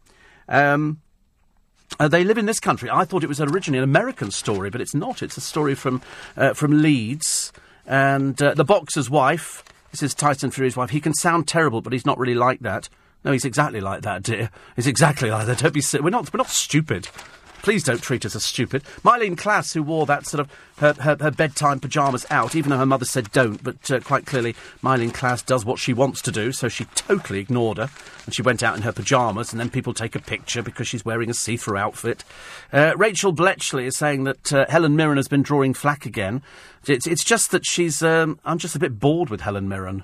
[0.49, 1.01] Um,
[1.99, 2.89] uh, they live in this country.
[2.89, 5.21] I thought it was originally an American story, but it's not.
[5.21, 6.01] It's a story from
[6.35, 7.51] uh, from Leeds.
[7.85, 10.89] And uh, the boxer's wife this is Tyson Fury's wife.
[10.89, 12.89] He can sound terrible, but he's not really like that.
[13.23, 14.49] No, he's exactly like that, dear.
[14.75, 15.59] He's exactly like that.
[15.59, 17.09] Don't be si- we're not we're not stupid.
[17.63, 18.83] Please don't treat us as stupid.
[19.03, 22.77] Myleene Klass, who wore that sort of her, her, her bedtime pyjamas out, even though
[22.77, 24.53] her mother said don't, but uh, quite clearly
[24.83, 27.89] Myleene Klass does what she wants to do, so she totally ignored her.
[28.25, 31.05] And she went out in her pyjamas, and then people take a picture because she's
[31.05, 32.25] wearing a see through outfit.
[32.73, 36.41] Uh, Rachael Bletchly is saying that uh, Helen Mirren has been drawing flack again.
[36.85, 38.03] It's, it's just that she's.
[38.03, 40.03] Um, I'm just a bit bored with Helen Mirren.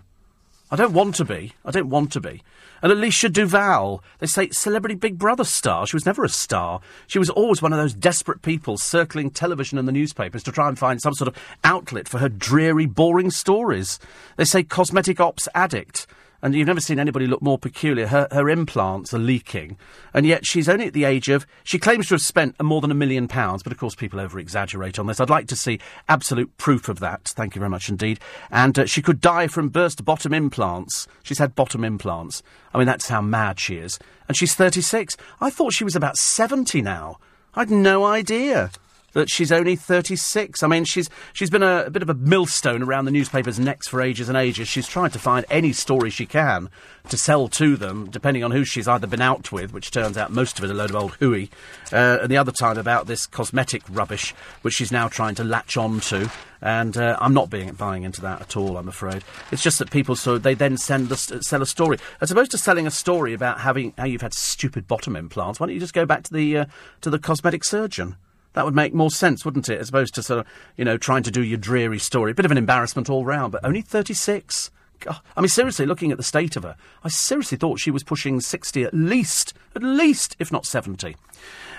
[0.72, 1.54] I don't want to be.
[1.66, 2.44] I don't want to be.
[2.82, 5.88] And Alicia Douvall, they say celebrity Big Brother star.
[5.88, 6.80] She was never a star.
[7.08, 10.70] She was always one of those desperate people circling television and the newspapers to try
[10.70, 14.00] and find some sort of outlet for her dreary, boring stories.
[14.38, 16.08] They say cosmetic ops addict
[16.41, 18.07] and you've never seen anybody look more peculiar.
[18.07, 19.78] Her, her implants are leaking,
[20.14, 21.45] and yet she's only at the age of.
[21.64, 24.40] She claims to have spent more than a million pounds, but of course people over
[24.40, 25.20] exaggerate on this.
[25.20, 27.26] I'd like to see absolute proof of that.
[27.26, 28.20] Thank you very much indeed.
[28.49, 31.07] And uh, she could die from burst bottom implants.
[31.24, 32.41] She's had bottom implants.
[32.74, 33.99] I mean, that's how mad she is.
[34.28, 35.18] And she's 36.
[35.41, 37.18] I thought she was about 70 now.
[37.56, 38.72] I'd no idea
[39.14, 40.64] that she's only 36.
[40.64, 43.88] I mean, she's she's been a, a, bit of a millstone around the newspapers' necks
[43.88, 44.68] for ages and ages.
[44.68, 46.69] She's tried to find any story she can
[47.10, 50.31] to sell to them, depending on who she's either been out with, which turns out
[50.31, 51.49] most of it a load of old hooey,
[51.91, 55.77] uh, and the other time about this cosmetic rubbish, which she's now trying to latch
[55.77, 56.30] on to.
[56.61, 59.23] And uh, I'm not being, buying into that at all, I'm afraid.
[59.52, 61.98] It's just that people, so they then send the, sell a story.
[62.19, 65.68] As opposed to selling a story about having how you've had stupid bottom implants, why
[65.68, 66.65] don't you just go back to the, uh,
[67.02, 68.18] to the cosmetic surgeon?
[68.53, 69.80] That would make more sense, wouldn't it?
[69.80, 72.31] As opposed to sort of, you know, trying to do your dreary story.
[72.31, 74.71] A bit of an embarrassment all round, but only 36.
[74.99, 75.19] God.
[75.38, 78.41] I mean, seriously, looking at the state of her, I seriously thought she was pushing
[78.41, 81.15] 60 at least, at least, if not 70.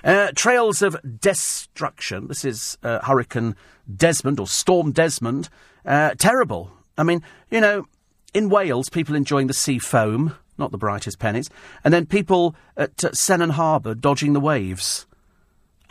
[0.02, 2.28] Uh, trails of destruction.
[2.28, 3.56] This is uh, Hurricane
[3.94, 5.48] Desmond or Storm Desmond.
[5.84, 6.70] Uh, terrible.
[6.97, 7.86] I mean, you know,
[8.32, 11.51] in Wales, people enjoying the sea foam, not the brightest pennies,
[11.84, 15.06] and then people at Sennen Harbour dodging the waves.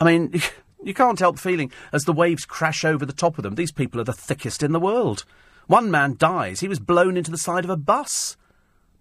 [0.00, 0.40] I mean,
[0.82, 3.54] You can't help feeling as the waves crash over the top of them.
[3.54, 5.24] These people are the thickest in the world.
[5.66, 6.60] One man dies.
[6.60, 8.36] He was blown into the side of a bus.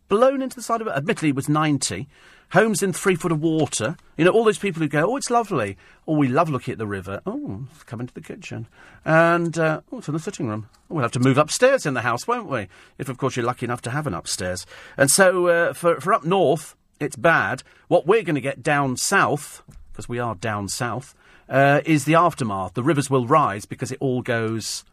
[0.08, 0.94] Blown into the side of it.
[0.94, 2.08] Admittedly, he was 90.
[2.52, 3.96] Homes in three foot of water.
[4.18, 5.78] You know, all those people who go, oh, it's lovely.
[6.08, 7.22] Oh, we love looking at the river.
[7.26, 8.68] Oh, come into the kitchen.
[9.06, 10.68] And, uh, oh, it's in the sitting room.
[10.90, 12.68] Oh, we'll have to move upstairs in the house, won't we?
[12.98, 14.66] If, of course, you're lucky enough to have an upstairs.
[14.98, 17.64] And so, uh, for, for up north, it's bad.
[17.88, 21.16] What we're going to get down south, because we are down south,
[21.50, 22.74] uh, is the aftermath.
[22.74, 24.84] The rivers will rise because it all goes,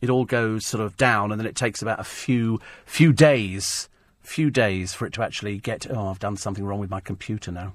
[0.00, 3.88] it all goes sort of down, and then it takes about a few, few days
[4.26, 7.52] few days for it to actually get, oh, I've done something wrong with my computer
[7.52, 7.74] now.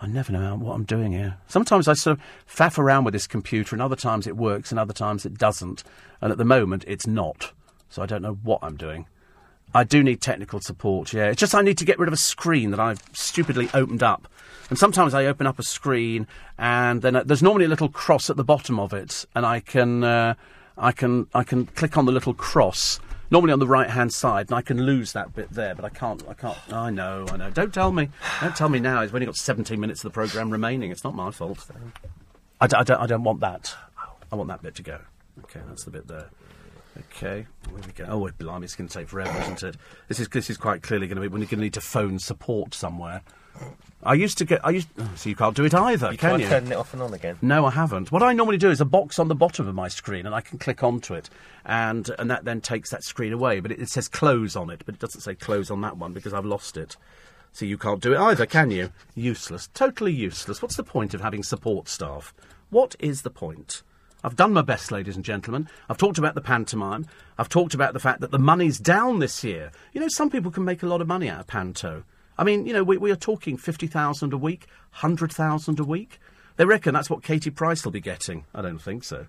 [0.00, 1.36] I never know what I'm doing here.
[1.46, 4.78] Sometimes I sort of faff around with this computer, and other times it works, and
[4.78, 5.84] other times it doesn't.
[6.20, 7.52] And at the moment, it's not.
[7.90, 9.06] So I don't know what I'm doing.
[9.74, 11.26] I do need technical support, yeah.
[11.26, 14.28] It's just I need to get rid of a screen that I've stupidly opened up.
[14.70, 16.26] And sometimes I open up a screen,
[16.58, 19.60] and then uh, there's normally a little cross at the bottom of it, and I
[19.60, 20.34] can, uh,
[20.76, 23.00] I can, I can click on the little cross,
[23.30, 25.88] normally on the right hand side, and I can lose that bit there, but I
[25.88, 26.22] can't.
[26.28, 26.58] I can't.
[26.70, 27.26] I know.
[27.30, 27.50] I know.
[27.50, 28.10] Don't tell me.
[28.42, 29.00] Don't tell me now.
[29.00, 30.90] I've only got 17 minutes of the programme remaining.
[30.90, 31.66] It's not my fault.
[32.60, 33.00] I, d- I, don't.
[33.00, 33.74] I don't want that.
[34.30, 35.00] I want that bit to go.
[35.44, 36.28] Okay, that's the bit there.
[36.96, 38.06] Okay, where we go.
[38.08, 39.76] Oh, blimey, it's going to take forever, isn't it?
[40.08, 41.80] This is this is quite clearly going to be when you're going to need to
[41.80, 43.22] phone support somewhere.
[44.02, 44.64] I used to get.
[44.64, 44.88] I used.
[44.98, 46.46] Oh, so you can't do it either, You can you?
[46.48, 47.38] turning it off and on again.
[47.42, 48.12] No, I haven't.
[48.12, 50.40] What I normally do is a box on the bottom of my screen, and I
[50.40, 51.28] can click onto it,
[51.64, 53.60] and and that then takes that screen away.
[53.60, 56.12] But it, it says close on it, but it doesn't say close on that one
[56.12, 56.96] because I've lost it.
[57.52, 58.92] So you can't do it either, can you?
[59.14, 59.68] Useless.
[59.74, 60.62] Totally useless.
[60.62, 62.32] What's the point of having support staff?
[62.70, 63.82] What is the point?
[64.24, 65.68] I've done my best, ladies and gentlemen.
[65.88, 67.06] I've talked about the pantomime.
[67.38, 69.70] I've talked about the fact that the money's down this year.
[69.92, 72.02] You know, some people can make a lot of money out of panto.
[72.36, 76.18] I mean, you know, we, we are talking 50,000 a week, 100,000 a week.
[76.56, 78.44] They reckon that's what Katie Price will be getting.
[78.52, 79.26] I don't think so.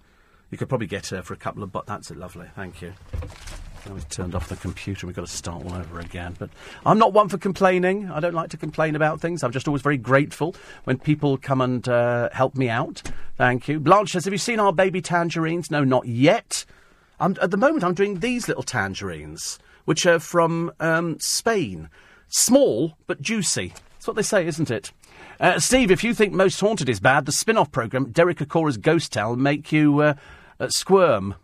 [0.49, 2.47] You could probably get her for a couple of but that's it, lovely.
[2.55, 2.93] Thank you.
[3.85, 6.35] Now we've turned off the computer, we've got to start all over again.
[6.37, 6.49] But
[6.85, 8.09] I'm not one for complaining.
[8.09, 9.43] I don't like to complain about things.
[9.43, 13.01] I'm just always very grateful when people come and uh, help me out.
[13.37, 13.79] Thank you.
[13.79, 15.71] Blanche says, Have you seen our baby tangerines?
[15.71, 16.65] No, not yet.
[17.19, 21.89] I'm, at the moment, I'm doing these little tangerines, which are from um, Spain.
[22.27, 23.73] Small, but juicy.
[23.93, 24.91] That's what they say, isn't it?
[25.39, 28.77] Uh, Steve, if you think Most Haunted is bad, the spin off programme, Derek Acorah's
[28.77, 30.13] Ghost will make you uh,
[30.69, 31.35] squirm.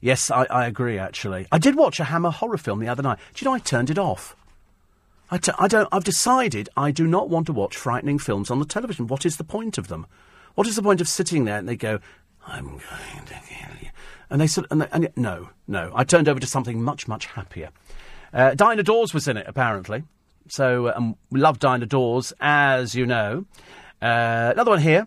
[0.00, 1.46] Yes, I, I agree, actually.
[1.52, 3.18] I did watch a Hammer horror film the other night.
[3.34, 4.34] Do you know I turned it off?
[5.30, 5.88] I, t- I don't.
[5.92, 9.06] I've decided I do not want to watch frightening films on the television.
[9.06, 10.06] What is the point of them?
[10.54, 12.00] What is the point of sitting there and they go,
[12.46, 12.80] "I'm going
[13.26, 13.90] to kill you,"
[14.28, 15.92] and they sort and, they, and no, no.
[15.94, 17.70] I turned over to something much, much happier.
[18.32, 20.02] Uh, Diana Dors was in it apparently,
[20.48, 23.44] so um, we love Diana Dors, as you know.
[24.02, 25.06] Uh, another one here.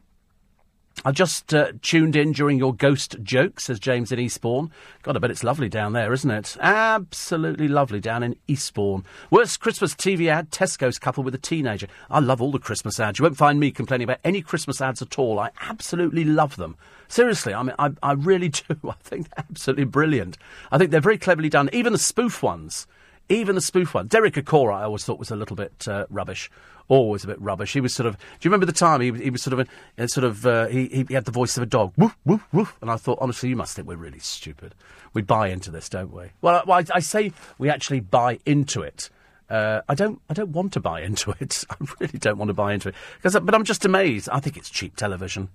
[1.06, 4.72] I just uh, tuned in during your ghost joke, says James in Eastbourne.
[5.02, 6.56] God, I bet it's lovely down there, isn't it?
[6.62, 9.04] Absolutely lovely down in Eastbourne.
[9.30, 11.88] Worst Christmas TV ad Tesco's couple with a teenager.
[12.10, 13.20] I love all the Christmas ads.
[13.20, 15.40] You won't find me complaining about any Christmas ads at all.
[15.40, 16.78] I absolutely love them.
[17.10, 18.78] Seriously, I mean, I, I really do.
[18.88, 20.38] I think they're absolutely brilliant.
[20.72, 21.70] I think they're very cleverly done.
[21.74, 22.88] Even the spoof ones.
[23.30, 24.08] Even the spoof one.
[24.08, 26.52] Derek Acorah, I always thought was a little bit uh, rubbish.
[26.90, 27.72] Always a bit rubbish.
[27.72, 28.18] He was sort of.
[28.18, 29.68] Do you remember the time he, he was sort of,
[29.98, 30.46] a, sort of.
[30.46, 31.94] Uh, he, he had the voice of a dog.
[31.96, 32.78] Woof woof woof.
[32.82, 34.76] And I thought, honestly, you must think we're really stupid.
[35.14, 36.32] We buy into this, don't we?
[36.42, 39.10] Well, I, I, say we actually buy into it.
[39.50, 40.22] Uh, I don't.
[40.30, 41.64] I don't want to buy into it.
[41.70, 42.96] I really don't want to buy into it.
[43.16, 44.28] Because, but I'm just amazed.
[44.30, 45.48] I think it's cheap television.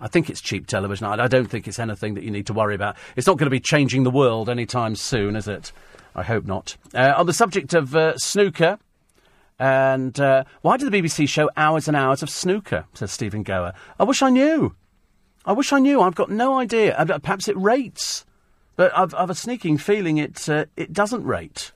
[0.00, 1.06] I think it's cheap television.
[1.06, 2.96] I, I don't think it's anything that you need to worry about.
[3.14, 5.70] It's not going to be changing the world anytime soon, is it?
[6.14, 6.76] I hope not.
[6.94, 8.78] Uh, on the subject of uh, snooker,
[9.58, 12.84] and uh, why did the BBC show hours and hours of snooker?
[12.94, 13.72] Says Stephen Goer.
[13.98, 14.74] I wish I knew.
[15.44, 16.00] I wish I knew.
[16.00, 16.96] I've got no idea.
[16.96, 18.24] Uh, Perhaps it rates,
[18.76, 21.72] but I've, I've a sneaking feeling it uh, it doesn't rate.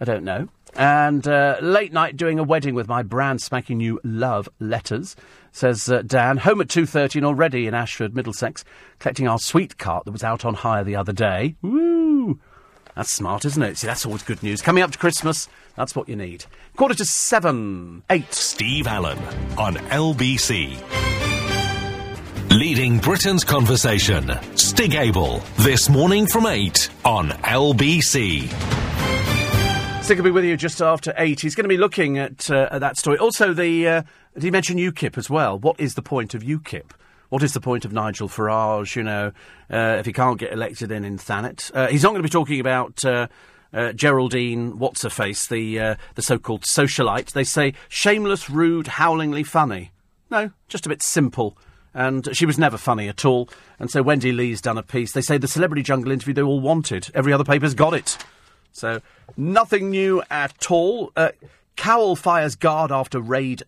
[0.00, 0.48] I don't know.
[0.74, 5.16] And uh, late night doing a wedding with my brand spanking new love letters,
[5.52, 6.38] says uh, Dan.
[6.38, 8.64] Home at 2.30 and already in Ashford, Middlesex,
[8.98, 11.56] collecting our sweet cart that was out on hire the other day.
[11.60, 11.99] Woo!
[13.00, 13.78] That's smart, isn't it?
[13.78, 14.60] See, that's always good news.
[14.60, 16.44] Coming up to Christmas, that's what you need.
[16.76, 18.30] Quarter to seven, eight.
[18.34, 19.16] Steve Allen
[19.56, 20.78] on LBC.
[22.50, 24.30] Leading Britain's conversation.
[24.54, 25.42] Stig Abell.
[25.60, 28.50] This morning from 8 on LBC.
[30.02, 31.40] Stig will be with you just after eight.
[31.40, 33.16] He's going to be looking at, uh, at that story.
[33.16, 34.02] Also, the uh,
[34.34, 35.58] did he mention UKIP as well?
[35.58, 36.90] What is the point of UKIP?
[37.30, 39.32] What is the point of Nigel Farage, you know,
[39.72, 41.70] uh, if he can't get elected in in Thanet?
[41.74, 43.28] Uh, he's not going to be talking about uh,
[43.72, 47.32] uh, Geraldine What's-Her-Face, the, uh, the so-called socialite.
[47.32, 49.92] They say shameless, rude, howlingly funny.
[50.28, 51.56] No, just a bit simple
[51.92, 53.48] And she was never funny at all.
[53.78, 55.12] And so Wendy Lee's done a piece.
[55.12, 57.10] They say the celebrity jungle interview they all wanted.
[57.14, 58.16] Every other paper's got it.
[58.72, 59.00] So
[59.36, 61.12] nothing new at all.
[61.16, 61.30] Uh,
[61.76, 63.64] Cowell fires guard after raid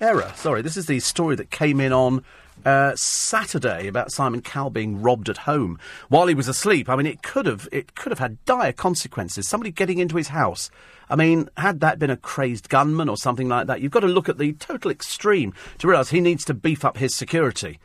[0.00, 0.32] terror.
[0.34, 2.24] Sorry, this is the story that came in on
[2.64, 5.78] uh, Saturday about Simon Cowell being robbed at home
[6.08, 6.88] while he was asleep.
[6.88, 9.46] I mean, it could have it could have had dire consequences.
[9.46, 10.70] Somebody getting into his house.
[11.10, 14.06] I mean, had that been a crazed gunman or something like that, you've got to
[14.06, 17.78] look at the total extreme to realise he needs to beef up his security.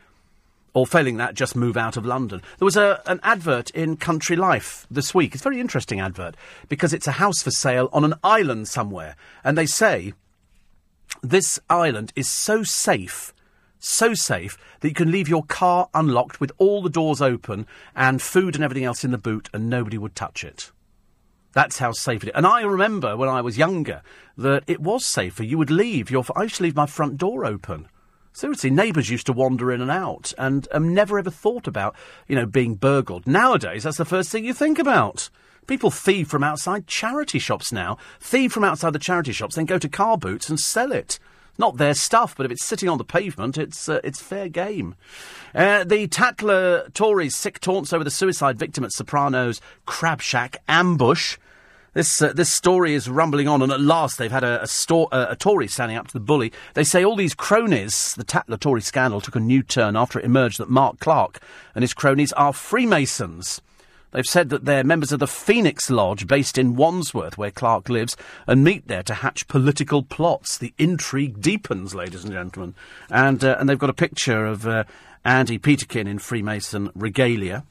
[0.74, 2.42] Or failing that, just move out of London.
[2.60, 5.34] There was a, an advert in Country Life this week.
[5.34, 6.36] It's a very interesting advert
[6.70, 9.16] because it's a house for sale on an island somewhere.
[9.44, 10.14] And they say
[11.22, 13.34] this island is so safe
[13.86, 18.22] so safe that you can leave your car unlocked with all the doors open and
[18.22, 20.72] food and everything else in the boot and nobody would touch it.
[21.53, 22.36] That's how safe it is.
[22.36, 24.02] And I remember when I was younger
[24.38, 25.44] that it was safer.
[25.44, 26.26] You would leave your.
[26.36, 27.88] I used to leave my front door open.
[28.34, 31.95] Seriously, neighbours used to wander in and out, and um, never ever thought about,
[32.27, 33.26] you know, being burgled.
[33.26, 35.30] Nowadays, that's the first thing you think about.
[35.68, 37.98] People thieve from outside charity shops now.
[38.20, 41.20] Thieve from outside the charity shops, then go to car boots and sell it
[41.58, 44.96] not their stuff, but if it's sitting on the pavement, it's uh, it's fair game.
[45.54, 51.38] Uh, the Tatler Tories sick taunts over the suicide victim at Sopranos Crab Shack ambush.
[51.94, 55.06] This uh, this story is rumbling on, and at last they've had a, a, sto-
[55.06, 56.52] uh, a Tory standing up to the bully.
[56.74, 60.26] They say all these cronies, the Tatler Tory scandal took a new turn after it
[60.26, 61.42] emerged that Mark Clarke
[61.74, 63.62] and his cronies are Freemasons.
[64.16, 68.16] They've said that they're members of the Phoenix Lodge based in Wandsworth, where Clarke lives,
[68.48, 70.58] and meet there to hatch political plots.
[70.58, 72.76] The intrigue deepens, ladies and gentlemen.
[73.10, 74.86] And, uh, and they've got a picture of uh,
[75.26, 77.66] Andy Peterkin in Freemason regalia.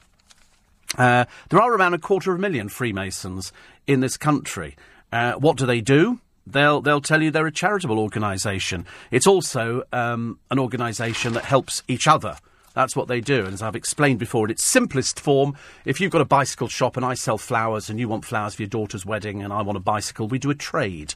[0.95, 3.51] Uh, there are around a quarter of a million Freemasons
[3.87, 4.75] in this country.
[5.11, 6.19] Uh, what do they do?
[6.45, 8.85] They'll they'll tell you they're a charitable organisation.
[9.09, 12.37] It's also um, an organisation that helps each other.
[12.75, 13.45] That's what they do.
[13.45, 16.97] And as I've explained before, in its simplest form, if you've got a bicycle shop
[16.97, 19.77] and I sell flowers and you want flowers for your daughter's wedding and I want
[19.77, 21.15] a bicycle, we do a trade.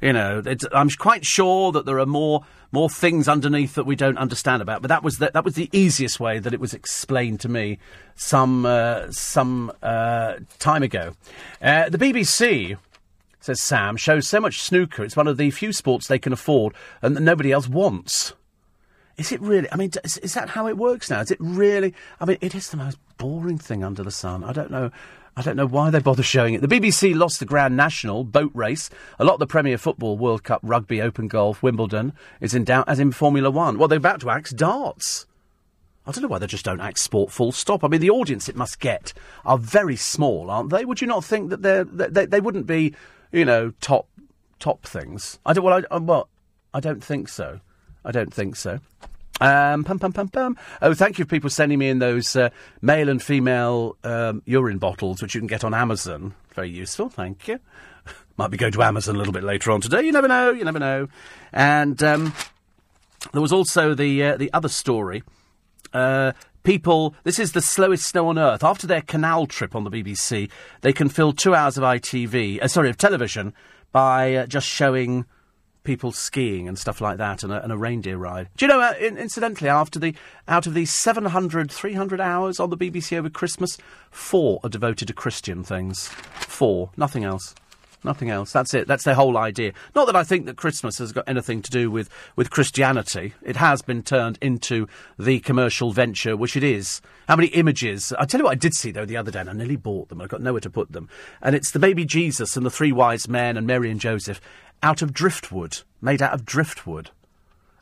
[0.00, 0.42] You know,
[0.72, 4.80] I'm quite sure that there are more more things underneath that we don't understand about.
[4.80, 7.78] But that was the, that was the easiest way that it was explained to me
[8.14, 11.14] some uh, some uh, time ago.
[11.60, 12.78] Uh, the BBC
[13.40, 15.02] says Sam shows so much snooker.
[15.02, 18.34] It's one of the few sports they can afford and that nobody else wants.
[19.20, 19.70] Is it really?
[19.70, 21.20] I mean, is, is, that how it works now?
[21.20, 21.92] Is it really?
[22.20, 24.42] I mean, it is the most boring thing under the sun.
[24.42, 24.90] I don't know.
[25.36, 26.62] I don't know why they bother showing it.
[26.62, 28.88] The BBC lost the Grand National boat race.
[29.18, 32.88] A lot of the Premier Football, World Cup, Rugby, Open Golf, Wimbledon is in doubt,
[32.88, 33.76] as in Formula One.
[33.76, 35.26] Well, they're about to axe darts.
[36.06, 37.84] I don't know why they just don't act sport full stop.
[37.84, 39.12] I mean, the audience it must get
[39.44, 40.86] are very small, aren't they?
[40.86, 42.94] Would you not think that they're, they, they wouldn't be,
[43.32, 44.08] you know, top
[44.58, 45.38] top things?
[45.44, 45.62] I don't.
[45.62, 46.30] Well, I, uh, well,
[46.72, 47.60] I don't think so.
[48.02, 48.80] I don't think so.
[49.40, 49.86] Um.
[50.82, 52.50] Oh, thank you for people sending me in those uh,
[52.82, 56.34] male and female um, urine bottles, which you can get on Amazon.
[56.54, 57.58] Very useful, thank you.
[58.36, 60.02] Might be going to Amazon a little bit later on today.
[60.02, 60.50] You never know.
[60.50, 61.08] You never know.
[61.52, 62.34] And um,
[63.32, 65.22] there was also the uh, the other story.
[65.92, 68.62] Uh, people, this is the slowest snow on earth.
[68.62, 70.50] After their canal trip on the BBC,
[70.82, 73.54] they can fill two hours of ITV, uh, sorry, of television
[73.92, 75.24] by uh, just showing
[75.84, 78.48] people skiing and stuff like that and a, and a reindeer ride.
[78.56, 80.14] Do you know, uh, in, incidentally, after the,
[80.48, 83.78] out of the 700, 300 hours on the BBC over Christmas,
[84.10, 86.08] four are devoted to Christian things.
[86.08, 86.90] Four.
[86.96, 87.54] Nothing else.
[88.02, 88.52] Nothing else.
[88.52, 88.86] That's it.
[88.86, 89.72] That's their whole idea.
[89.94, 93.34] Not that I think that Christmas has got anything to do with, with Christianity.
[93.42, 94.86] It has been turned into
[95.18, 97.02] the commercial venture, which it is.
[97.28, 98.12] How many images?
[98.18, 100.08] I tell you what I did see, though, the other day, and I nearly bought
[100.08, 100.22] them.
[100.22, 101.10] I've got nowhere to put them.
[101.42, 104.40] And it's the baby Jesus and the three wise men and Mary and Joseph
[104.82, 107.10] out of driftwood, made out of driftwood.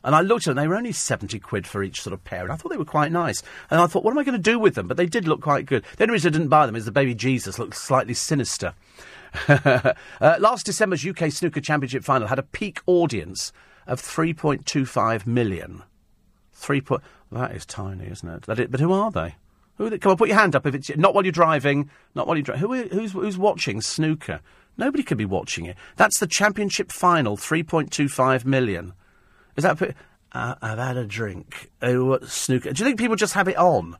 [0.03, 2.43] And I looked at them, they were only 70 quid for each sort of pair,
[2.43, 3.43] and I thought they were quite nice.
[3.69, 4.87] And I thought, what am I going to do with them?
[4.87, 5.83] But they did look quite good.
[5.97, 8.73] The only reason I didn't buy them is the baby Jesus looked slightly sinister.
[9.47, 13.51] uh, last December's UK Snooker Championship final had a peak audience
[13.87, 15.83] of 3.25 million.
[16.53, 18.41] Three point, that is tiny, isn't it?
[18.43, 19.35] That But who are they?
[19.77, 19.97] Who are they?
[19.97, 21.89] Come on, put your hand up if it's not while you're driving.
[22.15, 22.61] Not while you're driving.
[22.61, 24.41] Who, who's, who's watching snooker?
[24.79, 25.75] Nobody could be watching it.
[25.97, 28.93] That's the championship final, 3.25 million.
[29.57, 29.95] Is that.
[30.31, 31.69] Uh, I've had a drink.
[31.81, 32.71] Oh, snooker.
[32.71, 33.97] Do you think people just have it on?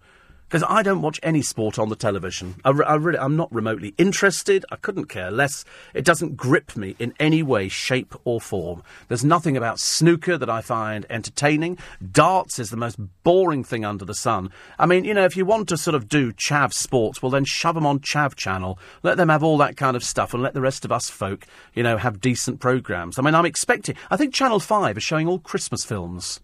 [0.49, 2.55] Because I don't watch any sport on the television.
[2.65, 4.65] I, I really, I'm not remotely interested.
[4.71, 5.63] I couldn't care less.
[5.93, 8.81] It doesn't grip me in any way, shape, or form.
[9.09, 11.77] There's nothing about snooker that I find entertaining.
[12.11, 14.49] Darts is the most boring thing under the sun.
[14.79, 17.45] I mean, you know, if you want to sort of do chav sports, well, then
[17.45, 18.79] shove them on Chav Channel.
[19.03, 21.45] Let them have all that kind of stuff, and let the rest of us folk,
[21.75, 23.19] you know, have decent programs.
[23.19, 23.95] I mean, I'm expecting.
[24.09, 26.39] I think Channel Five is showing all Christmas films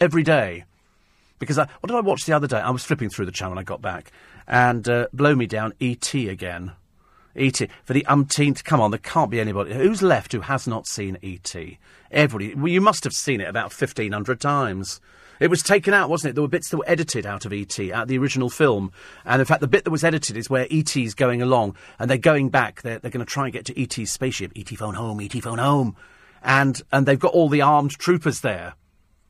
[0.00, 0.64] every day.
[1.38, 2.58] Because I, what did I watch the other day?
[2.58, 4.12] I was flipping through the channel when I got back,
[4.46, 6.28] and uh, blow me down, E.T.
[6.28, 6.72] again.
[7.36, 7.68] E.T.
[7.82, 8.62] for the umpteenth.
[8.64, 11.78] Come on, there can't be anybody who's left who has not seen E.T.
[12.10, 15.00] Everybody, well, you must have seen it about fifteen hundred times.
[15.40, 16.34] It was taken out, wasn't it?
[16.34, 18.92] There were bits that were edited out of E.T., out of the original film.
[19.24, 22.18] And in fact, the bit that was edited is where E.T.'s going along and they're
[22.18, 22.82] going back.
[22.82, 24.52] They're, they're going to try and get to E.T.'s spaceship.
[24.54, 24.76] E.T.
[24.76, 25.40] phone home, E.T.
[25.40, 25.96] phone home.
[26.42, 28.74] And, and they've got all the armed troopers there.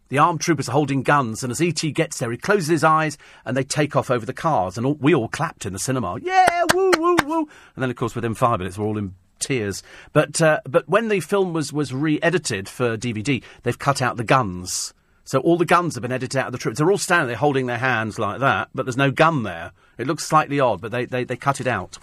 [0.08, 1.90] The armed troopers are holding guns, and as E.T.
[1.92, 4.76] gets there, he closes his eyes and they take off over the cars.
[4.76, 6.18] And all, we all clapped in the cinema.
[6.20, 7.48] Yeah, woo, woo, woo.
[7.74, 9.82] And then, of course, within five minutes, we're all in tears.
[10.12, 14.16] But, uh, but when the film was, was re edited for DVD, they've cut out
[14.16, 14.94] the guns
[15.24, 16.78] so all the guns have been edited out of the troops.
[16.78, 19.72] They're all standing there holding their hands like that, but there's no gun there.
[19.96, 21.98] It looks slightly odd, but they, they, they cut it out.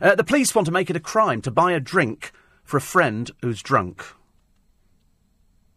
[0.00, 2.32] Uh, the police want to make it a crime to buy a drink
[2.64, 4.04] for a friend who's drunk.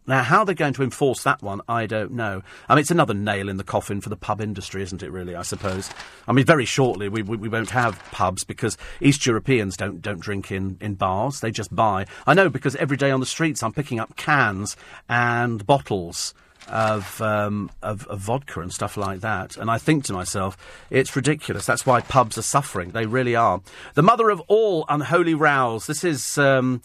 [0.08, 2.42] Now, how they're going to enforce that one, I don't know.
[2.66, 5.36] I mean, it's another nail in the coffin for the pub industry, isn't it, really,
[5.36, 5.90] I suppose?
[6.26, 10.18] I mean, very shortly we, we, we, won't have pubs because East Europeans don't, don't
[10.18, 12.06] drink in, in bars, they just buy.
[12.26, 14.76] I know because every day on the streets I'm picking up cans
[15.10, 16.32] and bottles
[16.68, 19.58] of, um, of, of vodka and stuff like that.
[19.58, 20.56] And I think to myself,
[20.90, 21.66] it's ridiculous.
[21.66, 22.90] That's why pubs are suffering.
[22.90, 23.60] They really are.
[23.94, 25.86] The mother of all unholy rows.
[25.86, 26.82] This is um,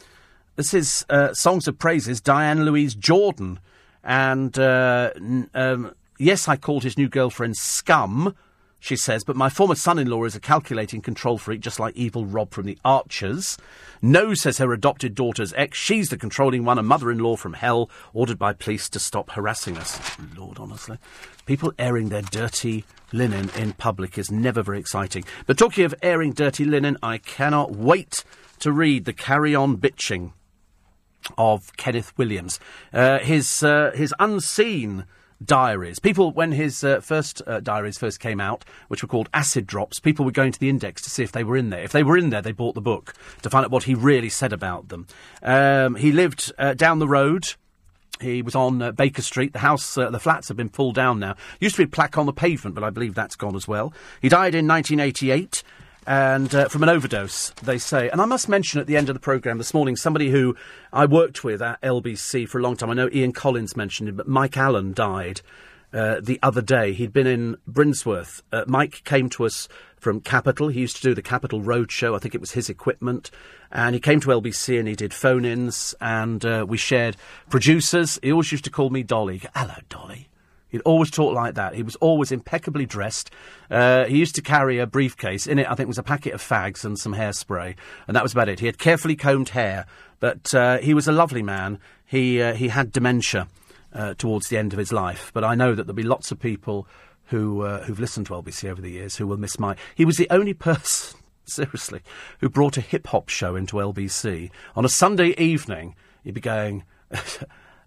[0.56, 2.22] this is uh, songs of praises.
[2.22, 3.60] Diane Louise Jordan,
[4.04, 5.12] and uh,
[5.54, 8.36] um, yes, I called his new girlfriend scum
[8.84, 11.96] she says, but my former son in law is a calculating control freak, just like
[11.96, 13.58] evil Rob from the Archers.
[14.02, 15.78] No, says her adopted daughter's ex.
[15.78, 19.30] She's the controlling one, a mother in law from hell, ordered by police to stop
[19.32, 20.02] harassing us.
[20.36, 20.98] Lord, honestly.
[21.46, 25.24] People airing their dirty linen in public is never very exciting.
[25.46, 28.26] But talking of airing dirty linen, I cannot wait
[28.60, 30.34] to read the Carry On Bitching
[31.38, 32.60] of Kenneth Williams.
[32.92, 35.06] Uh, his, uh, his unseen
[35.44, 36.00] diaries.
[36.00, 40.00] People, when his uh, first uh, diaries first came out, which were called acid drops,
[40.00, 41.84] people were going to the index to see if they were in there.
[41.84, 44.30] If they were in there, they bought the book to find out what he really
[44.30, 45.08] said about them.
[45.42, 47.54] Um, he lived uh, down the road.
[48.22, 49.54] He was on uh, Baker Street.
[49.54, 51.36] The house, uh, the flats have been pulled down now.
[51.60, 53.94] Used to be a plaque on the pavement, but I believe that's gone as well.
[54.22, 55.64] He died in 1988
[56.06, 58.10] and uh, from an overdose, they say.
[58.10, 60.56] And I must mention at the end of the programme this morning somebody who
[60.92, 62.90] I worked with at LBC for a long time.
[62.90, 65.42] I know Ian Collins mentioned him, but Mike Allen died
[65.94, 66.94] uh, the other day.
[66.94, 68.42] He'd been in Brinsworth.
[68.52, 70.68] Uh, Mike came to us from Capital.
[70.68, 72.16] He used to do the Capital Road Show.
[72.16, 73.32] I think it was his equipment.
[73.72, 77.16] And he came to LBC and he did phone ins and uh, we shared
[77.50, 78.20] producers.
[78.22, 79.42] He always used to call me Dolly.
[79.56, 80.28] Hello, Dolly.
[80.74, 81.76] He'd always talk like that.
[81.76, 83.30] He was always impeccably dressed.
[83.70, 85.46] Uh, he used to carry a briefcase.
[85.46, 87.76] In it, I think, was a packet of fags and some hairspray,
[88.08, 88.60] and that was about it.
[88.60, 89.86] He had carefully combed hair,
[90.20, 91.78] but uh, he was a lovely man.
[92.04, 93.48] He uh, he had dementia
[93.94, 96.40] uh, towards the end of his life, but I know that there'll be lots of
[96.40, 96.88] people
[97.26, 99.76] who uh, who've listened to LBC over the years who will miss my.
[99.94, 102.02] He was the only person, seriously,
[102.40, 105.94] who brought a hip hop show into LBC on a Sunday evening.
[106.24, 106.84] He'd be going.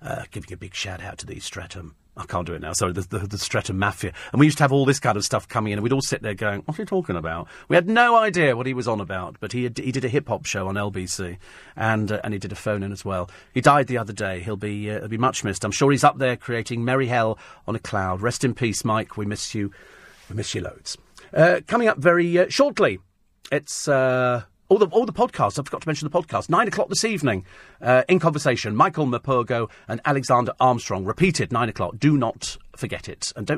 [0.02, 2.72] Uh, giving a big shout out to the Streatham I can't do it now.
[2.72, 4.12] Sorry, the, the, the Streatham Mafia.
[4.32, 6.00] And we used to have all this kind of stuff coming in, and we'd all
[6.00, 7.46] sit there going, What are you talking about?
[7.68, 10.08] We had no idea what he was on about, but he, had, he did a
[10.08, 11.36] hip hop show on LBC,
[11.76, 13.30] and, uh, and he did a phone in as well.
[13.52, 14.40] He died the other day.
[14.40, 15.64] He'll be, uh, he'll be much missed.
[15.64, 18.22] I'm sure he's up there creating merry hell on a cloud.
[18.22, 19.18] Rest in peace, Mike.
[19.18, 19.70] We miss you.
[20.30, 20.96] We miss you loads.
[21.34, 22.98] Uh, coming up very uh, shortly,
[23.52, 23.88] it's.
[24.68, 26.50] All the, all the podcasts, I forgot to mention the podcast.
[26.50, 27.44] Nine o'clock this evening,
[27.80, 31.04] uh, in conversation, Michael Morpurgo and Alexander Armstrong.
[31.04, 31.98] Repeated, nine o'clock.
[32.00, 33.32] Do not forget it.
[33.36, 33.54] And don't